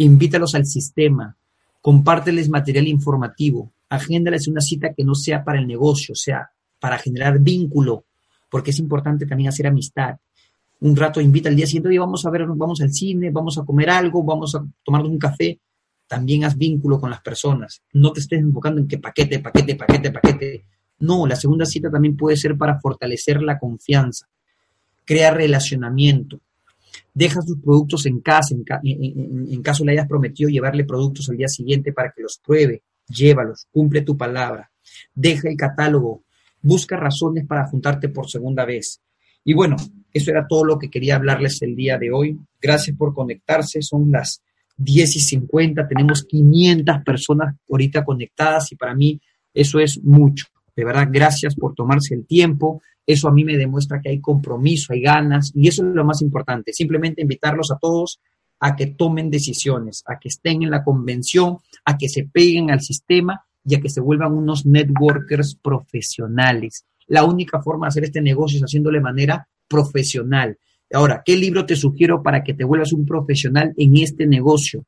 invítalos 0.03 0.55
al 0.55 0.65
sistema, 0.65 1.35
compárteles 1.81 2.49
material 2.49 2.87
informativo, 2.87 3.73
agéndales 3.89 4.47
una 4.47 4.61
cita 4.61 4.93
que 4.93 5.03
no 5.03 5.13
sea 5.13 5.43
para 5.43 5.59
el 5.59 5.67
negocio, 5.67 6.15
sea 6.15 6.49
para 6.79 6.97
generar 6.97 7.39
vínculo, 7.39 8.05
porque 8.49 8.71
es 8.71 8.79
importante 8.79 9.25
también 9.25 9.49
hacer 9.49 9.67
amistad. 9.67 10.15
Un 10.81 10.95
rato 10.95 11.19
invita 11.19 11.49
al 11.49 11.55
día 11.55 11.65
siguiente, 11.65 11.89
oye, 11.89 11.99
vamos 11.99 12.25
a 12.25 12.29
ver, 12.29 12.45
vamos 12.47 12.79
al 12.79 12.93
cine, 12.93 13.29
vamos 13.29 13.57
a 13.57 13.65
comer 13.65 13.89
algo, 13.89 14.23
vamos 14.23 14.55
a 14.55 14.65
tomar 14.83 15.01
un 15.01 15.17
café. 15.17 15.59
También 16.07 16.45
haz 16.45 16.57
vínculo 16.57 16.99
con 16.99 17.09
las 17.09 17.21
personas. 17.21 17.81
No 17.93 18.13
te 18.13 18.21
estés 18.21 18.39
enfocando 18.39 18.79
en 18.79 18.87
que 18.87 18.97
paquete, 18.99 19.39
paquete, 19.39 19.75
paquete, 19.75 20.11
paquete. 20.11 20.65
No, 20.99 21.27
la 21.27 21.35
segunda 21.35 21.65
cita 21.65 21.91
también 21.91 22.15
puede 22.15 22.37
ser 22.37 22.57
para 22.57 22.79
fortalecer 22.79 23.41
la 23.41 23.59
confianza, 23.59 24.27
crear 25.03 25.35
relacionamiento, 25.35 26.39
deja 27.13 27.41
sus 27.41 27.59
productos 27.59 28.05
en 28.05 28.19
casa, 28.21 28.55
en, 28.83 29.61
caso 29.61 29.83
le 29.83 29.93
hayas 29.93 30.07
prometido 30.07 30.49
llevarle 30.49 30.85
productos 30.85 31.29
al 31.29 31.37
día 31.37 31.47
siguiente 31.47 31.93
para 31.93 32.11
que 32.11 32.21
los 32.21 32.39
pruebe, 32.39 32.83
llévalos, 33.07 33.67
cumple 33.71 34.01
tu 34.01 34.17
palabra, 34.17 34.71
deja 35.13 35.49
el 35.49 35.57
catálogo, 35.57 36.23
busca 36.61 36.97
razones 36.97 37.45
para 37.45 37.67
juntarte 37.67 38.09
por 38.09 38.29
segunda 38.29 38.65
vez. 38.65 39.01
Y 39.43 39.53
bueno, 39.53 39.75
eso 40.13 40.31
era 40.31 40.47
todo 40.47 40.63
lo 40.63 40.77
que 40.77 40.89
quería 40.89 41.15
hablarles 41.15 41.61
el 41.61 41.75
día 41.75 41.97
de 41.97 42.11
hoy. 42.11 42.37
Gracias 42.61 42.95
por 42.95 43.13
conectarse, 43.13 43.81
son 43.81 44.11
las 44.11 44.41
10 44.77 45.15
y 45.15 45.19
50, 45.19 45.87
tenemos 45.87 46.23
500 46.23 47.03
personas 47.03 47.55
ahorita 47.69 48.03
conectadas 48.05 48.71
y 48.71 48.75
para 48.75 48.95
mí 48.95 49.19
eso 49.53 49.79
es 49.79 50.01
mucho. 50.03 50.45
De 50.75 50.85
verdad, 50.85 51.09
gracias 51.11 51.55
por 51.55 51.75
tomarse 51.75 52.15
el 52.15 52.25
tiempo. 52.25 52.81
Eso 53.09 53.27
a 53.27 53.31
mí 53.31 53.43
me 53.43 53.57
demuestra 53.57 53.99
que 53.99 54.09
hay 54.09 54.21
compromiso, 54.21 54.93
hay 54.93 55.01
ganas, 55.01 55.51
y 55.55 55.67
eso 55.67 55.83
es 55.83 55.95
lo 55.95 56.05
más 56.05 56.21
importante. 56.21 56.73
Simplemente 56.73 57.23
invitarlos 57.23 57.71
a 57.71 57.79
todos 57.79 58.19
a 58.59 58.75
que 58.75 58.85
tomen 58.85 59.31
decisiones, 59.31 60.03
a 60.05 60.19
que 60.19 60.27
estén 60.27 60.61
en 60.61 60.69
la 60.69 60.83
convención, 60.83 61.57
a 61.85 61.97
que 61.97 62.07
se 62.07 62.25
peguen 62.25 62.69
al 62.69 62.81
sistema 62.81 63.43
y 63.65 63.73
a 63.73 63.81
que 63.81 63.89
se 63.89 63.99
vuelvan 63.99 64.33
unos 64.33 64.63
networkers 64.63 65.55
profesionales. 65.55 66.85
La 67.07 67.23
única 67.23 67.59
forma 67.63 67.87
de 67.87 67.89
hacer 67.89 68.03
este 68.03 68.21
negocio 68.21 68.57
es 68.57 68.63
haciéndolo 68.63 68.99
de 68.99 69.03
manera 69.03 69.47
profesional. 69.67 70.59
Ahora, 70.93 71.23
¿qué 71.25 71.35
libro 71.35 71.65
te 71.65 71.75
sugiero 71.75 72.21
para 72.21 72.43
que 72.43 72.53
te 72.53 72.63
vuelvas 72.63 72.93
un 72.93 73.07
profesional 73.07 73.73
en 73.75 73.97
este 73.97 74.27
negocio? 74.27 74.85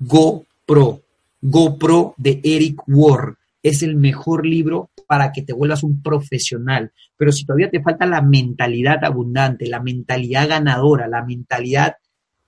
GoPro. 0.00 1.00
GoPro 1.40 2.14
de 2.16 2.40
Eric 2.42 2.82
Ward 2.88 3.36
es 3.62 3.84
el 3.84 3.94
mejor 3.94 4.44
libro 4.44 4.90
para 5.12 5.30
que 5.30 5.42
te 5.42 5.52
vuelvas 5.52 5.82
un 5.82 6.00
profesional. 6.00 6.90
Pero 7.18 7.32
si 7.32 7.44
todavía 7.44 7.68
te 7.68 7.82
falta 7.82 8.06
la 8.06 8.22
mentalidad 8.22 9.04
abundante, 9.04 9.66
la 9.66 9.78
mentalidad 9.78 10.48
ganadora, 10.48 11.06
la 11.06 11.22
mentalidad 11.22 11.96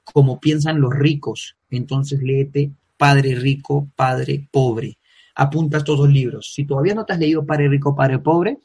como 0.03 0.41
piensan 0.41 0.81
los 0.81 0.95
ricos, 0.95 1.59
entonces 1.69 2.23
léete 2.23 2.71
Padre 2.97 3.35
Rico, 3.35 3.91
Padre 3.95 4.49
Pobre. 4.51 4.97
Apunta 5.35 5.77
estos 5.77 5.99
dos 5.99 6.09
libros. 6.09 6.55
Si 6.55 6.65
todavía 6.65 6.95
no 6.95 7.05
te 7.05 7.13
has 7.13 7.19
leído 7.19 7.45
Padre 7.45 7.69
Rico, 7.69 7.95
Padre 7.95 8.19
Pobre, 8.21 8.57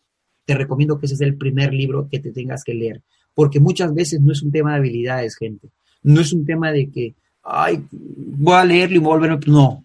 te 0.46 0.56
recomiendo 0.56 0.98
que 0.98 1.06
ese 1.06 1.16
es 1.16 1.22
el 1.22 1.36
primer 1.36 1.74
libro 1.74 2.08
que 2.10 2.20
te 2.20 2.32
tengas 2.32 2.64
que 2.64 2.74
leer. 2.74 3.02
Porque 3.34 3.60
muchas 3.60 3.94
veces 3.94 4.22
no 4.22 4.32
es 4.32 4.42
un 4.42 4.54
tema 4.54 4.72
de 4.72 4.78
habilidades, 4.78 5.36
gente. 5.36 5.68
No 6.04 6.22
es 6.22 6.32
un 6.32 6.46
tema 6.46 6.72
de 6.72 6.90
que, 6.90 7.16
ay, 7.44 7.86
voy 7.92 8.56
a 8.56 8.64
leerlo 8.64 8.96
y 8.96 9.00
voy 9.00 9.12
a 9.12 9.18
volver. 9.18 9.50
No. 9.50 9.84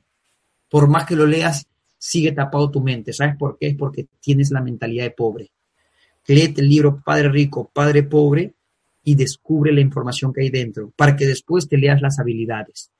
Por 0.70 0.86
más 0.86 1.04
que 1.04 1.16
lo 1.16 1.26
leas, 1.26 1.66
sigue 2.04 2.32
tapado 2.32 2.70
tu 2.70 2.82
mente. 2.82 3.14
¿Sabes 3.14 3.34
por 3.38 3.56
qué? 3.56 3.68
Es 3.68 3.76
porque 3.76 4.06
tienes 4.20 4.50
la 4.50 4.60
mentalidad 4.60 5.04
de 5.04 5.10
pobre. 5.12 5.50
Léete 6.26 6.60
el 6.60 6.68
libro 6.68 7.00
Padre 7.02 7.30
Rico, 7.30 7.70
Padre 7.72 8.02
Pobre 8.02 8.52
y 9.02 9.14
descubre 9.14 9.72
la 9.72 9.80
información 9.80 10.30
que 10.30 10.42
hay 10.42 10.50
dentro 10.50 10.92
para 10.96 11.16
que 11.16 11.26
después 11.26 11.66
te 11.66 11.78
leas 11.78 12.02
las 12.02 12.18
habilidades. 12.18 12.90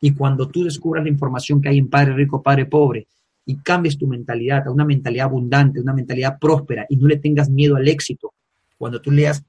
Y 0.00 0.14
cuando 0.14 0.48
tú 0.48 0.64
descubras 0.64 1.04
la 1.04 1.10
información 1.10 1.60
que 1.60 1.68
hay 1.68 1.76
en 1.76 1.90
Padre 1.90 2.14
Rico, 2.14 2.42
Padre 2.42 2.64
Pobre 2.64 3.06
y 3.44 3.56
cambies 3.56 3.98
tu 3.98 4.06
mentalidad 4.06 4.66
a 4.66 4.70
una 4.70 4.86
mentalidad 4.86 5.26
abundante, 5.26 5.78
una 5.78 5.92
mentalidad 5.92 6.38
próspera 6.38 6.86
y 6.88 6.96
no 6.96 7.06
le 7.06 7.18
tengas 7.18 7.50
miedo 7.50 7.76
al 7.76 7.86
éxito, 7.86 8.32
cuando 8.78 8.98
tú 8.98 9.10
leas 9.10 9.44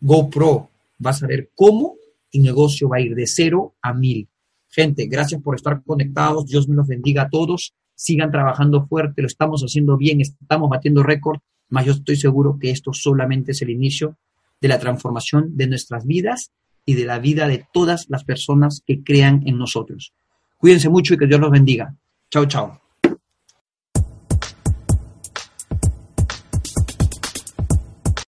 GoPro, 0.00 0.68
vas 0.98 1.22
a 1.22 1.26
ver 1.26 1.48
cómo 1.54 1.96
tu 2.30 2.42
negocio 2.42 2.90
va 2.90 2.98
a 2.98 3.00
ir 3.00 3.14
de 3.14 3.26
cero 3.26 3.72
a 3.80 3.94
mil. 3.94 4.28
Gente, 4.68 5.06
gracias 5.06 5.40
por 5.40 5.54
estar 5.54 5.82
conectados. 5.82 6.44
Dios 6.44 6.68
me 6.68 6.76
los 6.76 6.86
bendiga 6.86 7.22
a 7.22 7.30
todos 7.30 7.72
sigan 7.98 8.30
trabajando 8.30 8.86
fuerte, 8.86 9.22
lo 9.22 9.26
estamos 9.26 9.62
haciendo 9.62 9.96
bien, 9.96 10.20
estamos 10.20 10.70
batiendo 10.70 11.02
récord, 11.02 11.40
mas 11.68 11.84
yo 11.84 11.92
estoy 11.92 12.14
seguro 12.14 12.56
que 12.58 12.70
esto 12.70 12.92
solamente 12.92 13.50
es 13.52 13.60
el 13.60 13.70
inicio 13.70 14.16
de 14.60 14.68
la 14.68 14.78
transformación 14.78 15.56
de 15.56 15.66
nuestras 15.66 16.06
vidas 16.06 16.52
y 16.86 16.94
de 16.94 17.04
la 17.04 17.18
vida 17.18 17.48
de 17.48 17.66
todas 17.72 18.06
las 18.08 18.22
personas 18.22 18.82
que 18.86 19.02
crean 19.02 19.42
en 19.46 19.58
nosotros. 19.58 20.12
Cuídense 20.58 20.88
mucho 20.88 21.14
y 21.14 21.18
que 21.18 21.26
Dios 21.26 21.40
los 21.40 21.50
bendiga. 21.50 21.94
Chao, 22.30 22.46
chao. 22.46 22.87